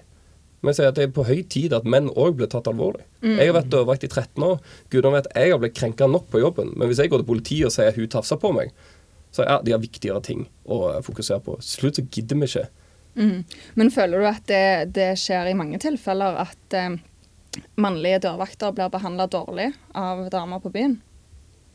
Men 0.59 0.73
jeg 0.73 0.79
sier 0.79 0.89
at 0.89 0.97
det 0.97 1.05
er 1.05 1.13
på 1.15 1.27
høy 1.27 1.43
tid 1.51 1.75
at 1.77 1.85
menn 1.88 2.09
òg 2.17 2.39
blir 2.39 2.49
tatt 2.51 2.67
alvorlig. 2.67 3.05
Jeg 3.21 3.47
har 3.47 3.55
vært 3.55 3.71
dørvakt 3.71 4.05
i 4.07 4.09
13 4.09 4.43
år. 4.47 4.57
Gudene 4.91 5.19
vet 5.19 5.29
jeg 5.38 5.53
har 5.53 5.61
blitt 5.61 5.75
krenka 5.77 6.07
nok 6.09 6.27
på 6.33 6.41
jobben. 6.41 6.73
Men 6.75 6.89
hvis 6.89 6.99
jeg 7.03 7.11
går 7.11 7.21
til 7.21 7.29
politiet 7.29 7.69
og 7.69 7.75
sier 7.75 7.91
at 7.91 7.99
hun 7.99 8.09
tafsa 8.11 8.38
på 8.41 8.51
meg, 8.55 8.73
så 9.35 9.45
ja, 9.45 9.59
de 9.61 9.75
har 9.75 9.83
viktigere 9.83 10.23
ting 10.25 10.45
å 10.65 10.79
fokusere 11.05 11.43
på. 11.45 11.57
Til 11.61 11.83
slutt 11.83 11.99
så 11.99 12.05
gidder 12.07 12.39
vi 12.41 12.49
ikke. 12.49 12.65
Mm. 13.15 13.39
Men 13.79 13.91
føler 13.91 14.23
du 14.23 14.29
at 14.29 14.47
det, 14.49 14.65
det 14.95 15.09
skjer 15.19 15.51
i 15.51 15.57
mange 15.57 15.79
tilfeller 15.83 16.39
at 16.43 16.75
eh, 16.75 16.97
mannlige 17.79 18.23
dørvakter 18.27 18.73
blir 18.75 18.91
behandla 18.91 19.27
dårlig 19.31 19.69
av 19.95 20.25
damer 20.33 20.63
på 20.63 20.71
byen? 20.73 20.97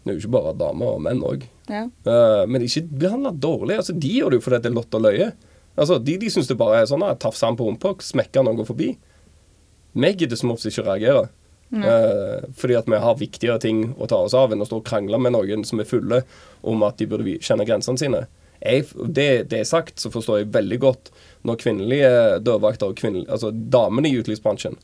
Det 0.01 0.13
er 0.13 0.17
jo 0.17 0.23
ikke 0.23 0.37
bare 0.39 0.57
damer 0.57 0.95
og 0.97 1.03
menn 1.05 1.21
òg. 1.27 1.45
Ja. 1.69 1.85
Uh, 2.09 2.45
men 2.49 2.65
ikke 2.65 2.87
behandla 3.03 3.35
dårlig. 3.37 3.77
Altså, 3.83 3.93
de 3.93 4.13
gjør 4.17 4.33
det 4.33 4.41
jo 4.41 4.47
fordi 4.47 4.63
det 4.65 4.71
er 4.71 4.79
lott 4.79 4.97
og 4.97 5.05
løye. 5.05 5.29
Altså, 5.77 5.99
de 6.03 6.17
de 6.21 6.31
syns 6.33 6.49
det 6.49 6.59
bare 6.61 6.81
er 6.81 6.89
sånn 6.89 7.05
at 7.07 7.21
tafse 7.23 7.47
han 7.47 7.59
på 7.59 7.69
rumpa, 7.69 7.95
smekke 8.05 8.41
han 8.41 8.49
når 8.49 8.57
han 8.57 8.63
går 8.63 8.71
forbi. 8.73 8.89
Vi 10.01 10.13
gidder 10.17 10.41
som 10.41 10.55
oftest 10.55 10.73
ikke 10.73 10.89
reagere. 10.89 11.29
Uh, 11.71 12.49
fordi 12.59 12.75
at 12.75 12.89
vi 12.91 12.99
har 12.99 13.19
viktigere 13.21 13.61
ting 13.63 13.93
å 13.95 14.09
ta 14.11 14.19
oss 14.25 14.35
av 14.35 14.51
enn 14.51 14.63
å 14.65 14.67
stå 14.67 14.81
og 14.81 14.89
krangle 14.89 15.21
med 15.23 15.37
noen 15.37 15.63
som 15.69 15.79
er 15.79 15.87
fulle 15.87 16.25
om 16.67 16.83
at 16.83 16.99
de 16.99 17.07
burde 17.11 17.37
kjenne 17.39 17.67
grensene 17.69 18.01
sine. 18.01 18.25
Jeg, 18.61 18.89
det, 19.07 19.29
det 19.53 19.61
er 19.61 19.69
sagt, 19.69 20.01
så 20.03 20.11
forstår 20.13 20.43
jeg 20.43 20.51
veldig 20.57 20.79
godt 20.83 21.13
når 21.49 21.61
kvinnelige 21.63 22.11
dørvakter 22.45 22.91
og 22.91 22.99
kvinnelige, 22.99 23.31
altså 23.33 23.53
damene 23.53 24.11
i 24.11 24.19
utelivsbransjen 24.19 24.77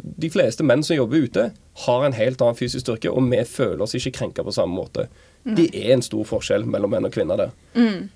De 0.00 0.30
fleste 0.32 0.64
menn 0.64 0.82
som 0.86 0.96
jobber 0.96 1.26
ute, 1.26 1.44
har 1.86 2.04
en 2.04 2.16
helt 2.16 2.42
annen 2.44 2.58
fysisk 2.58 2.84
styrke, 2.84 3.10
og 3.10 3.24
vi 3.32 3.40
føler 3.48 3.82
oss 3.84 3.94
ikke 3.98 4.14
krenka 4.18 4.44
på 4.46 4.54
samme 4.54 4.76
måte. 4.76 5.08
Det 5.42 5.70
er 5.74 5.94
en 5.96 6.04
stor 6.04 6.22
forskjell 6.28 6.64
mellom 6.70 6.92
menn 6.94 7.08
og 7.08 7.14
kvinner 7.14 7.40
der. 7.40 7.54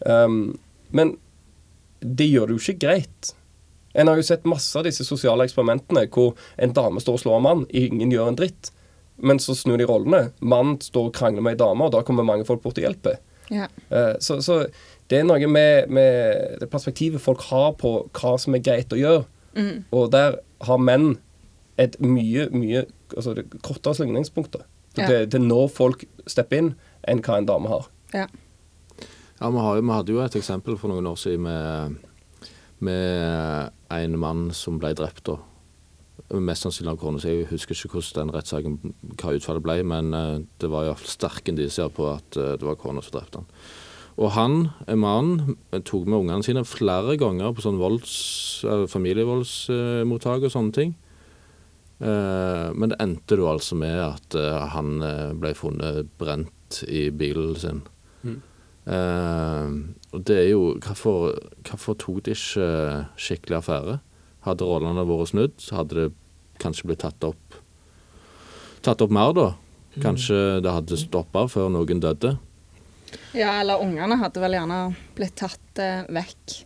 Um, 0.07 0.59
men 0.95 1.17
det 2.01 2.29
gjør 2.31 2.47
det 2.47 2.57
jo 2.57 2.63
ikke 2.63 2.87
greit. 2.87 3.33
En 3.97 4.09
har 4.11 4.19
jo 4.21 4.27
sett 4.29 4.45
masse 4.47 4.77
av 4.79 4.85
disse 4.87 5.05
sosiale 5.09 5.47
eksperimentene 5.49 6.05
hvor 6.13 6.35
en 6.61 6.75
dame 6.77 7.01
står 7.03 7.19
og 7.19 7.23
slår 7.25 7.39
en 7.41 7.47
mann, 7.49 7.65
ingen 7.73 8.13
gjør 8.13 8.31
en 8.31 8.39
dritt. 8.39 8.71
Men 9.17 9.41
så 9.41 9.57
snur 9.57 9.81
de 9.81 9.87
rollene. 9.89 10.31
Mannen 10.45 10.77
står 10.85 11.09
og 11.09 11.15
krangler 11.17 11.43
med 11.43 11.57
ei 11.57 11.63
dame, 11.65 11.87
og 11.87 11.95
da 11.95 12.03
kommer 12.05 12.27
mange 12.29 12.45
folk 12.45 12.61
bort 12.63 12.79
og 12.79 12.85
hjelper. 12.85 13.17
Ja. 13.49 13.71
Uh, 13.91 14.15
Så, 14.21 14.43
så 14.45 14.67
det 15.09 15.21
er 15.21 15.27
noe 15.27 15.47
med, 15.49 15.89
med 15.89 16.61
det 16.61 16.69
perspektivet 16.71 17.23
folk 17.23 17.45
har 17.49 17.73
på 17.81 17.97
hva 18.11 18.37
som 18.43 18.55
er 18.55 18.63
greit 18.67 18.93
å 18.93 18.99
gjøre. 19.01 19.25
Og 19.97 20.11
der 20.13 20.37
har 20.67 20.79
menn 20.83 21.15
et 21.79 21.97
mye, 22.01 22.49
mye 22.53 22.85
altså 23.17 23.35
det 23.37 23.45
er 23.47 23.59
kortere 23.63 23.95
slingringspunkt 23.99 24.57
Ja. 24.97 25.07
til, 25.07 25.27
til 25.31 25.43
når 25.45 25.69
folk 25.69 26.05
stepper 26.27 26.57
inn, 26.63 26.75
enn 27.07 27.21
hva 27.21 27.37
en 27.39 27.47
dame 27.49 27.69
har. 27.69 27.89
ja. 28.15 28.27
Ja, 29.37 29.51
vi, 29.53 29.59
har, 29.61 29.81
vi 29.85 29.93
hadde 29.93 30.13
jo 30.15 30.21
et 30.25 30.37
eksempel 30.39 30.79
for 30.81 30.89
noen 30.89 31.05
år 31.11 31.19
siden 31.21 31.43
med, 31.45 31.97
med 32.81 33.71
en 33.93 34.15
mann 34.19 34.47
som 34.57 34.79
ble 34.81 34.95
drept. 34.97 35.27
da. 35.29 35.35
Mest 36.41 36.65
sannsynlig 36.65 36.95
av 36.95 37.01
kona 37.03 37.21
si. 37.21 37.29
Jeg 37.43 37.51
husker 37.51 37.77
ikke 37.77 37.99
hvordan 37.99 38.31
den 38.31 38.33
rettssaken 38.35 38.79
hva 39.21 39.35
utfallet 39.37 39.63
ble, 39.67 39.77
men 39.85 40.09
eh, 40.17 40.39
det 40.59 40.71
var 40.73 40.89
iallfall 40.89 41.13
sterke 41.13 41.53
indisier 41.53 41.93
på 41.93 42.09
at 42.15 42.39
eh, 42.41 42.55
det 42.57 42.65
var 42.65 42.79
kona 42.81 43.05
som 43.05 43.19
drepte 43.19 43.43
han. 43.43 43.51
Og 44.17 44.33
han, 44.33 44.57
en 44.89 45.03
mann, 45.05 45.57
eh, 45.71 45.83
tok 45.85 46.09
med 46.09 46.23
ungene 46.23 46.43
sine 46.47 46.65
flere 46.65 47.19
ganger 47.21 47.53
på 47.53 47.61
sånn 47.67 47.77
volds, 47.77 48.17
eh, 48.65 48.87
familievoldsmottak 48.89 50.49
og 50.49 50.55
sånne 50.57 50.73
ting. 50.81 50.97
Eh, 51.97 52.67
men 52.77 52.93
det 52.93 52.99
endte 53.01 53.39
jo 53.41 53.49
altså 53.49 53.79
med 53.79 53.97
at 54.05 54.37
eh, 54.37 54.65
han 54.75 55.01
eh, 55.05 55.33
ble 55.39 55.55
funnet 55.57 56.11
brent 56.21 56.83
i 56.89 57.09
bilen 57.15 57.55
sin. 57.61 57.85
Mm. 58.27 58.41
og 60.15 60.21
det 60.27 60.35
er 60.39 60.49
jo 60.49 60.61
Hvorfor, 60.83 61.33
hvorfor 61.67 61.97
tok 61.99 62.21
de 62.27 62.35
ikke 62.35 62.67
skikkelig 63.19 63.57
affære? 63.59 63.97
Hadde 64.47 64.67
rollene 64.67 65.03
vært 65.07 65.31
snudd, 65.33 65.55
så 65.59 65.81
hadde 65.81 65.97
det 65.99 66.07
kanskje 66.63 66.87
blitt 66.91 67.03
tatt 67.03 67.27
opp 67.27 67.59
Tatt 68.87 69.03
opp 69.03 69.11
mer, 69.11 69.33
da. 69.35 69.49
Kanskje 69.99 70.61
det 70.63 70.71
hadde 70.71 70.99
stoppa 71.01 71.47
før 71.51 71.73
noen 71.75 71.99
døde. 72.03 72.37
Ja, 73.35 73.57
eller 73.61 73.83
ungene 73.83 74.19
hadde 74.21 74.43
vel 74.43 74.55
gjerne 74.57 74.81
blitt 75.17 75.35
tatt 75.41 75.81
eh, 75.83 76.05
vekk. 76.13 76.57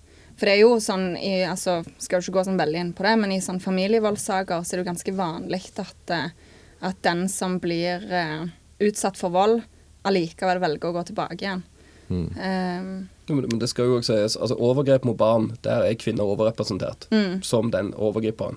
For 0.40 0.48
det 0.48 0.54
er 0.56 0.62
jo 0.62 0.78
sånn 0.80 1.18
i 1.20 1.42
altså, 1.44 1.82
Skal 2.00 2.16
jo 2.16 2.24
ikke 2.24 2.38
gå 2.38 2.46
sånn 2.48 2.60
veldig 2.60 2.80
inn 2.80 2.94
på 2.96 3.04
det, 3.04 3.12
men 3.20 3.34
i 3.34 3.42
sånn 3.44 3.60
familievoldssaker 3.60 4.64
så 4.64 4.72
er 4.72 4.80
det 4.80 4.84
jo 4.86 4.88
ganske 4.88 5.12
vanlig 5.18 5.66
at, 5.82 6.14
eh, 6.16 6.30
at 6.88 7.02
den 7.04 7.26
som 7.28 7.58
blir 7.60 8.06
uh, 8.08 8.46
utsatt 8.80 9.20
for 9.20 9.34
vold, 9.34 9.60
allikevel 10.08 10.62
velger 10.62 10.88
å 10.88 10.96
gå 10.96 11.02
tilbake 11.10 11.44
igjen. 11.44 11.66
Eh, 12.10 12.80
Men 13.30 13.44
men 13.46 13.60
det 13.60 13.68
skal 13.70 13.86
jo 13.86 13.98
også 14.00 14.16
sies, 14.16 14.38
altså 14.40 14.56
overgrep 14.56 15.04
mot 15.04 15.18
barn, 15.20 15.52
der 15.62 15.84
er 15.86 16.00
kvinner 16.00 16.26
overrepresentert 16.26 17.06
som 17.46 17.68
den 17.70 17.92
overgriperen. 17.94 18.56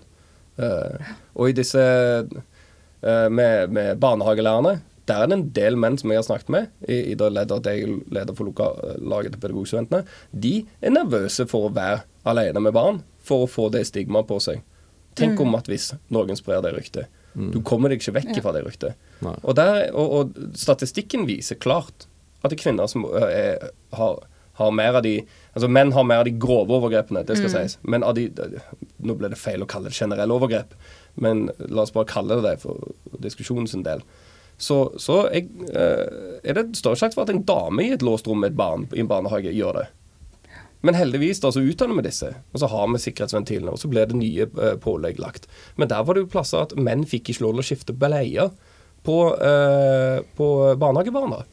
Uh, 0.57 1.03
og 1.35 1.51
i 1.51 1.57
disse 1.57 1.83
uh, 1.83 3.27
med, 3.29 3.69
med 3.75 3.99
barnehagelærerne, 3.99 4.79
der 5.09 5.23
er 5.23 5.27
det 5.31 5.37
en 5.37 5.47
del 5.55 5.75
menn 5.79 5.97
som 5.99 6.11
jeg 6.13 6.21
har 6.21 6.27
snakket 6.27 6.51
med, 6.53 6.69
i, 6.87 6.99
i 7.11 7.15
det 7.19 7.31
leder 7.35 7.59
at 7.59 7.67
jeg 7.67 7.83
er 7.83 7.95
leder 8.15 8.37
for 8.37 8.47
loka- 8.47 8.97
laget 9.03 9.33
til 9.35 9.41
pedagogstudentene, 9.43 10.03
de 10.31 10.53
er 10.81 10.93
nervøse 10.95 11.45
for 11.51 11.67
å 11.67 11.73
være 11.75 12.03
alene 12.29 12.61
med 12.63 12.75
barn, 12.75 13.01
for 13.23 13.43
å 13.43 13.49
få 13.51 13.69
det 13.73 13.85
stigmaet 13.89 14.29
på 14.29 14.39
seg. 14.43 14.61
Tenk 15.19 15.39
om 15.43 15.53
at 15.55 15.67
hvis 15.69 15.91
noen 16.13 16.35
sprer 16.39 16.63
det 16.65 16.71
ryktet. 16.73 17.11
Du 17.33 17.59
kommer 17.65 17.89
deg 17.89 18.01
ikke 18.01 18.15
vekk 18.19 18.39
fra 18.45 18.51
det 18.55 18.63
ryktet. 18.65 18.97
Og, 19.43 19.53
der, 19.57 19.87
og, 19.93 20.11
og 20.19 20.57
statistikken 20.59 21.25
viser 21.29 21.57
klart 21.61 22.07
at 22.43 22.51
det 22.51 22.57
er 22.59 22.63
kvinner 22.63 22.89
som 22.91 23.05
øh, 23.07 23.23
er, 23.29 23.69
har, 23.95 24.19
har 24.59 24.73
mer 24.75 24.99
av 24.99 25.05
de 25.05 25.21
Altså 25.53 25.69
menn 25.69 25.91
har 25.93 26.03
mer 26.09 26.23
av 26.23 26.25
de 26.25 26.33
grove 26.41 26.73
overgrepene, 26.73 27.21
det 27.29 27.37
skal 27.37 27.51
sies. 27.53 27.75
Men 27.85 28.01
av 28.03 28.15
de 28.17 28.25
Nå 29.05 29.13
ble 29.19 29.29
det 29.29 29.37
feil 29.37 29.61
å 29.61 29.67
kalle 29.69 29.91
det 29.91 29.97
generelle 29.99 30.33
overgrep, 30.33 30.73
men 31.21 31.43
la 31.69 31.83
oss 31.85 31.93
bare 31.93 32.09
kalle 32.09 32.39
det 32.39 32.47
det 32.47 32.55
for 32.63 32.93
diskusjonens 33.21 33.75
del. 33.85 34.01
Så, 34.57 34.93
så 35.01 35.25
jeg, 35.33 35.49
øh, 35.73 36.39
er 36.43 36.57
det 36.57 36.77
større 36.77 36.99
sjanse 36.99 37.17
for 37.17 37.25
at 37.25 37.33
en 37.33 37.43
dame 37.47 37.83
i 37.83 37.93
et 37.95 38.05
låst 38.05 38.27
rom 38.29 38.43
med 38.43 38.53
et 38.53 38.57
barn 38.59 38.87
i 38.93 39.01
en 39.03 39.09
barnehage 39.09 39.51
gjør 39.51 39.81
det. 39.81 39.87
Men 40.83 40.97
heldigvis 40.99 41.39
da, 41.39 41.51
så 41.55 41.63
utdanner 41.63 41.95
vi 42.01 42.09
disse, 42.09 42.33
og 42.51 42.59
så 42.59 42.67
har 42.67 42.89
vi 42.91 42.99
sikkerhetsventilene, 42.99 43.71
og 43.71 43.79
så 43.79 43.87
blir 43.91 44.09
det 44.09 44.19
nye 44.19 44.49
eh, 44.51 44.75
pålegg 44.83 45.19
lagt. 45.23 45.47
Men 45.79 45.87
der 45.91 46.03
var 46.03 46.17
det 46.17 46.25
jo 46.25 46.31
plasser 46.33 46.65
at 46.65 46.75
menn 46.75 47.05
fikk 47.07 47.31
ikke 47.31 47.45
lov 47.45 47.55
til 47.55 47.63
å 47.63 47.67
skifte 47.69 47.95
bleier 47.95 48.51
på, 49.07 49.17
eh, 49.39 50.19
på 50.35 50.49
barnehagebarna. 50.79 51.45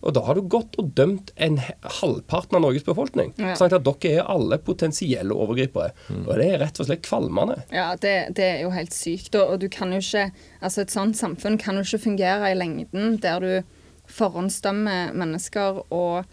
Og 0.00 0.14
da 0.16 0.22
har 0.24 0.38
du 0.38 0.46
gått 0.48 0.78
og 0.80 0.92
dømt 0.96 1.32
en 1.36 1.58
halvparten 2.00 2.56
av 2.56 2.64
Norges 2.64 2.86
befolkning. 2.86 3.34
Ja. 3.40 3.52
Sagt 3.58 3.76
at 3.76 3.84
dere 3.84 4.22
er 4.22 4.30
alle 4.32 4.56
potensielle 4.64 5.36
overgripere. 5.36 5.92
Og 6.22 6.30
det 6.40 6.46
er 6.46 6.62
rett 6.62 6.80
og 6.80 6.88
slett 6.88 7.04
kvalmende. 7.04 7.58
Ja, 7.74 7.90
det, 8.00 8.14
det 8.38 8.46
er 8.46 8.62
jo 8.64 8.72
helt 8.74 8.96
sykt. 8.96 9.34
Og, 9.36 9.54
og 9.54 9.60
du 9.60 9.68
kan 9.72 9.92
jo 9.92 10.00
ikke 10.00 10.30
Altså, 10.60 10.82
et 10.82 10.92
sånt 10.92 11.16
samfunn 11.16 11.56
kan 11.60 11.78
jo 11.78 11.84
ikke 11.86 12.02
fungere 12.02 12.50
i 12.52 12.56
lengden 12.56 13.14
der 13.22 13.40
du 13.40 13.76
forhåndsdømmer 14.12 15.14
mennesker 15.16 15.80
og 15.88 16.28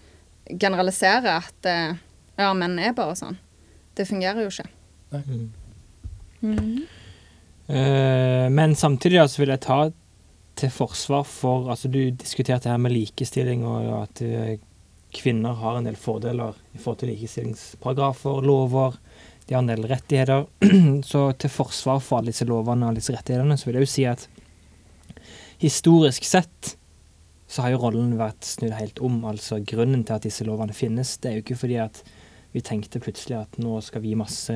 generaliserer 0.49 1.45
at 1.45 1.69
eh, 1.69 1.99
ja, 2.39 2.49
menn 2.57 2.77
er 2.79 2.95
bare 2.97 3.15
sånn. 3.19 3.37
Det 3.95 4.07
fungerer 4.09 4.43
jo 4.43 4.51
ikke. 4.51 4.67
Eh, 7.67 8.47
men 8.53 8.75
samtidig 8.75 9.21
da, 9.21 9.27
så 9.31 9.41
vil 9.43 9.53
jeg 9.55 9.63
ta 9.65 9.79
til 10.57 10.71
forsvar 10.73 11.25
for 11.27 11.69
Altså, 11.71 11.89
du 11.91 12.09
diskuterte 12.11 12.69
her 12.71 12.81
med 12.81 12.95
likestilling, 12.95 13.65
og 13.67 14.03
at 14.03 14.21
eh, 14.25 14.57
kvinner 15.15 15.57
har 15.57 15.77
en 15.77 15.87
del 15.87 15.97
fordeler 15.99 16.57
i 16.73 16.81
forhold 16.81 17.01
til 17.01 17.13
likestillingsparagrafer, 17.13 18.41
lover. 18.45 18.97
De 19.47 19.55
har 19.55 19.63
en 19.63 19.71
del 19.71 19.87
rettigheter. 19.87 20.47
så 21.11 21.31
til 21.39 21.53
forsvar 21.53 22.01
for 22.03 22.19
alle 22.19 22.33
disse 22.33 22.47
lovene 22.47 22.89
og 22.89 22.97
disse 22.99 23.15
rettighetene, 23.15 23.57
så 23.57 23.69
vil 23.69 23.79
jeg 23.79 23.87
jo 23.87 23.93
si 23.93 24.07
at 24.09 24.27
historisk 25.61 26.27
sett 26.27 26.75
så 27.47 27.63
har 27.63 27.73
jo 27.73 27.81
rollen 27.85 28.17
vært 28.19 28.43
snudd 28.43 28.75
helt 28.75 28.99
om. 28.99 29.21
Altså 29.29 29.61
grunnen 29.63 30.03
til 30.03 30.17
at 30.17 30.25
disse 30.27 30.45
lovene 30.47 30.75
finnes, 30.75 31.15
det 31.23 31.29
er 31.29 31.37
jo 31.37 31.45
ikke 31.45 31.61
fordi 31.63 31.79
at 31.79 32.01
vi 32.55 32.63
tenkte 32.65 33.01
plutselig 33.03 33.37
at 33.39 33.59
nå 33.61 33.79
skal 33.85 34.03
vi 34.03 34.17
masse 34.19 34.55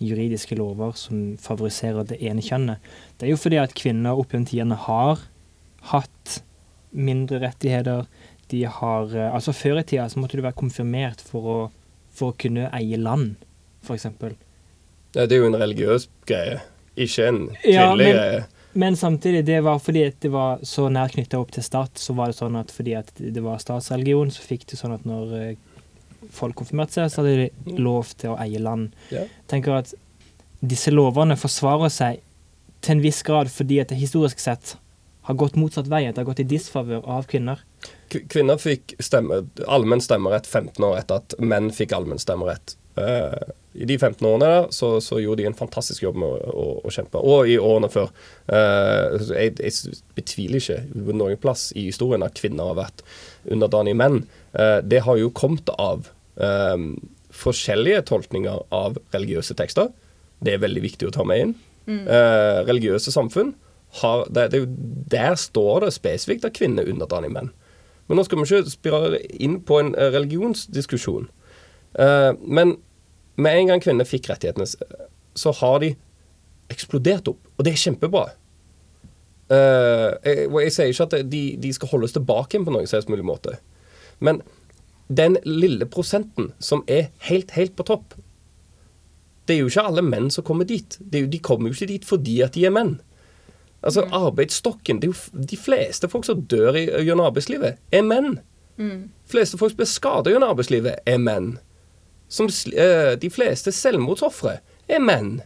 juridiske 0.00 0.56
lover 0.58 0.92
som 0.98 1.36
favoriserer 1.42 2.06
det 2.10 2.20
ene 2.22 2.42
kjønnet. 2.44 2.78
Det 3.18 3.26
er 3.26 3.32
jo 3.34 3.40
fordi 3.40 3.58
at 3.62 3.74
kvinner 3.78 4.18
opp 4.18 4.32
gjennom 4.34 4.46
tidene 4.50 4.78
har 4.86 5.24
hatt 5.92 6.40
mindre 6.92 7.40
rettigheter. 7.42 8.06
De 8.48 8.62
har 8.64 9.10
eh, 9.16 9.32
Altså 9.34 9.52
før 9.52 9.80
i 9.82 9.84
tida 9.84 10.06
så 10.08 10.20
måtte 10.22 10.38
du 10.38 10.44
være 10.46 10.56
konfirmert 10.58 11.20
for 11.24 11.48
å, 11.52 11.56
for 12.14 12.32
å 12.32 12.38
kunne 12.40 12.70
eie 12.76 12.96
land, 13.00 13.34
f.eks. 13.84 14.06
Ja, 15.16 15.24
det 15.26 15.32
er 15.36 15.42
jo 15.42 15.50
en 15.50 15.58
religiøs 15.60 16.08
greie, 16.28 16.60
ikke 16.96 17.26
en 17.30 17.42
Ja, 17.64 17.90
kvinnelig 17.90 18.06
men- 18.12 18.16
greie. 18.22 18.46
Men 18.78 18.94
samtidig, 19.00 19.40
det 19.48 19.62
var 19.64 19.78
fordi 19.82 20.02
det 20.20 20.28
var 20.30 20.60
så 20.62 20.84
nær 20.92 21.08
knytta 21.10 21.38
opp 21.40 21.50
til 21.56 21.64
stat, 21.64 21.96
så 21.98 22.12
var 22.14 22.28
det 22.30 22.36
sånn 22.36 22.54
at 22.60 22.70
fordi 22.70 22.92
at 22.94 23.08
det 23.18 23.40
var 23.42 23.58
statsreligion, 23.58 24.28
så 24.30 24.44
fikk 24.44 24.66
du 24.70 24.76
sånn 24.78 24.92
at 24.94 25.06
når 25.08 25.32
eh, 25.40 25.56
folk 26.34 26.58
konfirmerte 26.60 26.98
seg, 26.98 27.12
så 27.12 27.22
hadde 27.22 27.48
de 27.48 27.78
lov 27.80 28.12
til 28.18 28.34
å 28.34 28.38
eie 28.42 28.60
land. 28.62 28.92
Ja. 29.14 29.24
tenker 29.50 29.78
at 29.80 29.94
disse 30.58 30.90
lovene 30.90 31.36
forsvarer 31.38 31.92
seg 31.92 32.22
til 32.82 32.96
en 32.96 33.02
viss 33.02 33.22
grad 33.26 33.50
fordi 33.50 33.80
at 33.82 33.92
det 33.92 33.98
historisk 34.00 34.42
sett 34.42 34.76
har 35.28 35.36
gått 35.36 35.58
motsatt 35.60 35.90
vei. 35.92 36.06
At 36.08 36.16
det 36.16 36.24
har 36.24 36.30
gått 36.30 36.42
i 36.42 36.48
disfavør 36.48 37.04
av 37.04 37.28
kvinner. 37.28 37.62
Kvinner 38.08 38.58
fikk 38.60 38.96
stemme, 39.04 39.42
allmenn 39.68 40.02
stemmerett 40.02 40.48
15 40.48 40.84
år 40.84 41.00
etter 41.02 41.20
at 41.20 41.36
menn 41.38 41.68
fikk 41.74 41.92
allmenn 41.96 42.22
stemmerett. 42.22 42.78
Uh, 42.98 43.52
I 43.78 43.86
de 43.86 43.98
15 43.98 44.24
årene 44.26 44.48
der 44.48 44.70
så, 44.74 44.96
så 45.04 45.20
gjorde 45.20 45.42
de 45.42 45.50
en 45.50 45.58
fantastisk 45.58 46.02
jobb 46.02 46.16
med 46.18 46.32
å, 46.32 46.48
å, 46.48 46.66
å 46.88 46.94
kjempe. 46.94 47.20
Og 47.20 47.50
i 47.52 47.58
årene 47.60 47.90
før. 47.92 48.08
Uh, 48.48 49.20
jeg, 49.36 49.58
jeg 49.60 49.98
betviler 50.16 50.64
ikke 50.64 51.12
noen 51.12 51.38
plass 51.42 51.68
i 51.76 51.90
historien 51.90 52.24
at 52.26 52.38
kvinner 52.38 52.72
har 52.72 52.80
vært 52.80 53.04
underdanige 53.46 54.00
menn. 54.00 54.22
Uh, 54.56 54.80
det 54.80 55.04
har 55.06 55.20
jo 55.20 55.30
kommet 55.30 55.68
av 55.76 56.08
eh, 56.40 56.76
forskjellige 57.34 58.04
tolkninger 58.08 58.66
av 58.74 58.98
religiøse 59.14 59.56
tekster. 59.58 59.90
Det 60.44 60.54
er 60.54 60.62
veldig 60.62 60.84
viktig 60.84 61.08
å 61.08 61.14
ta 61.14 61.26
med 61.26 61.44
inn. 61.44 61.56
Eh, 61.88 62.58
religiøse 62.68 63.12
samfunn 63.12 63.54
har, 64.02 64.26
det, 64.28 64.50
det, 64.52 64.60
er 64.60 64.66
Der 65.08 65.34
står 65.40 65.86
det 65.86 65.94
spesifikt 65.96 66.44
at 66.44 66.56
kvinner 66.58 66.84
er 66.84 66.92
underdanige 66.92 67.32
menn. 67.32 67.48
Men 68.08 68.20
nå 68.20 68.24
skal 68.24 68.40
vi 68.40 68.44
ikke 68.44 68.72
spirale 68.72 69.20
inn 69.40 69.58
på 69.64 69.80
en 69.80 69.94
eh, 69.94 70.10
religionsdiskusjon. 70.12 71.28
Eh, 71.98 72.32
men 72.44 72.76
med 73.40 73.56
en 73.56 73.72
gang 73.72 73.84
kvinner 73.84 74.08
fikk 74.08 74.28
rettighetene, 74.28 74.66
så 75.38 75.54
har 75.60 75.80
de 75.84 75.94
eksplodert 76.72 77.30
opp. 77.30 77.40
Og 77.56 77.64
det 77.64 77.72
er 77.72 77.82
kjempebra. 77.86 78.26
Uh, 79.48 80.12
jeg, 80.26 80.48
jeg 80.52 80.72
sier 80.74 80.90
ikke 80.92 81.04
at 81.06 81.14
de, 81.32 81.42
de 81.56 81.68
skal 81.72 81.88
holdes 81.88 82.12
tilbake 82.12 82.58
på 82.60 82.72
noen 82.74 82.88
som 82.90 82.98
helst 82.98 83.08
mulig 83.08 83.24
måte. 83.24 83.54
Men 84.20 84.42
den 85.08 85.38
lille 85.44 85.86
prosenten 85.88 86.52
som 86.60 86.82
er 86.86 87.08
helt, 87.28 87.50
helt 87.56 87.76
på 87.76 87.86
topp 87.88 88.14
Det 89.48 89.54
er 89.56 89.62
jo 89.62 89.70
ikke 89.70 89.86
alle 89.88 90.02
menn 90.04 90.26
som 90.30 90.44
kommer 90.44 90.68
dit. 90.68 90.98
Det 91.00 91.22
jo, 91.22 91.26
de 91.32 91.38
kommer 91.40 91.70
jo 91.70 91.74
ikke 91.78 91.92
dit 91.94 92.04
fordi 92.04 92.42
at 92.44 92.52
de 92.52 92.66
er 92.68 92.74
menn. 92.74 92.98
Altså, 93.80 94.02
arbeidsstokken 94.12 95.00
det 95.00 95.08
er 95.08 95.14
jo, 95.14 95.44
De 95.48 95.56
fleste 95.56 96.08
folk 96.08 96.26
som 96.28 96.42
dør 96.42 96.76
i, 96.76 96.84
gjennom 97.06 97.30
arbeidslivet, 97.30 97.78
er 97.92 98.02
menn. 98.04 98.40
De 99.26 99.32
fleste 99.32 99.56
folk 99.58 99.72
som 99.72 99.80
blir 99.80 99.88
skada 99.88 100.30
gjennom 100.30 100.52
arbeidslivet, 100.52 101.00
er 101.06 101.18
menn. 101.18 101.58
Som, 102.28 102.50
eh, 102.76 103.14
de 103.16 103.30
fleste 103.32 103.72
selvmordsofre 103.72 104.58
er 104.88 105.00
menn. 105.00 105.38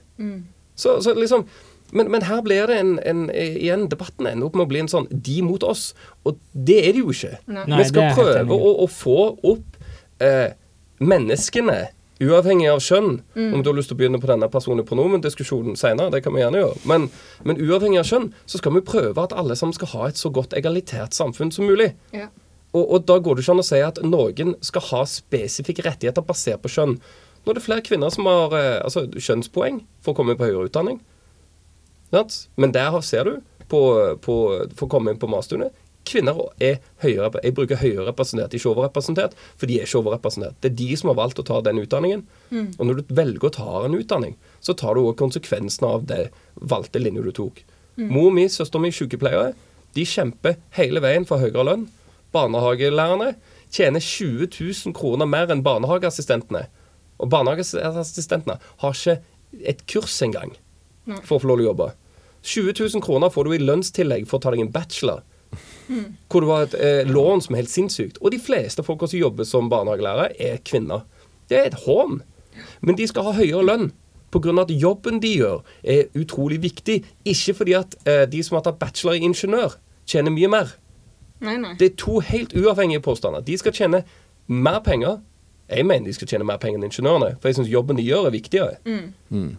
Så, 0.74 0.96
så 1.04 1.14
liksom 1.14 1.46
men, 1.93 2.09
men 2.12 2.24
her 2.24 2.40
blir 2.45 2.70
det 2.70 2.78
en, 2.80 2.93
en 3.05 3.26
igjen 3.36 3.86
debatten 3.93 4.28
ender 4.28 4.49
opp 4.49 4.57
med 4.57 4.64
å 4.64 4.70
bli 4.70 4.82
en 4.82 4.90
sånn 4.90 5.09
de 5.12 5.38
mot 5.45 5.62
oss. 5.66 5.90
Og 6.24 6.38
det 6.53 6.78
er 6.86 6.95
det 6.97 7.03
jo 7.03 7.12
ikke. 7.12 7.36
Nei. 7.53 7.66
Vi 7.68 7.88
skal 7.90 8.14
prøve 8.16 8.57
å, 8.57 8.70
å 8.84 8.86
få 8.90 9.18
opp 9.53 9.76
eh, 10.24 10.55
menneskene, 11.03 11.80
uavhengig 12.22 12.68
av 12.70 12.80
kjønn. 12.84 13.16
Om 13.34 13.62
du 13.62 13.68
har 13.68 13.76
lyst 13.76 13.90
til 13.90 13.99
å 13.99 14.01
begynne 14.01 14.20
på 14.22 14.30
denne 14.30 14.49
personlige 14.53 14.88
pronomendiskusjonen 14.88 15.76
senere, 15.76 16.12
det 16.14 16.22
kan 16.24 16.34
vi 16.36 16.45
gjerne 16.45 16.62
gjøre. 16.62 16.78
Men, 16.88 17.09
men 17.49 17.61
uavhengig 17.61 18.01
av 18.01 18.09
kjønn, 18.09 18.30
så 18.47 18.62
skal 18.62 18.76
vi 18.76 18.84
prøve 18.86 19.26
at 19.26 19.34
alle 19.36 19.59
sammen 19.59 19.76
skal 19.76 19.93
ha 19.97 20.09
et 20.09 20.20
så 20.20 20.30
godt 20.32 20.57
egalitært 20.57 21.18
samfunn 21.18 21.53
som 21.55 21.68
mulig. 21.68 21.90
Ja. 22.14 22.30
Og, 22.72 22.86
og 22.86 23.05
da 23.09 23.18
går 23.20 23.36
det 23.36 23.45
ikke 23.45 23.57
an 23.59 23.64
å 23.64 23.68
si 23.68 23.82
at 23.84 24.01
noen 24.07 24.57
skal 24.64 24.88
ha 24.88 25.05
spesifikke 25.09 25.84
rettigheter 25.84 26.24
basert 26.24 26.62
på 26.62 26.72
kjønn. 26.72 26.97
Nå 27.43 27.51
er 27.51 27.59
det 27.59 27.64
flere 27.64 27.84
kvinner 27.84 28.12
som 28.14 28.28
har 28.30 28.55
eh, 28.57 28.78
altså, 28.80 29.09
kjønnspoeng 29.12 29.82
for 30.01 30.14
å 30.14 30.18
komme 30.18 30.38
på 30.38 30.47
høyere 30.47 30.70
utdanning. 30.70 31.03
Men 32.60 32.74
der 32.74 32.98
ser 33.06 33.28
du, 33.28 33.38
på, 33.72 33.80
på, 34.20 34.34
for 34.76 34.86
å 34.86 34.90
komme 34.92 35.12
inn 35.12 35.20
på 35.20 35.30
masterne, 35.32 35.70
kvinner 36.08 36.38
er 36.60 36.80
høyere, 37.02 37.30
jeg 37.44 37.54
bruker 37.56 37.78
høyere 37.78 38.08
representert, 38.08 38.54
ikke 38.56 38.72
overrepresentert, 38.72 39.36
for 39.56 39.70
de 39.70 39.78
er 39.78 39.86
ikke 39.86 40.00
overrepresentert. 40.00 40.56
Det 40.60 40.72
er 40.72 40.78
de 40.80 40.88
som 40.98 41.12
har 41.12 41.18
valgt 41.20 41.40
å 41.40 41.46
ta 41.46 41.60
den 41.64 41.78
utdanningen. 41.82 42.24
Og 42.76 42.88
når 42.88 43.00
du 43.00 43.14
velger 43.14 43.48
å 43.48 43.54
ta 43.54 43.84
en 43.86 43.96
utdanning, 43.96 44.34
så 44.60 44.74
tar 44.78 44.98
du 44.98 45.04
også 45.04 45.20
konsekvensene 45.22 45.88
av 45.88 46.06
det 46.10 46.24
valgte 46.58 47.00
linje 47.02 47.22
du 47.22 47.32
tok. 47.38 47.62
Mor 48.10 48.32
mi, 48.34 48.48
søster 48.50 48.82
mi, 48.82 48.90
sykepleiere, 48.92 49.52
de 49.94 50.04
kjemper 50.08 50.56
hele 50.78 51.02
veien 51.04 51.26
for 51.28 51.42
høyere 51.42 51.66
lønn. 51.68 51.86
Barnehagelærerne 52.32 53.34
tjener 53.72 54.00
20 54.00 54.48
000 54.48 54.96
kroner 54.96 55.28
mer 55.28 55.52
enn 55.52 55.62
barnehageassistentene. 55.64 56.66
Og 57.22 57.30
barnehageassistentene 57.32 58.58
har 58.82 58.96
ikke 58.96 59.20
et 59.68 59.86
kurs 59.86 60.16
engang 60.24 60.56
for 61.22 61.36
å 61.36 61.42
få 61.42 61.50
lov 61.50 61.60
til 61.60 61.66
å 61.66 61.70
jobbe. 61.70 61.88
20 62.43 62.74
000 62.95 63.05
kroner 63.05 63.30
får 63.30 63.47
du 63.47 63.55
i 63.55 63.62
lønnstillegg 63.62 64.26
for 64.30 64.38
å 64.38 64.45
ta 64.45 64.53
deg 64.55 64.64
en 64.64 64.72
bachelor. 64.74 65.22
Hvor 66.30 66.43
du 66.43 66.49
har 66.51 66.66
et 66.66 66.76
eh, 66.78 67.09
lån 67.09 67.43
som 67.45 67.55
er 67.55 67.62
helt 67.62 67.72
sinnssykt. 67.72 68.20
Og 68.22 68.32
de 68.34 68.40
fleste 68.43 68.84
folka 68.86 69.09
som 69.11 69.20
jobber 69.20 69.47
som 69.49 69.70
barnehagelærere, 69.70 70.32
er 70.40 70.62
kvinner. 70.64 71.05
Det 71.51 71.59
er 71.59 71.70
et 71.70 71.82
hån. 71.84 72.22
Men 72.80 72.99
de 72.99 73.07
skal 73.09 73.28
ha 73.28 73.36
høyere 73.36 73.66
lønn. 73.66 73.90
Pga. 74.32 74.53
at 74.62 74.70
jobben 74.70 75.20
de 75.20 75.28
gjør, 75.36 75.59
er 75.84 76.07
utrolig 76.16 76.62
viktig. 76.62 77.03
Ikke 77.28 77.55
fordi 77.55 77.74
at 77.76 77.97
eh, 78.09 78.24
de 78.24 78.40
som 78.43 78.57
har 78.57 78.64
tatt 78.64 78.78
bachelor 78.80 79.18
i 79.18 79.26
ingeniør, 79.26 79.76
tjener 80.09 80.32
mye 80.32 80.49
mer. 80.49 80.72
Nei, 81.43 81.59
nei. 81.61 81.74
Det 81.78 81.90
er 81.90 81.97
to 82.01 82.20
helt 82.24 82.55
uavhengige 82.57 83.03
påstander. 83.05 83.45
De 83.45 83.59
skal 83.59 83.74
tjene 83.76 84.03
mer 84.47 84.80
penger. 84.86 85.20
Jeg 85.73 85.87
mener 85.87 86.07
de 86.07 86.12
skal 86.12 86.29
tjene 86.29 86.45
mer 86.45 86.59
penger 86.62 86.79
enn 86.79 86.85
ingeniørene, 86.91 87.37
for 87.41 87.49
jeg 87.49 87.57
syns 87.57 87.68
jobben 87.73 87.97
de 87.97 88.05
gjør, 88.07 88.27
er 88.29 88.35
viktigere. 88.35 88.77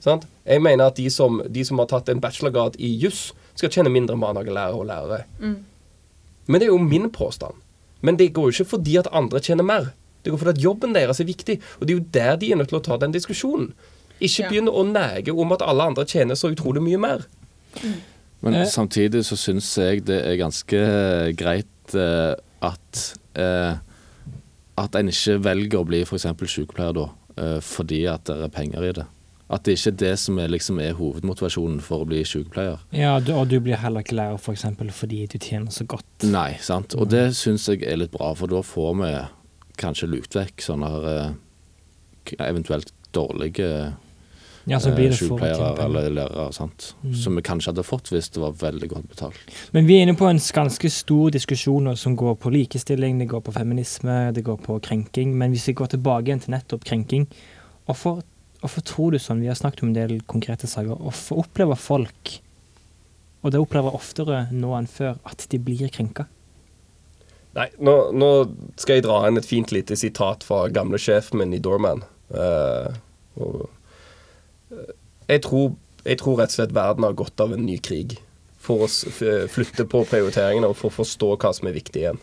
Sant? 0.03 0.28
Jeg 0.45 0.61
mener 0.61 0.86
at 0.91 0.95
de 0.99 1.09
som, 1.09 1.41
de 1.49 1.64
som 1.66 1.80
har 1.82 1.88
tatt 1.91 2.09
en 2.09 2.22
bachelorgrad 2.22 2.76
i 2.80 2.91
juss, 3.01 3.32
skal 3.55 3.70
tjene 3.70 3.89
mindre 3.93 4.16
enn 4.16 4.22
barnehagelærere 4.22 4.74
og 4.78 4.86
lærere. 4.89 5.24
Men 6.47 6.59
det 6.59 6.68
er 6.68 6.72
jo 6.74 6.78
min 6.82 7.09
påstand. 7.14 7.53
Men 8.01 8.18
det 8.20 8.34
går 8.36 8.49
jo 8.49 8.55
ikke 8.57 8.70
fordi 8.76 8.97
at 8.99 9.07
andre 9.16 9.39
tjener 9.39 9.64
mer. 9.64 9.91
Det 10.24 10.32
går 10.32 10.38
fordi 10.41 10.53
at 10.57 10.64
jobben 10.64 10.93
deres 10.95 11.20
er 11.20 11.28
viktig, 11.28 11.59
og 11.80 11.88
det 11.88 11.93
er 11.93 11.97
jo 11.99 12.05
der 12.14 12.36
de 12.41 12.51
er 12.51 12.55
nødt 12.59 12.70
til 12.72 12.80
å 12.80 12.84
ta 12.84 12.97
den 12.97 13.11
diskusjonen. 13.16 13.74
Ikke 14.20 14.43
Ja. 14.43 14.49
begynne 14.49 14.72
å 14.72 14.84
nege 14.88 15.32
om 15.36 15.51
at 15.51 15.61
alle 15.66 15.84
andre 15.84 16.05
tjener 16.05 16.36
så 16.36 16.51
utrolig 16.53 16.82
mye 16.82 16.97
mer. 16.99 17.26
Men 18.41 18.53
Eh. 18.55 18.66
samtidig 18.66 19.24
så 19.26 19.36
syns 19.38 19.76
jeg 19.78 20.05
det 20.05 20.20
er 20.26 20.36
ganske 20.38 20.80
greit 21.36 21.95
eh, 21.95 22.36
at 22.61 23.16
eh, 23.36 23.76
At 24.80 24.95
en 24.97 25.11
ikke 25.11 25.38
velger 25.45 25.82
å 25.82 25.88
bli 25.88 26.01
f.eks. 26.05 26.26
sykepleier 26.55 26.95
da, 26.97 27.09
eh, 27.38 27.59
fordi 27.61 28.05
at 28.09 28.26
det 28.30 28.39
er 28.47 28.53
penger 28.53 28.88
i 28.88 28.93
det. 28.99 29.05
At 29.53 29.67
det 29.67 29.76
ikke 29.78 29.91
er 29.91 29.97
det 30.01 30.13
som 30.17 30.39
er, 30.41 30.49
liksom, 30.49 30.80
er 30.82 30.95
hovedmotivasjonen 30.97 31.82
for 31.84 32.01
å 32.01 32.07
bli 32.09 32.24
sykepleier. 32.26 32.82
Ja, 32.95 33.19
du, 33.19 33.34
Og 33.38 33.51
du 33.51 33.59
blir 33.61 33.78
heller 33.78 34.01
ikke 34.01 34.17
lærer 34.17 34.39
for 34.41 34.55
eksempel 34.55 34.89
fordi 34.95 35.28
du 35.30 35.38
tjener 35.38 35.69
så 35.74 35.86
godt. 35.86 36.26
Nei, 36.26 36.55
sant. 36.63 36.95
Og 36.97 37.11
det 37.11 37.36
syns 37.38 37.67
jeg 37.69 37.84
er 37.86 37.99
litt 38.01 38.13
bra, 38.15 38.32
for 38.39 38.49
da 38.49 38.63
får 38.65 38.95
vi 39.03 39.11
kanskje 39.82 40.09
lukt 40.09 40.38
vekk 40.38 40.63
sånne 40.63 40.89
her 40.89 41.09
eh, 41.11 41.36
eventuelt 42.47 42.93
dårlige 43.13 43.69
Ja, 44.70 44.80
sykepleiere 44.80 45.74
eller 45.84 46.09
lærere. 46.09 46.51
sant? 46.55 46.93
Som 47.20 47.36
vi 47.36 47.43
kanskje 47.43 47.74
hadde 47.74 47.84
fått 47.84 48.11
hvis 48.14 48.30
det 48.32 48.39
var 48.43 48.53
veldig 48.61 48.89
godt 48.93 49.09
betalt. 49.11 49.55
Men 49.76 49.88
vi 49.89 49.97
er 49.97 50.05
inne 50.05 50.16
på 50.16 50.30
en 50.30 50.39
ganske 50.39 50.89
stor 50.89 51.34
diskusjon 51.36 51.91
som 51.99 52.16
går 52.16 52.38
på 52.39 52.51
likestilling, 52.53 53.20
det 53.20 53.28
går 53.32 53.43
på 53.43 53.55
feminisme, 53.55 54.32
det 54.32 54.45
går 54.47 54.61
på 54.64 54.80
krenking. 54.80 55.36
Men 55.38 55.51
hvis 55.51 55.68
vi 55.68 55.76
går 55.82 55.91
tilbake 55.95 56.32
igjen 56.32 56.43
til 56.45 56.55
nettopp 56.55 56.88
krenking, 56.88 57.28
hvorfor, 57.89 58.24
hvorfor 58.61 58.88
tror 58.88 59.11
du 59.11 59.20
sånn, 59.20 59.43
vi 59.43 59.51
har 59.51 59.59
snakket 59.59 59.84
om 59.84 59.91
en 59.91 59.99
del 59.99 60.22
konkrete 60.32 60.70
saker, 60.70 60.95
hvorfor 60.95 61.43
opplever 61.43 61.80
folk, 61.80 62.38
og 63.43 63.51
det 63.51 63.59
opplever 63.59 63.99
oftere 63.99 64.45
nå 64.55 64.72
enn 64.78 64.88
før, 64.88 65.20
at 65.28 65.43
de 65.51 65.59
blir 65.59 65.91
krenka? 65.91 66.30
Nei, 67.53 67.68
nå, 67.84 67.93
nå 68.18 68.30
skal 68.82 68.97
jeg 68.97 69.05
dra 69.05 69.20
inn 69.28 69.38
et 69.38 69.45
fint 69.45 69.76
lite 69.76 69.97
sitat 69.99 70.45
fra 70.47 70.66
gamle 70.74 70.97
sjefen 70.97 71.43
min 71.43 71.53
i 71.53 71.61
Doorman. 71.61 72.01
Uh, 72.34 72.95
og, 73.38 73.66
eh, 73.68 73.80
jeg 75.30 75.41
tror 75.47 75.74
Jeg 76.03 76.17
tror 76.19 76.36
rett 76.41 76.51
og 76.51 76.57
slett 76.57 76.74
verden 76.76 77.05
har 77.07 77.13
godt 77.15 77.39
av 77.39 77.53
en 77.55 77.61
ny 77.63 77.78
krig. 77.80 78.17
For 78.59 78.84
å 78.84 78.88
flytte 79.47 79.86
på 79.88 80.01
prioriteringene 80.09 80.67
og 80.67 80.76
for 80.76 80.89
å 80.91 80.97
forstå 80.97 81.30
hva 81.39 81.51
som 81.55 81.67
er 81.69 81.78
viktig 81.78 82.01
igjen. 82.01 82.19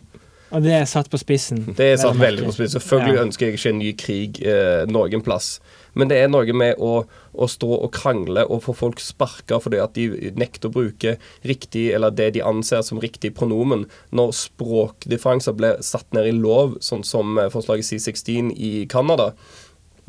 Og 0.51 0.65
det 0.67 0.73
er 0.75 0.85
satt 0.85 1.09
på 1.09 1.17
spissen. 1.17 1.63
Det 1.79 1.87
er 1.93 1.97
satt 1.97 2.19
veldig 2.19 2.45
på 2.49 2.53
spissen. 2.53 2.81
Selvfølgelig 2.81 3.15
Ja. 3.17 3.23
ønsker 3.25 3.47
jeg 3.47 3.55
ikke 3.57 3.71
en 3.71 3.79
ny 3.79 3.93
krig 3.97 4.41
eh, 4.43 4.85
noen 4.91 5.23
plass. 5.25 5.61
Men 5.95 6.09
det 6.11 6.19
er 6.19 6.29
noe 6.29 6.53
med 6.53 6.77
å, 6.77 7.07
å 7.33 7.47
stå 7.49 7.71
og 7.87 7.93
krangle 7.93 8.45
og 8.51 8.65
få 8.67 8.75
folk 8.77 9.01
sparka 9.01 9.61
fordi 9.63 9.81
at 9.81 9.95
de 9.95 10.33
nekter 10.37 10.69
å 10.69 10.75
bruke 10.75 11.17
riktig, 11.47 11.95
eller 11.95 12.11
det 12.11 12.33
de 12.35 12.43
anser 12.43 12.83
som 12.83 13.01
riktig 13.01 13.33
pronomen, 13.35 13.87
når 14.13 14.35
språkdifferanser 14.43 15.57
ble 15.57 15.77
satt 15.81 16.13
ned 16.13 16.27
i 16.29 16.37
lov, 16.37 16.77
sånn 16.85 17.05
som 17.07 17.39
eh, 17.39 17.49
forslaget 17.49 17.89
C16 17.89 18.53
i 18.57 18.87
Canada. 18.91 19.33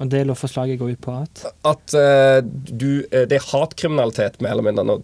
Og 0.01 0.09
det 0.09 0.23
lovforslaget 0.25 0.79
går 0.81 0.95
ut 0.95 1.01
på 1.03 1.13
at 1.13 1.43
At 1.67 1.93
uh, 1.93 2.39
du 2.41 3.03
eh, 3.11 3.27
Det 3.29 3.37
er 3.37 3.49
hatkriminalitet, 3.51 4.41
med 4.41 4.51
eller 4.51 4.65
mindre. 4.65 4.97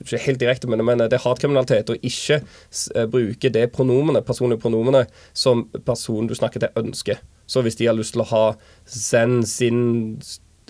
Ikke 0.00 0.22
helt 0.24 0.40
direkte, 0.40 0.68
men 0.70 0.84
mener 0.84 1.10
det 1.12 1.18
er 1.18 1.26
hatkriminalitet 1.26 1.92
å 1.92 1.98
ikke 2.00 2.40
eh, 2.40 3.06
bruke 3.10 3.50
det 3.52 3.66
pronomenet, 3.74 4.24
personlige 4.24 4.62
pronomenet 4.62 5.12
som 5.36 5.66
personen 5.84 6.30
du 6.30 6.34
snakker 6.34 6.64
til, 6.64 6.72
ønsker. 6.80 7.20
Så 7.46 7.60
hvis 7.62 7.76
de 7.76 7.90
har 7.90 7.98
lyst 7.98 8.14
til 8.16 8.24
å 8.24 8.30
ha 8.30 8.44
Zen, 8.88 9.42
sin 9.44 10.16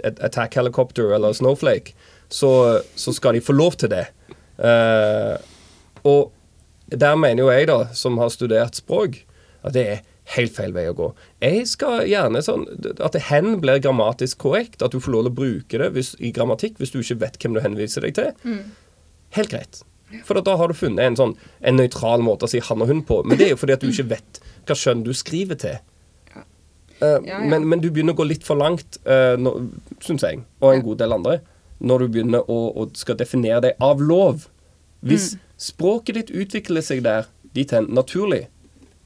attack 0.02 0.56
helicopter 0.58 1.14
eller 1.14 1.36
Snowflake, 1.36 1.94
så, 2.28 2.80
så 2.98 3.14
skal 3.14 3.38
de 3.38 3.44
få 3.44 3.54
lov 3.54 3.78
til 3.78 3.92
det. 3.92 4.08
Uh, 4.58 5.38
og 6.02 6.32
der 6.90 7.14
mener 7.14 7.44
jo 7.44 7.52
jeg, 7.54 7.70
da, 7.70 7.84
som 7.94 8.18
har 8.18 8.34
studert 8.34 8.82
språk, 8.82 9.22
at 9.62 9.76
det 9.76 9.86
er 9.86 10.06
helt 10.36 10.54
feil 10.54 10.72
vei 10.76 10.86
å 10.90 10.94
gå. 10.96 11.08
Jeg 11.42 11.66
skal 11.70 12.04
gjerne 12.06 12.42
sånn 12.44 12.66
at 13.02 13.14
det 13.16 13.24
hen 13.30 13.56
blir 13.62 13.80
grammatisk 13.82 14.38
korrekt, 14.44 14.82
at 14.82 14.94
du 14.94 15.00
får 15.02 15.14
lov 15.14 15.24
til 15.26 15.32
å 15.32 15.38
bruke 15.40 15.80
det 15.82 15.90
hvis, 15.96 16.12
i 16.22 16.30
grammatikk 16.36 16.78
hvis 16.78 16.92
du 16.94 17.00
ikke 17.02 17.20
vet 17.24 17.38
hvem 17.42 17.56
du 17.56 17.62
henviser 17.64 18.06
deg 18.06 18.14
til. 18.18 18.60
Helt 19.36 19.52
greit. 19.52 19.82
For 20.26 20.38
da 20.42 20.56
har 20.58 20.70
du 20.70 20.74
funnet 20.74 21.04
en 21.06 21.18
sånn 21.18 21.36
en 21.62 21.76
nøytral 21.78 22.22
måte 22.26 22.46
å 22.46 22.50
si 22.50 22.58
han 22.66 22.82
og 22.82 22.90
hun 22.90 23.02
på. 23.06 23.20
Men 23.26 23.38
det 23.38 23.46
er 23.48 23.52
jo 23.54 23.60
fordi 23.60 23.76
at 23.76 23.84
du 23.84 23.90
ikke 23.92 24.08
vet 24.10 24.40
hva 24.66 24.76
skjønn 24.78 25.04
du 25.06 25.12
skriver 25.14 25.58
til. 25.60 25.78
Eh, 26.34 26.44
Ja, 27.00 27.18
ja. 27.24 27.38
Men, 27.40 27.64
men 27.70 27.80
du 27.80 27.88
begynner 27.90 28.12
å 28.12 28.18
gå 28.18 28.26
litt 28.28 28.44
for 28.44 28.58
langt, 28.60 28.98
uh, 29.08 29.38
syns 30.04 30.26
jeg, 30.26 30.42
og 30.60 30.74
en 30.74 30.82
god 30.84 30.98
del 31.00 31.14
andre, 31.16 31.38
når 31.80 32.02
du 32.04 32.08
begynner 32.16 32.50
å, 32.50 32.58
å 32.76 32.88
skal 32.98 33.16
definere 33.16 33.62
deg 33.64 33.78
av 33.80 34.02
lov. 34.04 34.48
Hvis 35.00 35.30
språket 35.56 36.18
ditt 36.18 36.32
utvikler 36.42 36.84
seg 36.84 37.00
der 37.06 37.30
dit 37.56 37.70
hen 37.72 37.88
naturlig, 37.88 38.48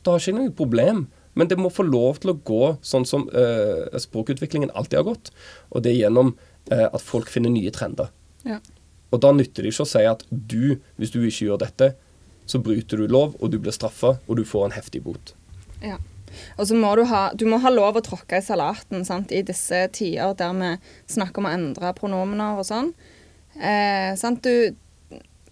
da 0.03 0.17
har 0.17 0.25
ikke 0.25 0.37
noe 0.41 0.51
problem. 0.59 1.05
Men 1.35 1.51
det 1.51 1.59
må 1.59 1.71
få 1.73 1.87
lov 1.87 2.23
til 2.23 2.33
å 2.33 2.39
gå 2.47 2.63
sånn 2.87 3.07
som 3.09 3.27
uh, 3.35 3.91
språkutviklingen 3.99 4.73
alltid 4.75 5.01
har 5.01 5.09
gått. 5.09 5.33
Og 5.75 5.85
det 5.85 5.93
er 5.93 6.05
gjennom 6.05 6.35
uh, 6.71 6.89
at 6.89 7.03
folk 7.03 7.31
finner 7.33 7.53
nye 7.55 7.73
trender. 7.75 8.13
Ja. 8.47 8.61
Og 9.15 9.21
da 9.23 9.31
nytter 9.35 9.67
det 9.67 9.75
ikke 9.75 9.87
å 9.87 9.93
si 9.93 10.03
at 10.09 10.25
du, 10.31 10.77
hvis 10.99 11.15
du 11.15 11.21
ikke 11.23 11.51
gjør 11.51 11.63
dette, 11.63 11.93
så 12.47 12.61
bryter 12.61 13.01
du 13.01 13.09
lov, 13.09 13.37
og 13.41 13.53
du 13.53 13.59
blir 13.63 13.75
straffa, 13.75 14.17
og 14.27 14.39
du 14.39 14.45
får 14.47 14.69
en 14.69 14.77
heftig 14.77 15.05
bot. 15.05 15.33
Ja. 15.85 15.99
Og 16.59 16.69
så 16.69 16.77
må 16.79 16.91
du 16.99 17.05
ha, 17.09 17.29
du 17.35 17.47
må 17.47 17.61
ha 17.63 17.71
lov 17.71 17.99
å 17.99 18.05
tråkke 18.05 18.41
i 18.41 18.45
salaten 18.45 19.05
sant? 19.07 19.33
i 19.33 19.45
disse 19.47 19.85
tider 19.95 20.35
der 20.39 20.57
vi 20.59 20.71
snakker 21.15 21.43
om 21.43 21.49
å 21.49 21.55
endre 21.55 21.93
pronomener 21.97 22.59
og 22.59 22.67
sånn. 22.69 22.91
Eh, 23.55 24.15
sant? 24.19 24.43
Du, 24.43 24.75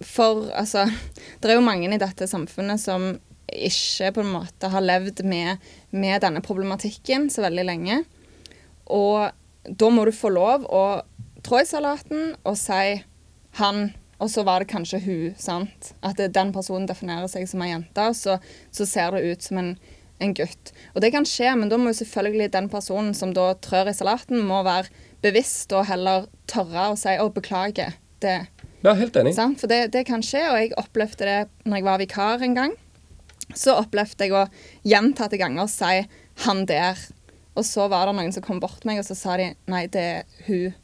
for 0.03 0.49
altså 0.59 0.89
Det 1.41 1.53
er 1.53 1.61
jo 1.61 1.67
mange 1.67 1.87
i 1.87 2.01
dette 2.03 2.27
samfunnet 2.27 2.83
som 2.83 3.13
ikke 3.53 4.13
på 4.17 4.25
en 4.25 4.35
måte 4.35 4.71
har 4.73 4.85
levd 4.85 5.23
med, 5.29 5.63
med 5.91 6.23
denne 6.25 6.43
problematikken 6.45 7.29
så 7.33 7.45
veldig 7.47 7.65
lenge. 7.69 8.03
Og 8.93 9.31
da 9.65 9.91
må 9.95 10.05
du 10.07 10.13
få 10.15 10.33
lov 10.35 10.67
å 10.67 10.85
trå 11.43 11.63
i 11.63 11.67
salaten 11.69 12.35
og 12.43 12.57
si 12.59 13.03
'han', 13.59 13.93
og 14.23 14.31
så 14.31 14.45
var 14.45 14.61
det 14.61 14.69
kanskje 14.69 15.01
'hun'. 15.01 15.39
sant? 15.39 15.95
At 16.03 16.17
den 16.17 16.53
personen 16.53 16.87
definerer 16.87 17.29
seg 17.29 17.49
som 17.49 17.63
ei 17.63 17.71
jente, 17.71 18.01
og 18.01 18.17
så, 18.17 18.39
så 18.71 18.87
ser 18.87 19.11
det 19.11 19.33
ut 19.33 19.43
som 19.43 19.59
en, 19.59 19.79
en 20.21 20.35
gutt. 20.35 20.73
Og 20.95 21.03
det 21.03 21.13
kan 21.13 21.25
skje, 21.25 21.57
men 21.57 21.69
da 21.69 21.77
må 21.77 21.91
jo 21.91 22.05
selvfølgelig 22.05 22.53
den 22.53 22.69
personen 22.69 23.15
som 23.15 23.35
da 23.35 23.55
trør 23.55 23.91
i 23.91 23.95
salaten, 23.95 24.39
må 24.39 24.63
være 24.63 24.89
bevisst 25.23 25.73
og 25.73 25.87
heller 25.87 26.27
tørre 26.47 26.93
å 26.93 26.97
si 26.97 27.09
'å, 27.09 27.33
beklager'. 27.33 27.95
Det, 28.21 28.47
Ja, 28.85 28.95
helt 28.95 29.17
enig. 29.17 29.35
Sant? 29.35 29.61
For 29.61 29.67
det, 29.71 29.93
det 29.93 30.07
kan 30.07 30.23
skje, 30.23 30.51
og 30.51 30.59
jeg 30.59 30.73
opplevde 30.77 31.25
det 31.25 31.49
når 31.65 31.77
jeg 31.77 31.85
var 31.85 31.99
vikar 31.99 32.43
en 32.43 32.55
gang. 32.55 32.73
Så 33.59 33.77
opplevde 33.79 34.29
jeg 34.29 34.35
å 34.37 34.47
gjentatte 34.85 35.41
ganger 35.41 35.69
si 35.71 36.07
'han 36.45 36.67
der'. 36.67 37.11
Og 37.57 37.65
så 37.65 37.89
var 37.89 38.07
det 38.07 38.17
noen 38.17 38.33
som 38.33 38.43
kom 38.43 38.61
bort 38.61 38.81
til 38.81 38.89
meg, 38.89 38.99
og 38.99 39.05
så 39.05 39.17
sa 39.17 39.37
de 39.37 39.55
'nei, 39.67 39.87
det 39.87 40.01
er 40.01 40.25
hun'. 40.47 40.75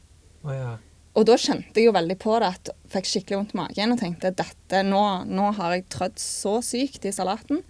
Og 1.15 1.25
da 1.25 1.35
kjente 1.35 1.75
jeg 1.75 1.89
jo 1.89 1.91
veldig 1.91 2.17
på 2.21 2.39
det, 2.39 2.47
at 2.47 2.69
fikk 2.93 3.07
skikkelig 3.09 3.37
vondt 3.37 3.55
i 3.55 3.57
magen 3.57 3.91
og 3.91 3.99
tenkte 3.99 4.31
dette, 4.31 4.83
nå, 4.85 5.25
nå 5.25 5.51
har 5.57 5.73
jeg 5.75 5.89
trødd 5.89 6.19
så 6.21 6.61
sykt 6.63 7.05
i 7.05 7.11
salaten. 7.11 7.63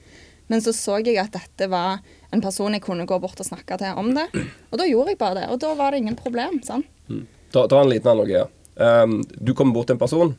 Men 0.49 0.61
så 0.61 0.73
så 0.73 0.97
jeg 0.99 1.17
at 1.21 1.31
dette 1.31 1.69
var 1.69 1.99
en 2.33 2.41
person 2.41 2.73
jeg 2.73 2.81
kunne 2.81 3.07
gå 3.09 3.19
bort 3.21 3.39
og 3.39 3.47
snakke 3.47 3.77
til 3.77 3.97
om 3.97 4.11
det. 4.13 4.27
Og 4.71 4.77
da 4.81 4.85
gjorde 4.89 5.13
jeg 5.13 5.21
bare 5.21 5.41
det, 5.41 5.47
og 5.49 5.59
da 5.61 5.73
var 5.77 5.91
det 5.91 6.01
ingen 6.03 6.17
problem. 6.19 6.61
sant? 6.63 6.85
Ta, 7.53 7.67
ta 7.67 7.81
en 7.81 7.89
liten 7.89 8.11
analogi. 8.11 8.41
Um, 8.75 9.19
du 9.33 9.53
kommer 9.53 9.73
bort 9.73 9.89
til 9.89 9.97
en 9.97 10.01
person, 10.01 10.35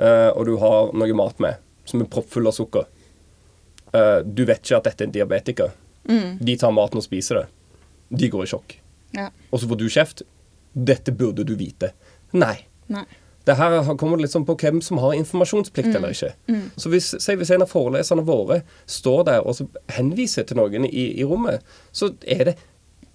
uh, 0.00 0.30
og 0.34 0.46
du 0.48 0.56
har 0.60 0.92
noe 0.96 1.16
mat 1.16 1.40
med 1.40 1.60
som 1.88 2.02
er 2.02 2.10
proppfull 2.12 2.48
av 2.48 2.56
sukker. 2.56 2.88
Uh, 3.94 4.20
du 4.24 4.44
vet 4.48 4.60
ikke 4.62 4.80
at 4.80 4.90
dette 4.90 5.04
er 5.04 5.08
en 5.08 5.14
diabetiker. 5.14 5.72
De 6.40 6.56
tar 6.56 6.72
maten 6.72 7.00
og 7.00 7.04
spiser 7.04 7.42
det. 7.42 7.46
De 8.20 8.28
går 8.32 8.46
i 8.46 8.50
sjokk. 8.50 8.76
Ja. 9.16 9.28
Og 9.50 9.60
så 9.60 9.68
får 9.68 9.80
du 9.80 9.88
kjeft. 9.92 10.22
Dette 10.72 11.12
burde 11.12 11.44
du 11.44 11.54
vite. 11.58 11.92
Nei. 12.32 12.56
Nei. 12.92 13.04
Det 13.48 13.56
her 13.56 13.78
kommer 13.96 14.20
litt 14.20 14.32
sånn 14.34 14.44
på 14.44 14.58
hvem 14.60 14.82
som 14.84 14.98
har 15.00 15.14
informasjonsplikt 15.16 15.94
eller 15.96 16.12
ikke. 16.12 16.34
Så 16.76 16.90
hvis, 16.92 17.14
hvis 17.24 17.52
en 17.54 17.64
av 17.64 17.70
foreleserne 17.70 18.24
våre 18.28 18.58
står 18.84 19.22
der 19.24 19.46
og 19.48 19.56
så 19.56 19.64
henviser 19.96 20.44
til 20.44 20.58
noen 20.60 20.84
i, 20.84 21.06
i 21.16 21.24
rommet, 21.24 21.64
så 21.96 22.10
er 22.28 22.50
det 22.50 22.54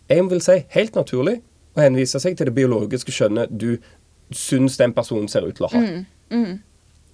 jeg 0.10 0.26
vil 0.32 0.42
si 0.42 0.56
helt 0.74 0.98
naturlig 0.98 1.36
å 1.78 1.84
henvise 1.86 2.20
seg 2.22 2.38
til 2.38 2.50
det 2.50 2.56
biologiske 2.58 3.14
skjønnet 3.14 3.54
du 3.54 3.76
syns 4.34 4.78
den 4.82 4.94
personen 4.98 5.30
ser 5.30 5.46
ut 5.46 5.54
til 5.58 5.68
å 5.68 5.72
ha. 5.74 5.84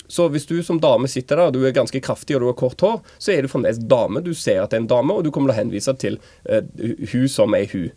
Så 0.09 0.25
hvis 0.33 0.47
du 0.49 0.55
som 0.65 0.79
dame 0.81 1.07
sitter 1.07 1.37
der, 1.37 1.49
og 1.49 1.53
du 1.53 1.63
er 1.67 1.73
ganske 1.75 1.99
kraftig 2.01 2.35
og 2.35 2.41
du 2.41 2.47
har 2.49 2.55
kort 2.57 2.81
hår, 2.81 3.01
så 3.21 3.33
er 3.33 3.43
du 3.45 3.49
fremdeles 3.51 3.77
dame. 3.91 4.23
Du 4.25 4.31
ser 4.33 4.63
at 4.63 4.71
det 4.71 4.79
er 4.79 4.81
en 4.83 4.87
dame, 4.89 5.13
og 5.13 5.23
du 5.23 5.29
kommer 5.31 5.51
til 5.51 5.57
å 5.57 5.59
henvise 5.61 5.93
til 6.01 6.17
uh, 6.49 6.63
hun 7.11 7.27
som 7.29 7.53
er 7.53 7.67
hun. 7.71 7.91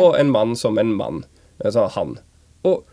Og 0.00 0.16
en 0.16 0.32
mann 0.32 0.56
som 0.56 0.78
en 0.80 0.94
mann. 0.96 1.24
Altså 1.60 1.84
han. 1.92 2.16
Og 2.64 2.86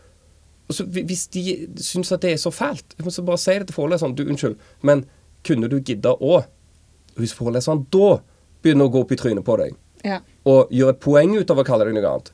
så 0.74 0.84
hvis 0.92 1.24
de 1.32 1.42
syns 1.80 2.12
at 2.12 2.20
det 2.26 2.34
er 2.34 2.40
så 2.42 2.50
fælt, 2.52 2.96
så 3.08 3.24
bare 3.24 3.38
si 3.40 3.54
det 3.56 3.68
til 3.70 3.78
foreleseren. 3.78 4.16
Du, 4.18 4.24
unnskyld, 4.26 4.56
men 4.82 5.06
kunne 5.46 5.70
du 5.72 5.78
gidde 5.80 6.12
å 6.12 6.42
Hvis 7.16 7.32
foreleseren 7.32 7.86
da 7.94 8.18
begynner 8.60 8.90
å 8.90 8.92
gå 8.92 9.00
opp 9.06 9.12
i 9.14 9.16
trynet 9.16 9.44
på 9.46 9.54
deg, 9.56 9.76
Ja. 10.04 10.18
og 10.44 10.68
gjør 10.68 10.90
et 10.92 11.00
poeng 11.00 11.32
ut 11.38 11.50
av 11.50 11.62
å 11.62 11.64
kalle 11.64 11.86
deg 11.88 11.94
noe 11.96 12.10
annet, 12.10 12.28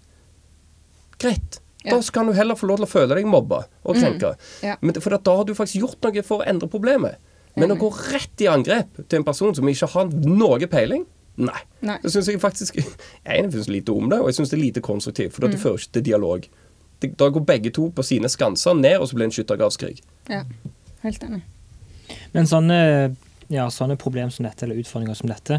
greit. 1.22 1.60
Ja. 1.82 1.96
Da 1.96 2.02
skal 2.06 2.28
du 2.28 2.36
heller 2.36 2.58
få 2.58 2.68
lov 2.70 2.80
til 2.80 2.86
å 2.86 2.90
føle 2.90 3.16
deg 3.18 3.28
mobba 3.28 3.64
og 3.82 3.98
krenka. 3.98 4.34
Ja. 4.62 4.76
For 5.00 5.16
at 5.16 5.24
da 5.26 5.36
har 5.40 5.48
du 5.48 5.54
faktisk 5.58 5.82
gjort 5.82 6.06
noe 6.06 6.24
for 6.26 6.42
å 6.42 6.48
endre 6.48 6.70
problemet. 6.70 7.18
Men 7.58 7.74
å 7.74 7.76
gå 7.80 7.90
rett 8.12 8.44
i 8.44 8.48
angrep 8.48 9.02
til 9.02 9.20
en 9.20 9.26
person 9.26 9.54
som 9.54 9.68
ikke 9.68 9.90
har 9.92 10.12
noe 10.24 10.68
peiling, 10.72 11.04
nei. 11.36 11.62
Nei. 11.84 11.98
Det 12.02 12.12
syns 12.14 12.28
jeg 12.30 12.40
faktisk 12.40 12.78
Jeg 13.28 13.50
syns 13.52 13.68
lite 13.72 13.92
om 13.92 14.08
det, 14.12 14.20
og 14.20 14.30
jeg 14.30 14.38
syns 14.40 14.52
det 14.52 14.58
er 14.58 14.62
lite 14.62 14.84
konstruktivt. 14.84 15.34
For 15.36 15.48
det 15.48 15.60
fører 15.60 15.80
ikke 15.80 15.98
til 15.98 16.06
dialog. 16.12 16.46
Det, 17.02 17.12
da 17.18 17.28
går 17.34 17.44
begge 17.48 17.72
to 17.74 17.88
på 17.92 18.04
sine 18.06 18.30
skanser 18.30 18.78
ned, 18.78 19.00
og 19.00 19.08
så 19.08 19.18
blir 19.18 19.26
det 19.26 19.32
en 19.32 19.36
skyttergravskrig. 19.40 19.98
ja. 20.30 20.44
Helt 21.02 21.24
enig. 21.26 21.40
Men 22.30 22.46
sånne, 22.46 22.76
ja, 23.50 23.64
sånne 23.74 23.96
problem 23.98 24.30
som 24.30 24.46
dette, 24.46 24.62
eller 24.62 24.78
utfordringer 24.78 25.16
som 25.18 25.30
dette, 25.32 25.58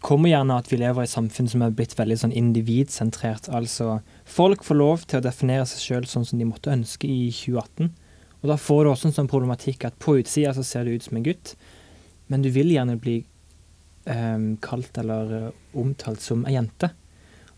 kommer 0.00 0.32
gjerne 0.32 0.56
at 0.56 0.70
vi 0.72 0.78
lever 0.80 1.04
i 1.04 1.08
et 1.08 1.12
samfunn 1.12 1.48
som 1.50 1.62
er 1.64 1.74
blitt 1.76 1.96
veldig 1.98 2.16
sånn 2.22 2.36
individsentrert. 2.36 3.50
Altså, 3.52 3.98
folk 4.24 4.64
får 4.64 4.78
lov 4.78 5.04
til 5.06 5.20
å 5.20 5.24
definere 5.24 5.66
seg 5.68 5.82
sjøl 5.84 6.06
sånn 6.08 6.24
som 6.28 6.40
de 6.40 6.48
måtte 6.48 6.72
ønske 6.72 7.08
i 7.08 7.28
2018. 7.34 7.90
Og 8.40 8.48
da 8.48 8.56
får 8.56 8.84
du 8.84 8.90
også 8.90 9.10
en 9.10 9.18
sånn 9.18 9.28
problematikk 9.30 9.84
at 9.84 9.98
på 10.00 10.16
utsida 10.22 10.54
så 10.56 10.64
ser 10.64 10.86
du 10.86 10.94
ut 10.94 11.04
som 11.04 11.18
en 11.20 11.26
gutt, 11.26 11.52
men 12.32 12.44
du 12.44 12.48
vil 12.54 12.72
gjerne 12.72 12.96
bli 13.00 13.18
um, 14.06 14.54
kalt 14.64 14.96
eller 15.02 15.34
eh, 15.36 15.50
omtalt 15.76 16.24
som 16.24 16.46
ei 16.48 16.54
jente. 16.56 16.92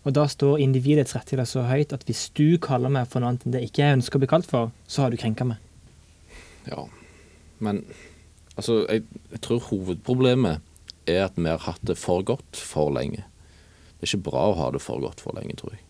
Og 0.03 0.17
da 0.17 0.25
står 0.27 0.59
individets 0.65 1.15
rettigheter 1.15 1.47
så 1.47 1.67
høyt 1.69 1.95
at 1.95 2.03
hvis 2.09 2.25
du 2.35 2.59
kaller 2.63 2.91
meg 2.91 3.07
for 3.11 3.23
noe 3.23 3.31
annet 3.31 3.47
enn 3.47 3.55
det 3.55 3.63
ikke 3.69 3.85
jeg 3.85 4.01
ønsker 4.01 4.19
å 4.19 4.25
bli 4.25 4.33
kalt 4.33 4.49
for, 4.51 4.73
så 4.91 5.05
har 5.05 5.15
du 5.15 5.21
krenka 5.21 5.47
meg. 5.47 5.63
Ja, 6.67 6.89
men 7.63 7.85
altså, 8.57 8.83
jeg, 8.89 9.07
jeg 9.31 9.43
tror 9.47 9.63
hovedproblemet 9.69 10.72
er 11.11 11.27
at 11.27 11.39
vi 11.39 11.49
har 11.49 11.63
hatt 11.67 11.83
det 11.87 11.99
for 12.01 12.25
godt 12.27 12.59
for 12.59 12.93
lenge. 12.95 13.25
Det 13.99 14.07
er 14.07 14.13
ikke 14.13 14.31
bra 14.31 14.49
å 14.51 14.59
ha 14.59 14.71
det 14.75 14.83
for 14.83 15.03
godt 15.03 15.23
for 15.23 15.37
lenge, 15.39 15.57
tror 15.61 15.77
jeg. 15.77 15.85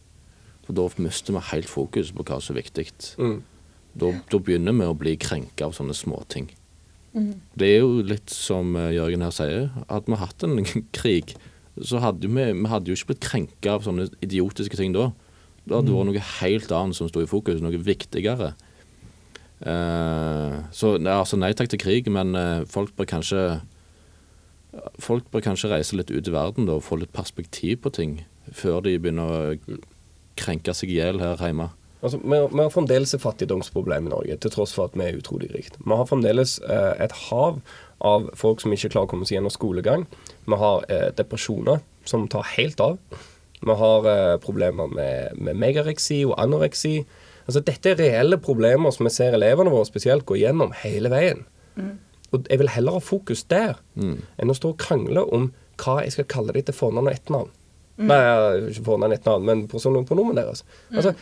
For 0.67 0.77
da 0.79 0.87
mister 1.03 1.35
vi 1.35 1.45
helt 1.51 1.71
fokus 1.71 2.13
på 2.15 2.25
hva 2.29 2.39
som 2.43 2.55
er 2.55 2.63
viktig. 2.63 2.89
Mm. 3.19 3.39
Da, 3.99 4.11
da 4.31 4.41
begynner 4.41 4.77
vi 4.77 4.89
å 4.89 4.97
bli 4.97 5.17
krenka 5.21 5.69
av 5.69 5.77
sånne 5.77 5.97
småting. 5.97 6.51
Det 7.13 7.69
er 7.69 7.83
jo 7.83 8.01
litt 8.09 8.33
som 8.33 8.77
eh, 8.79 8.95
Jørgen 8.97 9.25
her 9.25 9.35
sier, 9.37 9.67
at 9.93 10.07
vi 10.09 10.17
har 10.17 10.31
hatt 10.31 10.47
en 10.47 10.63
krig. 10.97 11.35
Så 11.77 12.01
hadde 12.05 12.29
vi, 12.29 12.47
vi 12.57 12.71
hadde 12.73 12.93
jo 12.93 12.97
ikke 12.97 13.13
blitt 13.13 13.27
krenka 13.27 13.77
av 13.77 13.85
sånne 13.87 14.09
idiotiske 14.25 14.79
ting 14.79 14.95
da. 14.97 15.11
Da 15.69 15.79
hadde 15.79 15.91
det 15.91 15.97
vært 15.97 16.11
noe 16.11 16.29
helt 16.41 16.73
annet 16.75 16.99
som 16.99 17.11
sto 17.11 17.23
i 17.23 17.29
fokus, 17.31 17.61
noe 17.63 17.81
viktigere. 17.85 18.55
Eh, 19.63 20.57
så 20.75 20.97
altså 20.99 21.39
nei 21.39 21.53
takk 21.57 21.71
til 21.73 21.83
krig, 21.83 22.09
men 22.11 22.35
eh, 22.39 22.65
folk 22.71 22.97
bør 22.97 23.13
kanskje 23.13 23.45
Folk 25.03 25.27
bør 25.33 25.45
kanskje 25.45 25.71
reise 25.73 25.97
litt 25.99 26.11
ut 26.13 26.29
i 26.29 26.33
verden 26.33 26.69
da, 26.69 26.79
og 26.79 26.87
få 26.87 26.99
litt 27.01 27.13
perspektiv 27.13 27.83
på 27.85 27.93
ting 27.93 28.19
før 28.53 28.81
de 28.85 28.97
begynner 28.99 29.33
å 29.33 29.79
krenke 30.39 30.75
seg 30.75 30.93
i 30.93 30.99
hjel 30.99 31.21
her 31.23 31.41
hjemme. 31.41 31.71
Altså, 32.03 32.19
vi, 32.19 32.39
vi 32.51 32.59
har 32.59 32.73
fremdeles 32.75 33.15
et 33.15 33.23
fattigdomsproblem 33.23 34.09
i 34.09 34.11
Norge, 34.11 34.37
til 34.43 34.51
tross 34.51 34.73
for 34.75 34.91
at 34.91 34.97
vi 34.99 35.05
er 35.07 35.19
utrolig 35.21 35.53
rikt. 35.53 35.77
Vi 35.79 35.99
har 35.99 36.09
fremdeles 36.09 36.57
eh, 36.67 36.95
et 37.05 37.15
hav 37.29 37.61
av 38.03 38.27
folk 38.39 38.63
som 38.63 38.75
ikke 38.75 38.91
klarer 38.91 39.07
å 39.07 39.13
komme 39.13 39.29
seg 39.29 39.37
gjennom 39.37 39.55
skolegang. 39.55 40.09
Vi 40.51 40.59
har 40.59 40.89
eh, 40.91 41.11
depresjoner 41.15 41.85
som 42.09 42.27
tar 42.33 42.49
helt 42.57 42.83
av. 42.83 42.99
Vi 43.63 43.77
har 43.79 44.09
eh, 44.11 44.39
problemer 44.43 44.91
med, 44.91 45.39
med 45.39 45.61
megareksi 45.63 46.25
og 46.27 46.35
anoreksi. 46.43 47.05
Altså, 47.47 47.63
dette 47.63 47.93
er 47.93 48.01
reelle 48.01 48.41
problemer 48.43 48.91
som 48.95 49.07
vi 49.07 49.15
ser 49.15 49.39
elevene 49.39 49.71
våre 49.71 49.87
spesielt 49.87 50.27
gå 50.27 50.41
gjennom 50.43 50.75
hele 50.83 51.13
veien. 51.13 51.47
Og 52.33 52.47
jeg 52.49 52.63
vil 52.63 52.71
heller 52.73 52.97
ha 52.97 53.03
fokus 53.05 53.45
der 53.51 53.77
enn 53.97 54.51
å 54.53 54.57
stå 54.57 54.73
og 54.73 54.81
krangle 54.81 55.25
om 55.37 55.51
hva 55.83 55.99
jeg 56.05 56.15
skal 56.15 56.29
kalle 56.31 56.55
dem 56.57 56.65
til 56.69 56.77
fornavn 56.77 57.11
og 57.11 57.15
etternavn. 57.17 57.53
Nei, 58.03 58.19
ikke 58.73 58.87
fornavn 58.87 59.13
og 59.13 59.19
etternavn, 59.19 59.47
men 59.47 60.07
pronomen 60.09 60.39
deres. 60.39 60.65
Altså, 60.95 61.15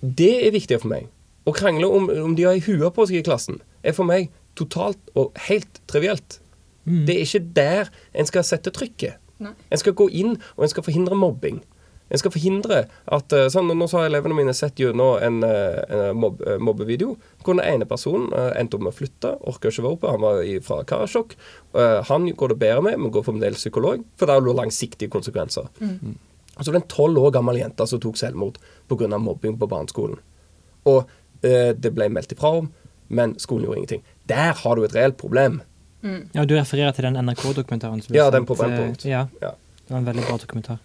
det 0.00 0.32
er 0.46 0.54
viktigere 0.54 0.82
for 0.82 0.90
meg. 0.92 1.08
Å 1.48 1.54
krangle 1.56 1.88
om, 1.88 2.10
om 2.10 2.34
de 2.36 2.44
har 2.46 2.58
ei 2.58 2.62
hue 2.66 2.90
på 2.94 3.06
seg 3.08 3.20
i 3.20 3.24
klassen, 3.26 3.60
er 3.82 3.94
for 3.96 4.08
meg 4.08 4.28
totalt 4.58 5.00
og 5.18 5.36
helt 5.48 5.80
trivielt. 5.90 6.40
Det 6.84 7.14
er 7.16 7.24
ikke 7.24 7.44
der 7.56 7.90
en 8.12 8.28
skal 8.28 8.44
sette 8.46 8.72
trykket. 8.74 9.20
Nei. 9.40 9.54
En 9.72 9.80
skal 9.80 9.94
gå 9.96 10.08
inn, 10.12 10.34
og 10.56 10.66
en 10.66 10.72
skal 10.72 10.84
forhindre 10.84 11.16
mobbing. 11.16 11.62
En 12.10 12.18
skal 12.18 12.32
forhindre 12.34 12.80
at 13.06 13.32
eh, 13.32 13.46
sånn, 13.52 13.68
Nå 13.78 13.86
så 13.88 14.00
har 14.00 14.08
elevene 14.08 14.34
mine 14.34 14.54
sett 14.56 14.80
gjennom 14.82 15.20
en, 15.22 15.36
eh, 15.46 16.08
en 16.10 16.16
mobb, 16.18 16.40
eh, 16.42 16.56
mobbevideo 16.58 17.12
hvor 17.44 17.54
den 17.54 17.62
ene 17.64 17.86
personen 17.86 18.32
endte 18.58 18.74
opp 18.76 18.82
med 18.82 18.92
å 18.92 18.96
flytte, 18.98 19.30
orka 19.46 19.70
ikke 19.70 19.84
være 19.84 19.94
oppe, 19.96 20.10
han 20.10 20.20
var 20.24 20.40
fra 20.66 20.80
Karasjok. 20.84 21.36
Eh, 21.74 22.00
han 22.10 22.26
går 22.34 22.48
det 22.54 22.58
bedre 22.58 22.82
med, 22.82 22.98
men 22.98 23.12
går 23.14 23.22
fremdeles 23.28 23.62
psykolog, 23.62 24.02
for 24.18 24.26
det 24.26 24.34
er 24.34 24.42
jo 24.50 24.56
langsiktige 24.58 25.08
konsekvenser. 25.12 25.70
Mm. 25.80 26.16
så 26.60 26.72
var 26.72 26.80
er 26.80 26.82
en 26.82 26.88
tolv 26.92 27.18
år 27.22 27.30
gammel 27.38 27.56
jente 27.62 27.86
som 27.88 28.00
tok 28.02 28.18
selvmord 28.20 28.58
pga. 28.90 29.18
mobbing 29.18 29.56
på 29.56 29.68
barneskolen. 29.70 30.18
Og 30.90 31.06
eh, 31.42 31.72
det 31.72 31.94
ble 31.94 32.08
meldt 32.12 32.32
ifra 32.34 32.50
om, 32.58 32.68
men 33.08 33.38
skolen 33.38 33.64
gjorde 33.64 33.78
ingenting. 33.78 34.02
Der 34.26 34.52
har 34.52 34.76
du 34.76 34.84
et 34.84 34.94
reelt 34.94 35.16
problem. 35.16 35.62
Ja, 36.34 36.44
Du 36.44 36.54
refererer 36.56 36.92
til 36.92 37.04
den 37.04 37.16
NRK-dokumentaren? 37.16 38.02
Ja, 38.14 38.30
den 38.30 38.46
på 38.46 38.56
Brennpunkt. 38.56 39.04
Ja, 39.04 39.26
Ja. 39.40 39.50
det 39.86 39.90
var 39.90 39.98
en 39.98 40.06
veldig 40.06 40.26
bra 40.26 40.36
dokumentar. 40.38 40.78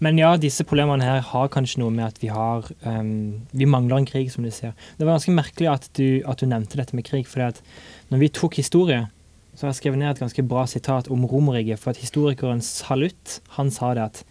Men 0.00 0.16
ja, 0.16 0.32
disse 0.40 0.64
problemene 0.64 1.04
her 1.04 1.20
har 1.28 1.50
kanskje 1.52 1.82
noe 1.82 1.92
med 1.92 2.06
at 2.06 2.20
vi 2.22 2.30
har 2.32 2.64
um, 2.86 3.42
Vi 3.52 3.68
mangler 3.68 4.00
en 4.00 4.08
krig, 4.08 4.30
som 4.32 4.46
du 4.46 4.50
sier. 4.54 4.72
Det 4.96 5.04
var 5.04 5.18
ganske 5.18 5.34
merkelig 5.36 5.68
at 5.68 5.88
du, 5.98 6.22
at 6.24 6.40
du 6.40 6.48
nevnte 6.48 6.80
dette 6.80 6.96
med 6.96 7.04
krig, 7.04 7.28
for 7.28 7.60
når 8.08 8.22
vi 8.22 8.32
tok 8.32 8.56
historie, 8.56 9.04
så 9.52 9.66
har 9.66 9.74
jeg 9.74 9.80
skrevet 9.82 10.00
ned 10.00 10.14
et 10.14 10.22
ganske 10.22 10.44
bra 10.48 10.64
sitat 10.70 11.10
om 11.12 11.26
Romerriket, 11.28 11.82
for 11.82 11.92
at 11.92 12.00
historikeren 12.00 12.62
Salutt, 12.64 13.40
han 13.58 13.72
sa 13.74 13.92
det 13.94 14.08
at 14.08 14.24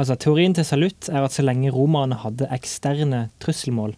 Altså, 0.00 0.14
teorien 0.16 0.54
til 0.56 0.64
Salutt 0.64 1.10
er 1.12 1.26
at 1.26 1.34
så 1.34 1.42
lenge 1.44 1.72
romerne 1.74 2.16
hadde 2.22 2.48
eksterne 2.54 3.26
trusselmål, 3.42 3.92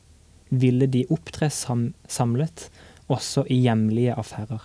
ville 0.51 0.89
de 0.91 1.05
opptre 1.15 1.47
sam 1.53 1.93
samlet, 2.11 2.69
også 3.13 3.45
i 3.51 3.61
hjemlige 3.63 4.17
affærer. 4.19 4.65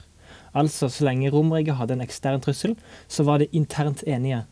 Altså, 0.58 0.90
så 0.90 1.06
lenge 1.06 1.30
Romerriket 1.34 1.78
hadde 1.78 1.98
en 1.98 2.06
ekstern 2.06 2.42
trussel, 2.42 2.74
så 3.08 3.26
var 3.28 3.42
de 3.42 3.50
internt 3.54 4.02
enige. 4.08 4.46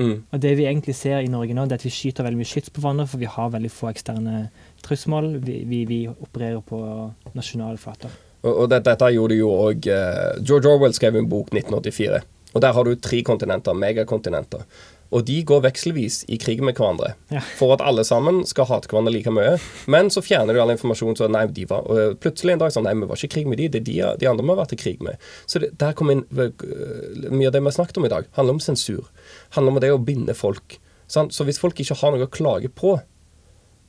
Mm. 0.00 0.16
Og 0.32 0.42
det 0.42 0.54
vi 0.56 0.66
egentlig 0.66 0.96
ser 0.96 1.20
i 1.20 1.30
Norge 1.30 1.54
nå, 1.56 1.66
det 1.68 1.76
er 1.76 1.82
at 1.82 1.86
vi 1.86 1.92
skyter 1.92 2.24
veldig 2.26 2.40
mye 2.40 2.48
skyts 2.48 2.72
på 2.72 2.82
hverandre, 2.82 3.06
for 3.10 3.20
vi 3.20 3.28
har 3.28 3.52
veldig 3.52 3.70
få 3.74 3.90
eksterne 3.92 4.46
trusselmål. 4.86 5.34
Vi, 5.44 5.60
vi, 5.68 5.84
vi 5.88 6.00
opererer 6.10 6.62
på 6.64 6.80
nasjonale 7.36 7.80
flater. 7.80 8.14
Og, 8.40 8.52
og 8.54 8.70
dette, 8.72 8.88
dette 8.88 9.12
gjorde 9.12 9.36
jo 9.36 9.50
òg 9.52 9.90
George 10.40 10.70
Orwell 10.70 10.96
skrev 10.96 11.20
en 11.20 11.28
bok 11.28 11.52
1984. 11.52 12.22
Og 12.54 12.64
der 12.64 12.72
har 12.74 12.86
du 12.86 12.96
tre 12.98 13.20
kontinenter, 13.26 13.76
megakontinenter. 13.76 14.64
Og 15.10 15.24
de 15.26 15.40
går 15.42 15.64
vekselvis 15.64 16.20
i 16.30 16.36
krig 16.38 16.60
med 16.62 16.76
hverandre 16.78 17.14
Ja. 17.34 17.40
for 17.58 17.72
at 17.74 17.80
alle 17.82 18.04
sammen 18.06 18.44
skal 18.46 18.68
hate 18.70 18.86
hverandre 18.88 19.10
like 19.12 19.30
mye. 19.34 19.56
Men 19.90 20.10
så 20.10 20.22
fjerner 20.22 20.54
du 20.54 20.60
all 20.62 20.70
informasjon. 20.70 21.16
Så 21.18 21.26
nei, 21.28 21.46
de 21.50 21.64
var, 21.66 21.82
og 21.90 22.20
plutselig 22.22 22.52
en 22.54 22.62
dag 22.62 22.70
sånn 22.70 22.86
Nei, 22.86 22.94
vi 22.94 23.08
var 23.10 23.18
ikke 23.18 23.30
i 23.30 23.34
krig 23.34 23.48
med 23.50 23.58
de, 23.58 23.66
det 23.68 23.80
er 23.82 23.88
de, 23.88 23.96
de 24.22 24.28
andre 24.30 24.44
vi 24.46 24.54
har 24.54 24.60
vært 24.62 24.76
i 24.76 24.80
krig 24.80 25.02
med. 25.02 25.18
Så 25.50 25.58
det, 25.62 25.72
der 25.82 25.92
kom 25.98 26.10
inn 26.14 26.22
øh, 26.30 26.52
Mye 27.30 27.50
av 27.50 27.56
det 27.56 27.60
vi 27.64 27.66
har 27.72 27.76
snakket 27.80 27.98
om 27.98 28.06
i 28.06 28.12
dag, 28.12 28.30
handler 28.38 28.54
om 28.54 28.62
sensur. 28.62 29.10
Handler 29.58 29.74
om 29.74 29.80
det 29.82 29.90
å 29.92 29.98
binde 29.98 30.34
folk. 30.38 30.78
Sant? 31.10 31.34
Så 31.34 31.42
hvis 31.48 31.58
folk 31.58 31.80
ikke 31.82 31.98
har 31.98 32.14
noe 32.14 32.28
å 32.28 32.30
klage 32.30 32.70
på 32.70 33.00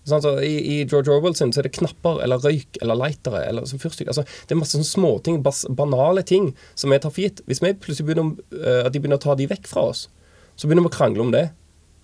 Sant? 0.09 0.23
Så 0.25 0.31
i, 0.41 0.55
I 0.81 0.85
George 0.89 1.13
Orwell 1.13 1.35
sin 1.37 1.51
så 1.53 1.61
er 1.61 1.67
det 1.67 1.75
knapper 1.77 2.23
eller 2.25 2.41
røyk 2.41 2.79
eller 2.81 2.97
lightere 2.97 3.43
eller 3.45 3.67
som 3.69 3.77
fyrstikker. 3.77 4.09
Altså, 4.09 4.23
det 4.49 4.55
er 4.55 4.59
masse 4.61 4.73
sånne 4.73 4.89
småting, 4.89 5.41
banale 5.77 6.23
ting 6.25 6.55
som 6.73 6.89
vi 6.89 6.97
tar 6.97 7.13
for 7.13 7.21
gitt. 7.21 7.43
Hvis 7.45 7.61
vi 7.61 7.75
plutselig 7.77 8.07
begynner 8.09 8.33
øh, 8.57 8.87
at 8.87 8.95
de 8.95 9.01
begynner 9.03 9.21
å 9.21 9.25
ta 9.27 9.35
de 9.37 9.45
vekk 9.51 9.69
fra 9.69 9.83
oss, 9.91 10.07
så 10.55 10.67
begynner 10.67 10.87
vi 10.87 10.91
å 10.91 10.97
krangle 10.97 11.25
om 11.25 11.33
det. 11.33 11.45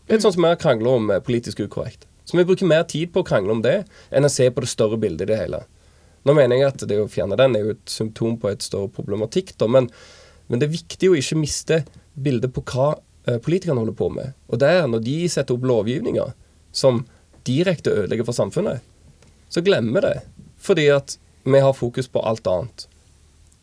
Litt 0.07 0.23
sånn 0.23 0.35
som 0.37 0.45
vi 0.47 0.53
krangler 0.61 0.99
om 0.99 1.09
eh, 1.11 1.23
politisk 1.23 1.59
ukorrekt. 1.65 2.07
Så 2.27 2.37
vi 2.37 2.45
bruker 2.47 2.67
mer 2.67 2.83
tid 2.87 3.11
på 3.13 3.23
å 3.23 3.27
krangle 3.27 3.55
om 3.55 3.63
det 3.63 3.81
enn 4.11 4.27
å 4.27 4.31
se 4.31 4.49
på 4.51 4.63
det 4.63 4.69
større 4.71 4.99
bildet 4.99 5.27
i 5.27 5.31
det 5.31 5.39
hele. 5.39 5.61
Nå 6.27 6.35
mener 6.35 6.59
jeg 6.59 6.67
at 6.67 6.87
det 6.89 6.97
å 6.99 7.09
fjerne 7.11 7.37
den 7.39 7.55
er 7.55 7.63
jo 7.63 7.75
et 7.75 7.91
symptom 7.91 8.35
på 8.39 8.49
et 8.51 8.63
større 8.65 8.91
problematikk, 8.91 9.53
da, 9.59 9.69
men, 9.71 9.87
men 10.47 10.59
det 10.59 10.67
er 10.67 10.75
viktig 10.75 11.11
å 11.11 11.15
ikke 11.15 11.39
miste 11.39 11.77
bildet 12.19 12.51
på 12.55 12.65
hva 12.67 12.89
eh, 13.27 13.39
politikerne 13.43 13.79
holder 13.79 13.95
på 13.99 14.09
med. 14.15 14.35
Og 14.51 14.59
det 14.63 14.73
er 14.75 14.91
når 14.91 15.05
de 15.05 15.15
setter 15.31 15.55
opp 15.55 15.67
lovgivninger 15.71 16.35
som 16.75 17.05
direkte 17.47 17.95
ødelegger 17.95 18.27
for 18.27 18.35
samfunnet, 18.35 18.83
så 19.47 19.63
glemmer 19.63 20.01
vi 20.01 20.07
det. 20.09 20.45
Fordi 20.59 20.87
at 20.91 21.15
vi 21.47 21.63
har 21.63 21.75
fokus 21.77 22.11
på 22.11 22.23
alt 22.27 22.47
annet. 22.51 22.87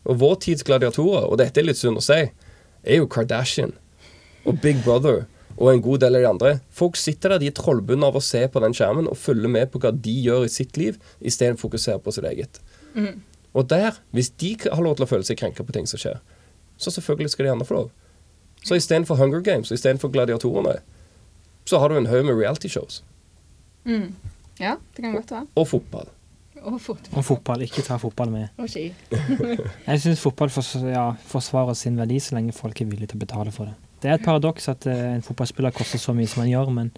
Og 0.09 0.17
vår 0.21 0.39
tids 0.41 0.65
gladiatorer, 0.65 1.25
og 1.29 1.37
dette 1.41 1.61
er 1.61 1.69
litt 1.69 1.77
synd 1.77 2.01
å 2.01 2.05
si, 2.05 2.17
er 2.85 3.01
jo 3.01 3.09
Kardashian 3.09 3.73
og 4.45 4.61
Big 4.63 4.81
Brother 4.85 5.25
og 5.55 5.69
en 5.71 5.81
god 5.81 6.01
del 6.03 6.17
av 6.17 6.21
de 6.23 6.29
andre. 6.29 6.53
Folk 6.75 6.97
sitter 6.99 7.35
der, 7.35 7.43
de 7.43 7.49
er 7.51 7.55
trollbundne 7.55 8.09
av 8.09 8.17
å 8.19 8.23
se 8.23 8.41
på 8.51 8.61
den 8.63 8.75
skjermen 8.75 9.07
og 9.07 9.19
følge 9.19 9.51
med 9.51 9.71
på 9.71 9.79
hva 9.83 9.93
de 9.95 10.15
gjør 10.25 10.47
i 10.47 10.51
sitt 10.51 10.75
liv, 10.79 10.97
istedenfor 11.23 11.65
å 11.65 11.69
fokusere 11.69 12.01
på 12.03 12.11
sitt 12.15 12.27
eget. 12.27 12.59
Og 13.55 13.69
der, 13.71 14.01
hvis 14.11 14.33
de 14.41 14.55
har 14.65 14.83
lov 14.83 14.97
til 14.97 15.05
å 15.05 15.11
føle 15.13 15.27
seg 15.27 15.39
krenka 15.39 15.63
på 15.63 15.75
ting 15.75 15.87
som 15.87 16.01
skjer, 16.01 16.19
så 16.75 16.91
selvfølgelig 16.91 17.31
skal 17.31 17.47
de 17.47 17.53
andre 17.53 17.67
få 17.69 17.77
lov. 17.77 17.93
Så 18.65 18.75
istedenfor 18.75 19.15
Hunger 19.15 19.39
Games 19.45 19.71
og 19.71 19.77
istedenfor 19.77 20.11
gladiatorene, 20.11 20.81
så 21.65 21.79
har 21.79 21.89
du 21.89 21.97
en 22.01 22.09
haug 22.11 22.27
med 22.27 22.35
reality-shows. 22.35 22.99
Ja, 24.59 24.75
det 24.95 25.05
kan 25.05 25.15
godt 25.15 25.31
være. 25.31 25.47
Og 25.55 25.67
fotball. 25.71 26.11
Og 26.65 26.81
fotball. 26.81 27.15
Og 27.15 27.25
fotball. 27.25 27.63
Ikke 27.63 27.83
ta 27.85 27.95
fotball 28.01 28.31
med. 28.33 28.47
Og 28.57 28.67
ski. 28.71 28.89
Jeg 29.87 30.01
syns 30.03 30.23
fotball 30.23 30.51
forsvarer 30.51 31.77
sin 31.77 31.99
verdi 31.99 32.19
så 32.19 32.35
lenge 32.35 32.55
folk 32.57 32.81
er 32.81 32.89
villige 32.89 33.13
til 33.13 33.21
å 33.21 33.25
betale 33.25 33.53
for 33.55 33.69
det. 33.69 33.75
Det 34.05 34.11
er 34.11 34.19
et 34.19 34.25
paradoks 34.25 34.67
at 34.69 34.85
eh, 34.85 35.15
en 35.15 35.23
fotballspiller 35.25 35.73
koster 35.73 35.97
så 35.97 36.13
mye 36.13 36.29
som 36.29 36.43
han 36.43 36.51
gjør, 36.51 36.69
men 36.75 36.91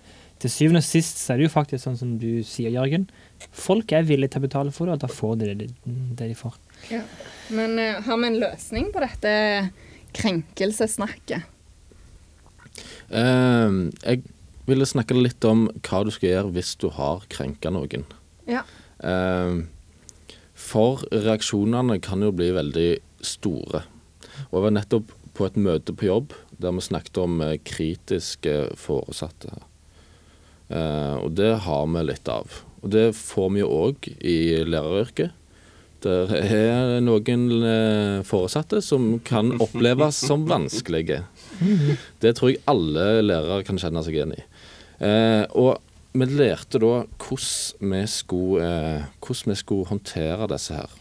til 0.43 0.51
syvende 0.51 0.82
og 0.84 0.86
sist 0.86 1.22
så 1.22 1.34
er 1.34 1.39
det 1.39 1.47
jo 1.47 1.53
faktisk 1.53 1.86
sånn 1.86 1.95
som 1.97 2.10
du 2.20 2.43
sier, 2.45 2.74
Jørgen. 2.74 3.08
Folk 3.55 3.93
er 3.95 4.03
villige 4.05 4.36
til 4.36 4.43
å 4.43 4.45
betale 4.49 4.74
for 4.76 4.89
det, 4.89 4.97
og 4.97 5.05
da 5.05 5.10
får 5.10 5.38
de 5.39 5.53
det, 5.62 5.70
det 5.88 6.28
de 6.28 6.36
får. 6.36 6.58
Ja. 6.91 6.99
Men 7.55 7.80
uh, 7.80 8.01
har 8.03 8.20
vi 8.20 8.28
en 8.28 8.39
løsning 8.43 8.89
på 8.91 9.01
dette 9.05 9.32
krenkelsessnakket? 10.18 11.47
Eh, 13.08 13.78
jeg 14.03 14.22
ville 14.68 14.89
snakke 14.89 15.16
litt 15.16 15.47
om 15.47 15.68
hva 15.88 16.03
du 16.03 16.12
skal 16.14 16.34
gjøre 16.34 16.53
hvis 16.58 16.76
du 16.84 16.89
har 16.93 17.24
krenka 17.32 17.72
noen. 17.74 18.03
Ja. 18.51 18.66
Eh, 18.99 19.64
for 20.58 21.08
reaksjonene 21.14 22.01
kan 22.03 22.26
jo 22.26 22.34
bli 22.36 22.51
veldig 22.53 22.89
store. 23.26 23.86
Og 24.49 24.60
jeg 24.60 24.68
var 24.68 24.76
nettopp 24.76 25.16
på 25.38 25.47
et 25.47 25.58
møte 25.62 25.93
på 25.97 26.10
jobb 26.10 26.36
der 26.58 26.74
vi 26.74 26.82
snakket 26.82 27.18
om 27.22 27.41
eh, 27.41 27.58
kritiske 27.64 28.55
foresatte. 28.80 29.53
Eh, 30.70 31.16
og 31.22 31.34
det 31.38 31.53
har 31.66 31.89
vi 31.93 32.05
litt 32.08 32.30
av. 32.32 32.62
Og 32.82 32.93
det 32.93 33.10
får 33.18 33.51
vi 33.53 33.64
jo 33.64 33.74
òg 33.88 34.10
i 34.18 34.38
læreryrket. 34.68 35.34
Det 36.05 36.14
er 36.45 36.99
noen 37.01 37.47
eh, 37.66 38.20
foresatte 38.26 38.84
som 38.86 39.16
kan 39.26 39.55
oppleves 39.64 40.20
som 40.30 40.45
vanskelige. 40.49 41.24
Det 42.22 42.36
tror 42.38 42.53
jeg 42.53 42.64
alle 42.70 43.24
lærere 43.26 43.66
kan 43.66 43.82
kjenne 43.82 44.03
seg 44.05 44.20
igjen 44.20 44.36
i. 44.38 44.43
Og 45.58 45.76
vi 46.18 46.26
lærte 46.30 46.80
da 46.82 46.93
hvordan 47.22 47.91
vi, 47.93 48.03
skulle, 48.10 48.70
hvordan 49.22 49.51
vi 49.53 49.58
skulle 49.58 49.89
håndtere 49.89 50.47
disse 50.53 50.78
her. 50.78 50.93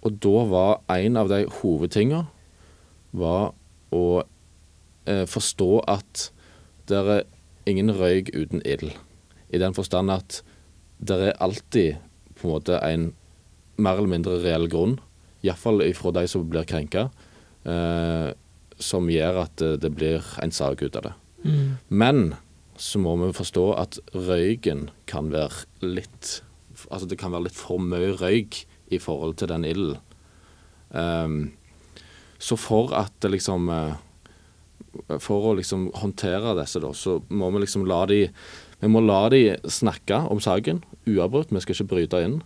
Og 0.00 0.16
da 0.24 0.44
var 0.48 0.74
en 0.96 1.20
av 1.20 1.28
de 1.32 1.44
hovedtingene 1.60 2.24
var 3.16 3.52
å 3.92 4.04
forstå 5.30 5.70
at 5.90 6.28
det 6.90 7.00
er 7.00 7.24
ingen 7.70 7.92
røyk 7.94 8.32
uten 8.34 8.62
ild. 8.66 8.92
I 9.50 9.60
den 9.62 9.74
forstand 9.76 10.12
at 10.14 10.40
det 11.00 11.18
er 11.30 11.40
alltid 11.42 12.00
på 12.38 12.48
en 12.48 12.54
måte 12.54 12.78
en 12.84 13.10
mer 13.80 13.98
eller 13.98 14.12
mindre 14.12 14.38
reell 14.42 14.68
grunn, 14.70 14.98
iallfall 15.44 15.82
ifra 15.84 16.12
de 16.16 16.26
som 16.28 16.44
blir 16.48 16.68
krenka, 16.68 17.08
eh, 17.64 18.30
som 18.80 19.08
gjør 19.12 19.42
at 19.44 19.56
det, 19.60 19.72
det 19.84 19.92
blir 19.96 20.24
en 20.42 20.52
sak 20.52 20.84
ut 20.84 20.96
av 20.96 21.08
det. 21.08 21.14
Men 21.88 22.34
så 22.80 23.00
må 23.00 23.16
vi 23.20 23.32
forstå 23.36 23.64
at 23.80 23.98
røyken 24.16 24.88
kan 25.10 25.32
være 25.32 25.66
litt 25.84 26.40
Altså 26.88 27.04
det 27.10 27.18
kan 27.20 27.28
være 27.34 27.44
litt 27.50 27.58
for 27.58 27.76
mye 27.82 28.14
røyk 28.16 28.62
i 28.88 28.96
forhold 28.96 29.34
til 29.36 29.50
den 29.50 29.66
ilden. 29.68 29.98
Um, 30.88 31.52
så 32.40 32.56
for 32.56 32.94
at 32.96 33.12
det 33.20 33.34
liksom 33.34 33.68
eh, 33.68 33.98
For 35.22 35.50
å 35.50 35.54
liksom 35.58 35.90
håndtere 36.00 36.56
disse, 36.58 36.80
da, 36.82 36.90
så 36.96 37.20
må 37.28 37.50
vi 37.54 37.62
liksom 37.62 37.86
la 37.86 38.04
de 38.10 38.24
Vi 38.80 38.88
må 38.88 39.02
la 39.04 39.28
de 39.28 39.56
snakke 39.68 40.22
om 40.32 40.40
saken 40.40 40.80
uavbrutt. 41.06 41.52
Vi 41.52 41.60
skal 41.60 41.76
ikke 41.76 41.90
bryte 41.94 42.22
inn. 42.24 42.40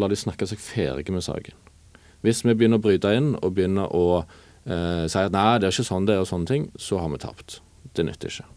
La 0.00 0.08
de 0.08 0.16
snakke 0.16 0.46
seg 0.48 0.58
ferdige 0.58 1.12
med 1.12 1.22
saken. 1.26 1.54
Hvis 2.24 2.40
vi 2.44 2.54
begynner 2.54 2.80
å 2.80 2.84
bryte 2.86 3.12
inn 3.14 3.34
og 3.36 3.52
begynner 3.54 3.92
å 3.94 4.24
eh, 4.64 5.04
si 5.06 5.18
at 5.20 5.34
nei, 5.34 5.58
det 5.60 5.68
er 5.68 5.74
ikke 5.76 5.86
sånn 5.86 6.08
det 6.08 6.16
er, 6.16 6.24
og 6.24 6.30
sånne 6.30 6.48
ting, 6.48 6.70
så 6.80 6.98
har 7.02 7.12
vi 7.12 7.20
tapt. 7.22 7.60
Det 7.92 8.06
nytter 8.08 8.32
ikke. 8.32 8.48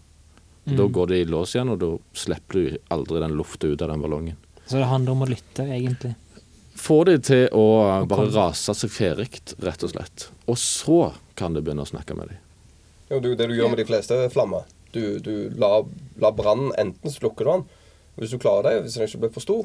Da 0.78 0.86
går 0.88 1.07
det 1.07 1.17
i 1.17 1.26
lås 1.26 1.55
igjen, 1.55 1.69
og 1.74 1.80
da 1.82 1.91
slipper 2.13 2.57
du 2.57 2.78
aldri 2.93 3.19
den 3.19 3.36
lufta 3.38 3.67
ut 3.67 3.82
av 3.82 3.89
den 3.91 4.01
ballongen. 4.01 4.38
Så 4.65 4.78
det 4.78 4.89
handler 4.89 5.17
om 5.17 5.26
å 5.26 5.30
lytte, 5.30 5.65
egentlig. 5.65 6.13
Få 6.78 7.01
de 7.03 7.17
til 7.19 7.47
å 7.57 7.65
bare 8.09 8.30
rase 8.32 8.76
seg 8.78 8.93
ferdig, 8.93 9.41
rett 9.61 9.84
og 9.84 9.91
slett. 9.91 10.30
Og 10.47 10.57
så 10.57 11.01
kan 11.36 11.53
du 11.53 11.61
begynne 11.61 11.84
å 11.84 11.89
snakke 11.89 12.15
med 12.17 12.32
dem. 12.32 12.39
Jo, 13.12 13.20
du, 13.20 13.34
det 13.36 13.49
du 13.51 13.53
gjør 13.57 13.74
med 13.74 13.82
de 13.82 13.86
fleste 13.89 14.18
flammer 14.34 14.64
Du, 14.95 15.20
du 15.20 15.49
lar 15.59 15.86
la 16.22 16.32
brannen 16.36 16.72
enten 16.80 17.12
slukke 17.14 17.43
du 17.45 17.51
den 17.51 17.68
hvis 18.20 18.34
du 18.36 18.41
klarer 18.43 18.66
det, 18.68 18.82
hvis 18.84 18.97
den 18.99 19.07
ikke 19.07 19.20
blir 19.24 19.32
for 19.34 19.41
stor. 19.41 19.62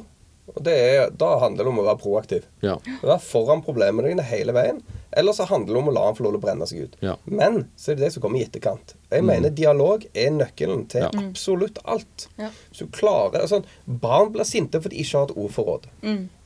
Og 0.55 0.61
det 0.63 0.73
er, 0.73 1.09
Da 1.11 1.33
handler 1.43 1.65
det 1.67 1.71
om 1.73 1.81
å 1.81 1.83
være 1.85 1.99
proaktiv. 1.99 2.45
Ja. 2.63 2.77
Være 3.03 3.19
foran 3.21 3.59
problemene 3.61 4.07
dine 4.07 4.23
hele 4.25 4.53
veien. 4.55 4.79
Eller 5.11 5.35
så 5.35 5.45
handler 5.49 5.75
det 5.75 5.81
om 5.81 5.89
å 5.91 5.93
la 5.93 6.05
den 6.07 6.15
få 6.17 6.23
lov 6.23 6.31
til 6.33 6.39
å 6.39 6.43
brenne 6.45 6.67
seg 6.69 6.85
ut. 6.87 6.95
Ja. 7.03 7.17
Men 7.27 7.65
så 7.75 7.91
er 7.91 7.99
det 7.99 8.05
det 8.07 8.13
som 8.15 8.23
kommer 8.23 8.39
i 8.39 8.45
etterkant. 8.47 8.95
Jeg 9.11 9.25
mener 9.27 9.51
dialog 9.53 10.07
er 10.15 10.31
nøkkelen 10.39 10.87
til 10.89 11.03
Ja. 11.03 11.11
absolutt 11.11 11.77
alt. 11.83 12.29
Ja. 12.39 12.49
Hvis 12.71 12.79
du 12.85 12.87
klarer 12.95 13.43
altså, 13.43 13.59
Barn 13.85 14.31
blir 14.31 14.47
sinte 14.47 14.79
fordi 14.81 14.95
de 14.95 15.03
ikke 15.03 15.17
har 15.19 15.27
et 15.29 15.37
ordforråd. 15.43 15.89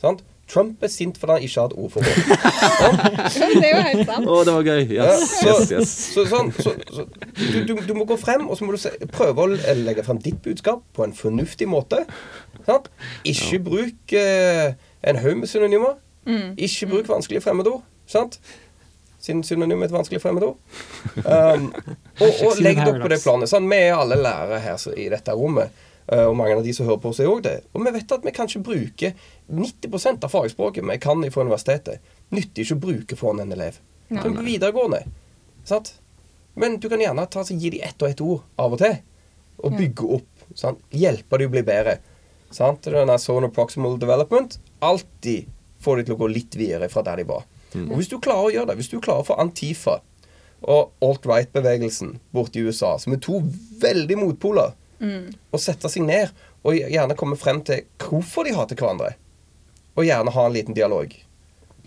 Sant? 0.02 0.26
Trump 0.52 0.84
er 0.84 0.91
sint 0.91 1.18
fordi 1.18 1.38
han 1.38 1.45
ikke 1.47 1.62
har 1.62 1.70
et 1.72 1.78
ordforråd. 1.80 3.62
det 3.62 3.68
er 3.68 3.76
jo 3.76 3.82
helt 3.88 4.08
sant. 4.10 4.28
Å, 4.28 4.38
det 4.47 4.56
var 4.58 4.68
gøy. 4.68 4.82
Ja, 4.97 5.06
Yes, 5.12 5.30
så, 5.39 5.54
yes, 5.54 5.72
yes. 5.72 5.93
så, 6.16 6.26
sånn, 6.32 6.52
så, 6.58 6.74
så 6.91 7.06
du, 7.08 7.60
du, 7.70 7.74
du 7.88 7.93
må 7.97 8.06
gå 8.10 8.18
frem 8.20 8.47
og 8.52 8.58
så 8.60 8.68
må 8.68 8.76
du 8.76 8.82
se, 8.82 8.91
prøve 9.16 9.45
å 9.45 9.52
legge 9.80 10.04
frem 10.08 10.20
ditt 10.24 10.41
budskap 10.43 10.84
på 10.97 11.06
en 11.08 11.16
fornuftig 11.18 11.70
måte. 11.72 12.04
Sant? 12.68 12.89
Ikke 13.28 13.62
bruk 13.66 14.16
eh, 14.18 14.74
en 15.08 15.22
haug 15.24 15.39
med 15.43 15.49
synonymer. 15.52 15.95
Ikke 16.62 16.89
bruk 16.91 17.08
vanskelige 17.10 17.41
fremmedord. 17.47 17.82
Sant? 18.12 18.38
Siden 19.22 19.43
synonym 19.45 19.84
er 19.84 19.89
et 19.91 19.93
vanskelig 19.93 20.18
fremmedord. 20.24 20.58
Um, 21.22 21.68
og, 22.22 22.30
og 22.47 22.60
legg 22.62 22.80
opp 22.82 22.99
på 23.04 23.10
det 23.14 23.20
planet. 23.22 23.52
Sant? 23.52 23.68
Vi 23.70 23.78
er 23.78 23.93
alle 23.97 24.18
lærere 24.18 24.58
her 24.64 24.80
så- 24.82 24.95
i 24.97 25.08
dette 25.14 25.36
rommet. 25.38 25.70
Eh, 26.08 26.26
og 26.26 26.36
mange 26.39 26.58
av 26.58 26.64
de 26.66 26.74
som 26.76 26.88
hører 26.88 27.02
på 27.04 27.12
oss, 27.12 27.22
er 27.22 27.30
òg 27.32 27.43
det. 27.45 27.56
Og 27.74 27.86
vi 27.86 27.93
vet 27.95 28.16
at 28.16 28.26
vi 28.26 28.34
kan 28.36 28.49
ikke 28.49 28.66
bruke 28.72 29.14
90% 29.52 30.28
av 30.28 30.34
fagspråket 30.34 30.88
vi 30.88 30.97
kan 31.04 31.24
fra 31.32 31.45
universitetet. 31.45 32.14
Nytter 32.32 32.64
ikke 32.66 32.78
å 32.80 32.84
bruke 32.88 33.20
foran 33.20 33.43
en 33.45 33.56
elev. 33.58 33.80
Nei. 34.12 34.24
På 34.24 34.34
videregående. 34.43 35.06
Sant? 35.68 35.95
Men 36.60 36.80
du 36.84 36.89
kan 36.91 37.02
gjerne 37.02 37.26
ta, 37.32 37.45
så 37.47 37.56
gi 37.56 37.72
dem 37.74 37.88
ett 37.88 38.02
og 38.02 38.10
ett 38.10 38.22
ord 38.26 38.43
av 38.60 38.76
og 38.76 38.82
til. 38.82 38.97
Og 39.62 39.78
bygge 39.78 40.12
opp. 40.18 40.45
Sant? 40.58 40.82
Hjelpe 40.91 41.39
dem 41.39 41.52
å 41.52 41.56
bli 41.56 41.64
bedre. 41.68 41.97
Sant? 42.52 42.89
Denne 42.91 43.18
zone 43.22 43.47
of 43.47 43.56
proximal 43.56 43.97
development. 43.99 44.60
Alltid 44.84 45.47
få 45.82 45.95
dem 45.97 46.08
til 46.08 46.18
å 46.18 46.22
gå 46.22 46.30
litt 46.32 46.58
videre 46.60 46.89
fra 46.91 47.04
der 47.06 47.22
de 47.22 47.28
var. 47.30 47.45
Og 47.72 47.95
hvis 48.02 48.10
du 48.12 48.18
klarer 48.20 48.49
å 48.49 48.52
gjøre 48.52 48.72
det, 48.72 48.82
hvis 48.82 48.91
du 48.91 48.97
klarer 48.99 49.24
å 49.24 49.28
få 49.30 49.38
Antifa 49.39 50.02
og 50.62 50.91
alt-right-bevegelsen 51.02 52.18
borte 52.36 52.60
i 52.60 52.66
USA, 52.68 52.97
som 52.99 53.16
er 53.16 53.22
to 53.24 53.39
veldig 53.82 54.18
motpoler, 54.20 54.76
og 55.52 55.60
sette 55.60 55.89
seg 55.89 56.04
ned 56.06 56.30
og 56.64 56.78
gjerne 56.78 57.16
komme 57.18 57.38
frem 57.39 57.62
til 57.66 57.84
hvorfor 57.97 58.45
de 58.45 58.54
hater 58.54 58.78
hverandre, 58.78 59.16
og 59.97 60.06
gjerne 60.06 60.32
ha 60.32 60.45
en 60.45 60.54
liten 60.54 60.78
dialog. 60.78 61.16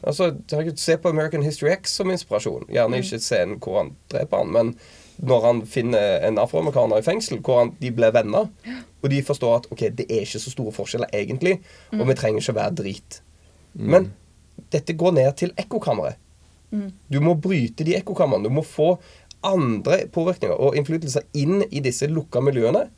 Altså, 0.05 0.35
Se 0.77 0.97
på 0.99 1.09
American 1.09 1.43
History 1.43 1.71
X 1.77 1.95
som 1.97 2.11
inspirasjon. 2.11 2.67
Gjerne 2.69 2.99
ikke 3.01 3.21
scenen 3.23 3.61
hvor 3.63 3.79
han 3.79 3.95
dreper 4.13 4.43
han, 4.43 4.51
men 4.53 4.75
når 5.23 5.47
han 5.47 5.63
finner 5.67 6.19
en 6.27 6.39
afroamerikaner 6.43 6.99
i 6.99 7.07
fengsel, 7.07 7.39
hvor 7.39 7.63
han, 7.63 7.71
de 7.81 7.93
blir 7.95 8.13
venner, 8.13 8.51
og 9.01 9.11
de 9.11 9.23
forstår 9.23 9.57
at 9.61 9.71
ok, 9.71 9.87
det 9.95 10.09
er 10.11 10.27
ikke 10.27 10.43
så 10.43 10.51
store 10.51 10.75
forskjeller 10.75 11.15
egentlig, 11.15 11.61
og 11.95 12.05
vi 12.09 12.17
trenger 12.19 12.43
ikke 12.43 12.57
være 12.59 12.75
drit. 12.83 13.21
Men 13.75 14.11
dette 14.75 14.93
går 14.99 15.15
ned 15.17 15.33
til 15.39 15.55
ekkokammeret. 15.57 16.19
Du 17.09 17.21
må 17.23 17.37
bryte 17.39 17.85
de 17.87 17.95
ekkokamrene. 17.95 18.49
Du 18.49 18.51
må 18.51 18.65
få 18.67 18.97
andre 19.47 20.07
påvirkninger 20.11 20.57
og 20.59 20.75
innflytelser 20.77 21.23
inn 21.39 21.63
i 21.71 21.81
disse 21.85 22.09
lukka 22.11 22.41
miljøene. 22.43 22.89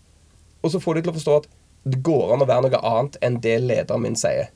Og 0.67 0.73
så 0.75 0.83
får 0.83 0.99
de 0.99 1.07
til 1.07 1.15
å 1.15 1.17
forstå 1.17 1.39
at 1.41 1.49
det 1.87 2.03
går 2.07 2.35
an 2.35 2.43
å 2.43 2.49
være 2.51 2.67
noe 2.67 2.83
annet 2.91 3.19
enn 3.23 3.39
det 3.43 3.59
lederen 3.63 4.03
min 4.03 4.19
sier. 4.19 4.51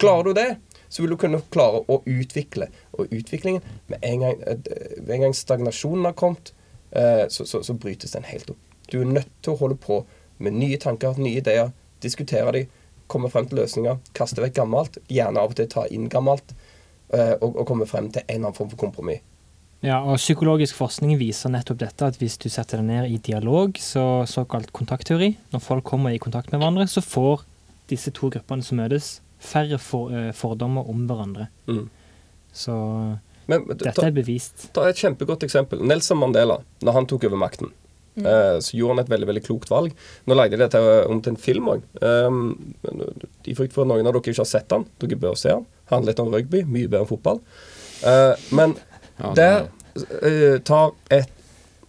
Klarer 0.00 0.28
du 0.28 0.32
det, 0.36 0.48
så 0.92 1.02
vil 1.02 1.14
du 1.14 1.16
kunne 1.20 1.40
klare 1.54 1.80
å 1.88 2.02
utvikle. 2.04 2.68
Og 2.92 3.08
utviklingen 3.08 3.62
Med 3.88 3.98
en 4.02 4.20
gang, 4.20 4.42
eh, 4.46 4.58
med 5.00 5.14
en 5.16 5.20
gang 5.20 5.34
stagnasjonen 5.34 6.04
har 6.04 6.12
kommet, 6.12 6.52
eh, 6.90 7.24
så, 7.28 7.46
så, 7.46 7.62
så 7.62 7.74
brytes 7.74 8.12
den 8.12 8.28
helt 8.28 8.50
opp. 8.50 8.58
Du 8.90 9.00
er 9.00 9.08
nødt 9.08 9.30
til 9.42 9.54
å 9.54 9.56
holde 9.56 9.76
på 9.80 10.04
med 10.38 10.52
nye 10.52 10.76
tanker, 10.76 11.16
nye 11.16 11.40
ideer, 11.40 11.72
diskutere 12.04 12.52
de, 12.52 12.66
komme 13.06 13.30
frem 13.30 13.48
til 13.48 13.62
løsninger, 13.62 13.98
kaste 14.12 14.42
vekk 14.42 14.54
gammelt, 14.60 14.98
gjerne 15.08 15.40
av 15.40 15.52
og 15.52 15.56
til 15.56 15.68
ta 15.72 15.86
inn 15.88 16.08
gammelt, 16.12 16.54
eh, 17.12 17.36
og, 17.40 17.56
og 17.56 17.66
komme 17.68 17.88
frem 17.88 18.10
til 18.12 18.24
en 18.26 18.28
eller 18.28 18.48
annen 18.50 18.56
form 18.56 18.72
for 18.72 18.80
kompromiss. 18.84 19.24
Ja, 19.82 19.96
og 20.06 20.20
Psykologisk 20.20 20.76
forskning 20.78 21.16
viser 21.18 21.50
nettopp 21.50 21.80
dette, 21.80 22.06
at 22.12 22.18
hvis 22.20 22.36
du 22.38 22.46
setter 22.52 22.78
deg 22.78 22.86
ned 22.86 23.10
i 23.10 23.18
dialog, 23.18 23.74
så 23.82 24.22
såkalt 24.30 24.70
kontaktteori, 24.76 25.32
når 25.50 25.64
folk 25.64 25.84
kommer 25.90 26.14
i 26.14 26.20
kontakt 26.22 26.52
med 26.52 26.62
hverandre, 26.62 26.86
så 26.86 27.02
får 27.02 27.42
disse 27.90 28.12
to 28.14 28.30
gruppene 28.30 28.62
som 28.62 28.78
møtes, 28.78 29.16
færre 29.42 29.80
for, 29.82 30.14
uh, 30.14 30.30
fordommer 30.38 30.86
om 30.88 31.02
hverandre. 31.08 31.48
Mm. 31.66 31.88
Så 32.54 32.76
Men 33.50 33.66
dette 33.72 33.96
ta, 33.96 34.06
er 34.06 34.14
bevist. 34.14 34.68
ta 34.76 34.86
et 34.86 35.02
kjempegodt 35.02 35.42
eksempel. 35.48 35.82
Nelson 35.82 36.20
Mandela, 36.20 36.60
når 36.86 36.98
han 37.00 37.08
tok 37.10 37.26
over 37.26 37.40
makten, 37.42 37.72
eh, 38.22 38.60
så 38.62 38.76
gjorde 38.76 38.94
han 38.94 39.02
et 39.02 39.10
veldig 39.10 39.28
veldig 39.32 39.44
klokt 39.48 39.72
valg. 39.72 39.96
Nå 40.28 40.36
lagde 40.38 40.54
de 40.54 40.62
dette 40.62 40.82
om 41.10 41.20
til 41.20 41.34
en 41.34 41.40
film 41.40 41.72
òg. 41.74 41.82
Um, 42.04 42.74
I 43.48 43.56
frykt 43.58 43.74
for 43.74 43.82
at 43.82 43.90
noen 43.90 44.06
av 44.06 44.14
dere 44.14 44.22
ikke 44.30 44.44
har 44.44 44.52
sett 44.52 44.68
den. 44.70 44.86
Dere 45.02 45.18
bør 45.18 45.34
se 45.34 45.48
den. 45.48 45.66
Handler 45.90 46.12
litt 46.12 46.22
om 46.22 46.30
rugby. 46.30 46.62
Mye 46.62 46.86
bedre 46.86 47.02
enn 47.02 47.10
fotball. 47.10 47.42
Uh, 48.04 48.36
men 48.54 48.76
der 49.36 49.66
uh, 49.66 50.58
tar 50.66 50.92
et, 51.10 51.30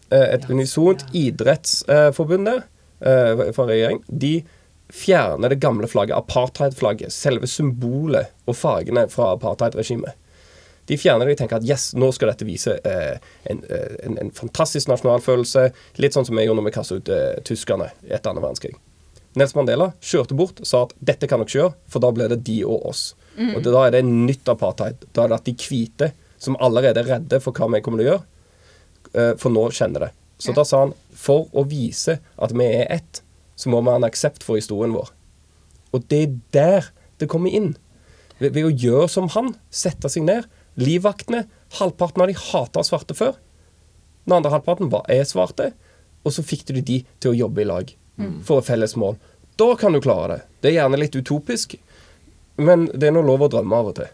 eh, 0.10 0.28
et 0.36 0.50
unisont 0.50 1.06
idrettsforbund 1.18 2.50
der, 2.50 2.66
eh, 3.02 3.46
fra 3.56 3.68
regjering, 3.70 4.04
de 4.08 4.44
fjerner 4.94 5.50
det 5.50 5.62
gamle 5.62 5.88
flagget, 5.90 6.18
apartheid-flagget, 6.18 7.14
selve 7.14 7.50
symbolet 7.50 8.30
og 8.46 8.58
fargene 8.58 9.08
fra 9.10 9.32
apartheid-regimet. 9.34 10.14
De 10.86 10.98
fjerner 11.00 11.26
det 11.26 11.38
og 11.38 11.40
tenker 11.40 11.62
at 11.62 11.68
yes, 11.68 11.94
nå 11.96 12.10
skal 12.12 12.34
dette 12.34 12.46
vise 12.46 12.76
eh, 12.86 13.16
en, 13.50 13.62
en, 14.04 14.18
en 14.20 14.32
fantastisk 14.36 14.92
nasjonalfølelse. 14.92 15.70
Litt 16.04 16.16
sånn 16.16 16.28
som 16.28 16.36
vi 16.38 16.44
gjorde 16.44 16.60
når 16.60 16.68
vi 16.68 16.74
kastet 16.76 17.02
ut 17.02 17.14
eh, 17.16 17.38
tyskerne 17.48 17.88
etter 18.04 18.34
andre 18.34 18.44
verdenskrig. 18.44 18.76
Nels 19.40 19.56
Mandela 19.58 19.94
kjørte 20.04 20.36
bort 20.38 20.60
og 20.62 20.70
sa 20.70 20.84
at 20.86 20.94
dette 21.00 21.30
kan 21.30 21.42
dere 21.42 21.50
ikke 21.50 21.60
gjøre, 21.62 21.76
for 21.90 22.04
da 22.04 22.12
blir 22.14 22.30
det 22.30 22.44
de 22.46 22.60
og 22.68 22.84
oss. 22.92 23.06
Og 23.34 23.64
det, 23.64 23.72
da 23.74 23.88
er 23.88 23.96
det 23.96 24.04
nytt 24.06 24.52
apartheid. 24.52 25.08
Da 25.16 25.24
er 25.24 25.32
det 25.32 25.40
at 25.40 25.48
de 25.48 25.56
hvite, 25.58 26.12
som 26.44 26.58
allerede 26.64 27.02
er 27.04 27.10
redde 27.16 27.40
for 27.44 27.56
hva 27.56 27.70
vi 27.72 27.82
kommer 27.84 28.02
til 28.02 28.08
å 28.08 28.12
gjøre, 28.12 28.24
eh, 29.14 29.34
for 29.40 29.54
nå 29.54 29.68
kjenner 29.76 30.08
det. 30.08 30.12
Så 30.44 30.52
da 30.56 30.66
sa 30.68 30.82
han 30.84 30.94
for 31.16 31.48
å 31.56 31.64
vise 31.70 32.18
at 32.42 32.52
vi 32.52 32.66
er 32.68 32.90
ett, 32.92 33.22
så 33.56 33.70
må 33.72 33.80
vi 33.84 33.94
ha 33.94 34.00
en 34.00 34.08
aksept 34.08 34.44
for 34.44 34.60
historien 34.60 34.96
vår. 34.96 35.14
Og 35.94 36.08
det 36.12 36.20
er 36.24 36.36
der 36.56 36.92
det 37.22 37.30
kommer 37.32 37.54
inn. 37.54 37.76
Ved, 38.42 38.52
ved 38.58 38.68
å 38.68 38.74
gjøre 38.74 39.08
som 39.14 39.30
han, 39.36 39.54
sette 39.72 40.10
seg 40.12 40.26
ned. 40.28 40.50
Livvaktene, 40.76 41.46
halvparten 41.78 42.26
av 42.26 42.32
de 42.32 42.38
hata 42.50 42.84
svarte 42.84 43.16
før. 43.16 43.38
Den 44.26 44.40
andre 44.40 44.52
halvparten 44.56 44.90
var 44.92 45.06
er 45.12 45.24
svarte. 45.30 45.72
Og 46.26 46.34
så 46.34 46.44
fikk 46.44 46.66
du 46.72 46.80
de 46.82 47.04
til 47.22 47.32
å 47.32 47.38
jobbe 47.46 47.62
i 47.64 47.68
lag 47.70 47.94
for 48.48 48.60
et 48.62 48.68
felles 48.68 48.96
mål. 49.00 49.18
Da 49.60 49.76
kan 49.80 49.94
du 49.94 50.02
klare 50.02 50.28
det. 50.34 50.42
Det 50.62 50.70
er 50.72 50.76
gjerne 50.82 51.00
litt 51.00 51.16
utopisk, 51.16 51.76
men 52.58 52.88
det 52.94 53.10
er 53.10 53.16
nå 53.16 53.22
lov 53.26 53.46
å 53.46 53.50
drømme 53.54 53.80
av 53.80 53.90
og 53.92 53.96
til. 54.00 54.12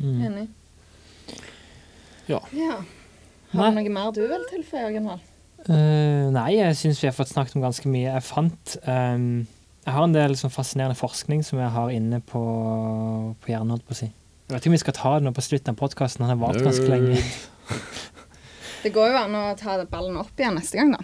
Enig. 0.00 0.48
Ja. 2.28 2.40
Ja. 2.52 2.80
Har 3.54 3.70
du 3.70 3.76
noe 3.78 3.92
mer 3.94 4.12
du 4.12 4.22
vil 4.26 4.44
tilføye, 4.50 4.92
Gunvald? 4.96 5.20
Uh, 5.68 6.28
nei, 6.30 6.56
jeg 6.58 6.76
syns 6.78 7.00
vi 7.02 7.08
har 7.08 7.14
fått 7.16 7.30
snakket 7.32 7.56
om 7.56 7.62
ganske 7.64 7.88
mye. 7.90 8.12
Jeg 8.12 8.22
fant 8.22 8.76
um, 8.86 9.46
Jeg 9.86 9.94
har 9.94 10.04
en 10.04 10.12
del 10.14 10.30
liksom, 10.34 10.50
fascinerende 10.50 10.98
forskning 10.98 11.42
som 11.46 11.58
jeg 11.62 11.70
har 11.74 11.90
inne 11.94 12.20
på, 12.20 12.42
på 13.40 13.50
hjernen, 13.52 13.70
holdt 13.74 13.86
på 13.86 13.94
å 13.96 13.98
si. 13.98 14.06
Jeg 14.46 14.54
vet 14.54 14.60
ikke 14.62 14.70
om 14.70 14.76
vi 14.76 14.82
skal 14.84 14.94
ta 14.98 15.14
det 15.18 15.26
nå 15.26 15.32
på 15.34 15.42
slutten 15.42 15.74
av 15.74 15.78
podkasten, 15.80 16.22
den 16.26 16.30
har 16.34 16.38
vart 16.42 16.62
ganske 16.62 16.86
lenge. 16.90 17.18
Det 18.86 18.92
går 18.94 19.08
jo 19.10 19.18
an 19.18 19.34
å 19.34 19.44
ta 19.58 19.78
ballen 19.90 20.18
opp 20.20 20.38
igjen 20.38 20.54
neste 20.54 20.78
gang, 20.78 20.92
da. 20.94 21.00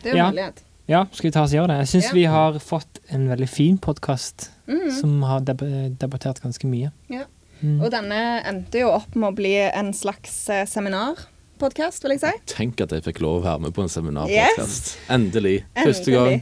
Det 0.00 0.12
er 0.12 0.14
jo 0.14 0.20
Ja. 0.22 0.28
mulighet. 0.30 0.62
Ja, 0.88 1.00
skal 1.12 1.28
vi 1.28 1.32
ta 1.34 1.42
oss 1.44 1.52
gjøre 1.52 1.68
det? 1.68 1.76
Jeg 1.82 1.88
syns 1.92 2.06
Ja. 2.08 2.14
vi 2.16 2.24
har 2.24 2.52
fått 2.64 3.00
en 3.12 3.26
veldig 3.28 3.48
fin 3.48 3.76
podkast 3.76 4.50
Mhm. 4.66 4.90
som 5.00 5.22
har 5.22 5.40
deb 5.40 5.60
debattert 5.98 6.40
ganske 6.40 6.64
mye. 6.64 6.92
Ja. 7.10 7.24
Mm. 7.62 7.80
Og 7.82 7.90
denne 7.94 8.18
endte 8.46 8.82
jo 8.84 8.92
opp 8.94 9.16
med 9.18 9.32
å 9.32 9.34
bli 9.38 9.54
en 9.66 9.92
slags 9.96 10.36
eh, 10.54 10.64
seminarpodkast, 10.70 12.04
vil 12.04 12.14
jeg 12.16 12.22
si. 12.22 12.34
Tenk 12.54 12.80
at 12.84 12.94
jeg 12.94 13.02
fikk 13.08 13.22
lov 13.24 13.40
å 13.40 13.46
være 13.48 13.64
med 13.66 13.74
på 13.76 13.82
en 13.86 13.90
seminarpodkast. 13.92 14.92
Yes. 14.94 15.10
Endelig. 15.10 15.56
Første 15.80 16.14
gang. 16.14 16.38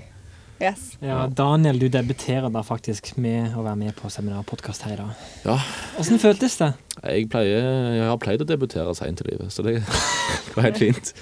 Yes. 0.57 0.95
Ja, 1.05 1.27
Daniel, 1.29 1.77
du 1.77 1.91
debuterer 1.93 2.49
da 2.49 2.63
faktisk 2.65 3.11
med 3.21 3.53
å 3.53 3.65
være 3.67 3.77
med 3.77 3.97
på 3.99 4.09
seminarpodkast 4.09 4.87
her 4.87 4.95
i 4.95 4.97
dag. 5.03 5.25
Ja. 5.45 5.57
Hvordan 5.99 6.21
føltes 6.23 6.57
det? 6.63 6.71
Jeg, 7.05 7.27
pleier, 7.33 7.67
jeg 7.99 8.07
har 8.09 8.17
pleid 8.23 8.41
å 8.41 8.47
debutere 8.49 8.95
seint 8.97 9.21
i 9.21 9.27
livet, 9.29 9.53
så 9.53 9.61
det 9.67 9.75
går 10.55 10.69
helt 10.71 10.81
fint. 10.81 11.13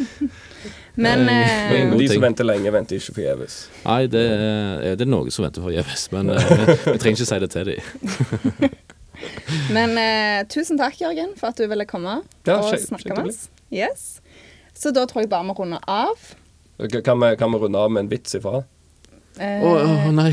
Men 0.94 1.24
Eh, 1.26 1.40
eh, 1.50 1.80
en 1.80 1.90
god 1.90 2.04
De 2.04 2.08
som 2.12 2.22
venter 2.22 2.46
lenge, 2.46 2.70
venter 2.70 3.00
ikke 3.00 3.16
forgjeves. 3.16 3.56
Nei, 3.82 4.00
det, 4.06 4.22
er- 4.22 4.94
det 4.94 5.02
er 5.08 5.10
noen 5.10 5.34
som 5.34 5.42
venter 5.48 5.66
forgjeves, 5.66 6.06
men 6.14 6.30
eh, 6.36 6.50
vi, 6.54 6.76
vi 6.92 6.98
trenger 7.02 7.18
ikke 7.18 7.30
si 7.32 7.40
det 7.42 7.50
til 7.56 7.72
dem. 7.74 8.74
Men 9.74 9.96
eh, 10.00 10.44
tusen 10.50 10.78
takk, 10.80 10.98
Jørgen, 11.00 11.34
for 11.38 11.52
at 11.52 11.60
du 11.60 11.66
ville 11.70 11.86
komme 11.88 12.20
Ja, 12.46 12.58
og 12.60 12.74
snakke 12.80 13.14
med 13.16 13.32
oss. 13.32 13.46
Yes. 13.74 14.18
Så 14.74 14.92
da 14.94 15.04
tror 15.08 15.24
jeg 15.24 15.30
bare 15.32 15.46
vi 15.48 15.56
runder 15.58 15.82
av. 15.90 16.30
Kan 17.06 17.20
vi, 17.22 17.34
kan 17.38 17.52
vi 17.54 17.58
runde 17.62 17.78
av 17.78 17.92
med 17.94 18.04
en 18.04 18.10
vits 18.10 18.34
ifra? 18.34 18.64
Eh, 19.38 19.62
oh, 19.66 19.80
oh, 19.82 20.10
nei, 20.14 20.30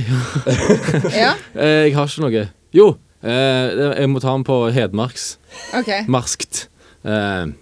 Ja, 1.17 1.33
Eh, 1.57 1.87
jeg 1.87 1.95
har 1.97 2.09
ikke 2.09 2.25
noe. 2.25 2.43
Jo, 2.75 2.87
eh, 3.25 3.73
jeg 4.01 4.09
må 4.11 4.21
ta 4.21 4.33
den 4.35 4.45
på 4.45 4.57
hedmarks. 4.73 5.35
Okay. 5.77 6.05
Marskt. 6.11 6.67
Eh, 7.05 7.53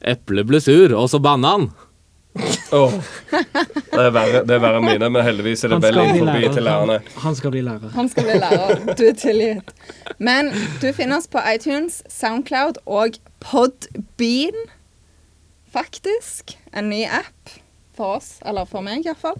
Eplet 0.00 0.46
ble 0.48 0.60
sur, 0.62 0.94
og 0.96 1.10
så 1.12 1.20
banna 1.22 1.56
han. 1.56 1.70
Åh. 2.72 2.92
Det 3.30 3.98
er 3.98 4.10
verre, 4.14 4.40
det 4.46 4.54
er 4.54 4.60
verre 4.62 4.78
enn 4.78 4.86
mine, 4.86 5.08
men 5.10 5.24
heldigvis 5.26 5.64
er 5.66 5.72
det 5.74 5.80
veldig 5.82 6.04
vel 6.14 6.28
lærer. 6.28 6.52
til 6.54 6.62
lærerne. 6.62 6.98
Han, 7.02 7.22
han 7.24 7.38
skal 7.38 7.50
bli 7.56 7.62
lærer. 7.66 7.90
Han 7.96 8.08
skal 8.12 8.28
bli 8.28 8.36
lærer. 8.38 8.84
Du 8.98 9.02
er 9.08 9.16
tilgitt. 9.18 9.72
Men 10.22 10.52
du 10.82 10.86
finner 10.94 11.18
oss 11.18 11.26
på 11.32 11.42
iTunes, 11.50 12.02
Soundcloud 12.08 12.78
og 12.86 13.18
Podbean. 13.42 14.54
Faktisk. 15.74 16.56
En 16.72 16.88
ny 16.90 17.02
app 17.06 17.50
for 17.98 18.16
oss, 18.20 18.36
eller 18.46 18.64
for 18.70 18.82
meg 18.86 19.04
iallfall. 19.06 19.36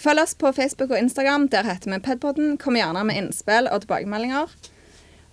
Følg 0.00 0.22
oss 0.22 0.34
på 0.38 0.52
Facebook 0.56 0.94
og 0.94 0.98
Instagram. 1.02 1.48
Der 1.52 1.66
heter 1.66 1.90
vi 1.92 1.98
Pedpodden. 2.06 2.54
Kom 2.62 2.78
gjerne 2.78 3.02
med 3.04 3.18
innspill 3.20 3.68
og 3.68 3.82
tilbakemeldinger. 3.84 4.54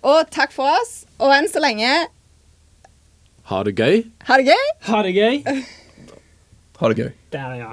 Og 0.02 0.28
takk 0.34 0.52
for 0.54 0.74
oss. 0.82 1.04
Og 1.22 1.32
enn 1.34 1.48
så 1.50 1.62
lenge, 1.62 1.88
Ha 3.48 3.62
det 3.64 3.78
gøy. 3.78 4.02
ha 4.28 4.36
det 4.36 4.44
gøy! 4.50 4.66
Ha 4.90 4.98
det 5.06 5.14
gøy. 5.16 5.38
Ha 6.78 6.88
det 6.92 6.96
gøy. 7.00 7.10
Der, 7.34 7.54
ja. 7.58 7.72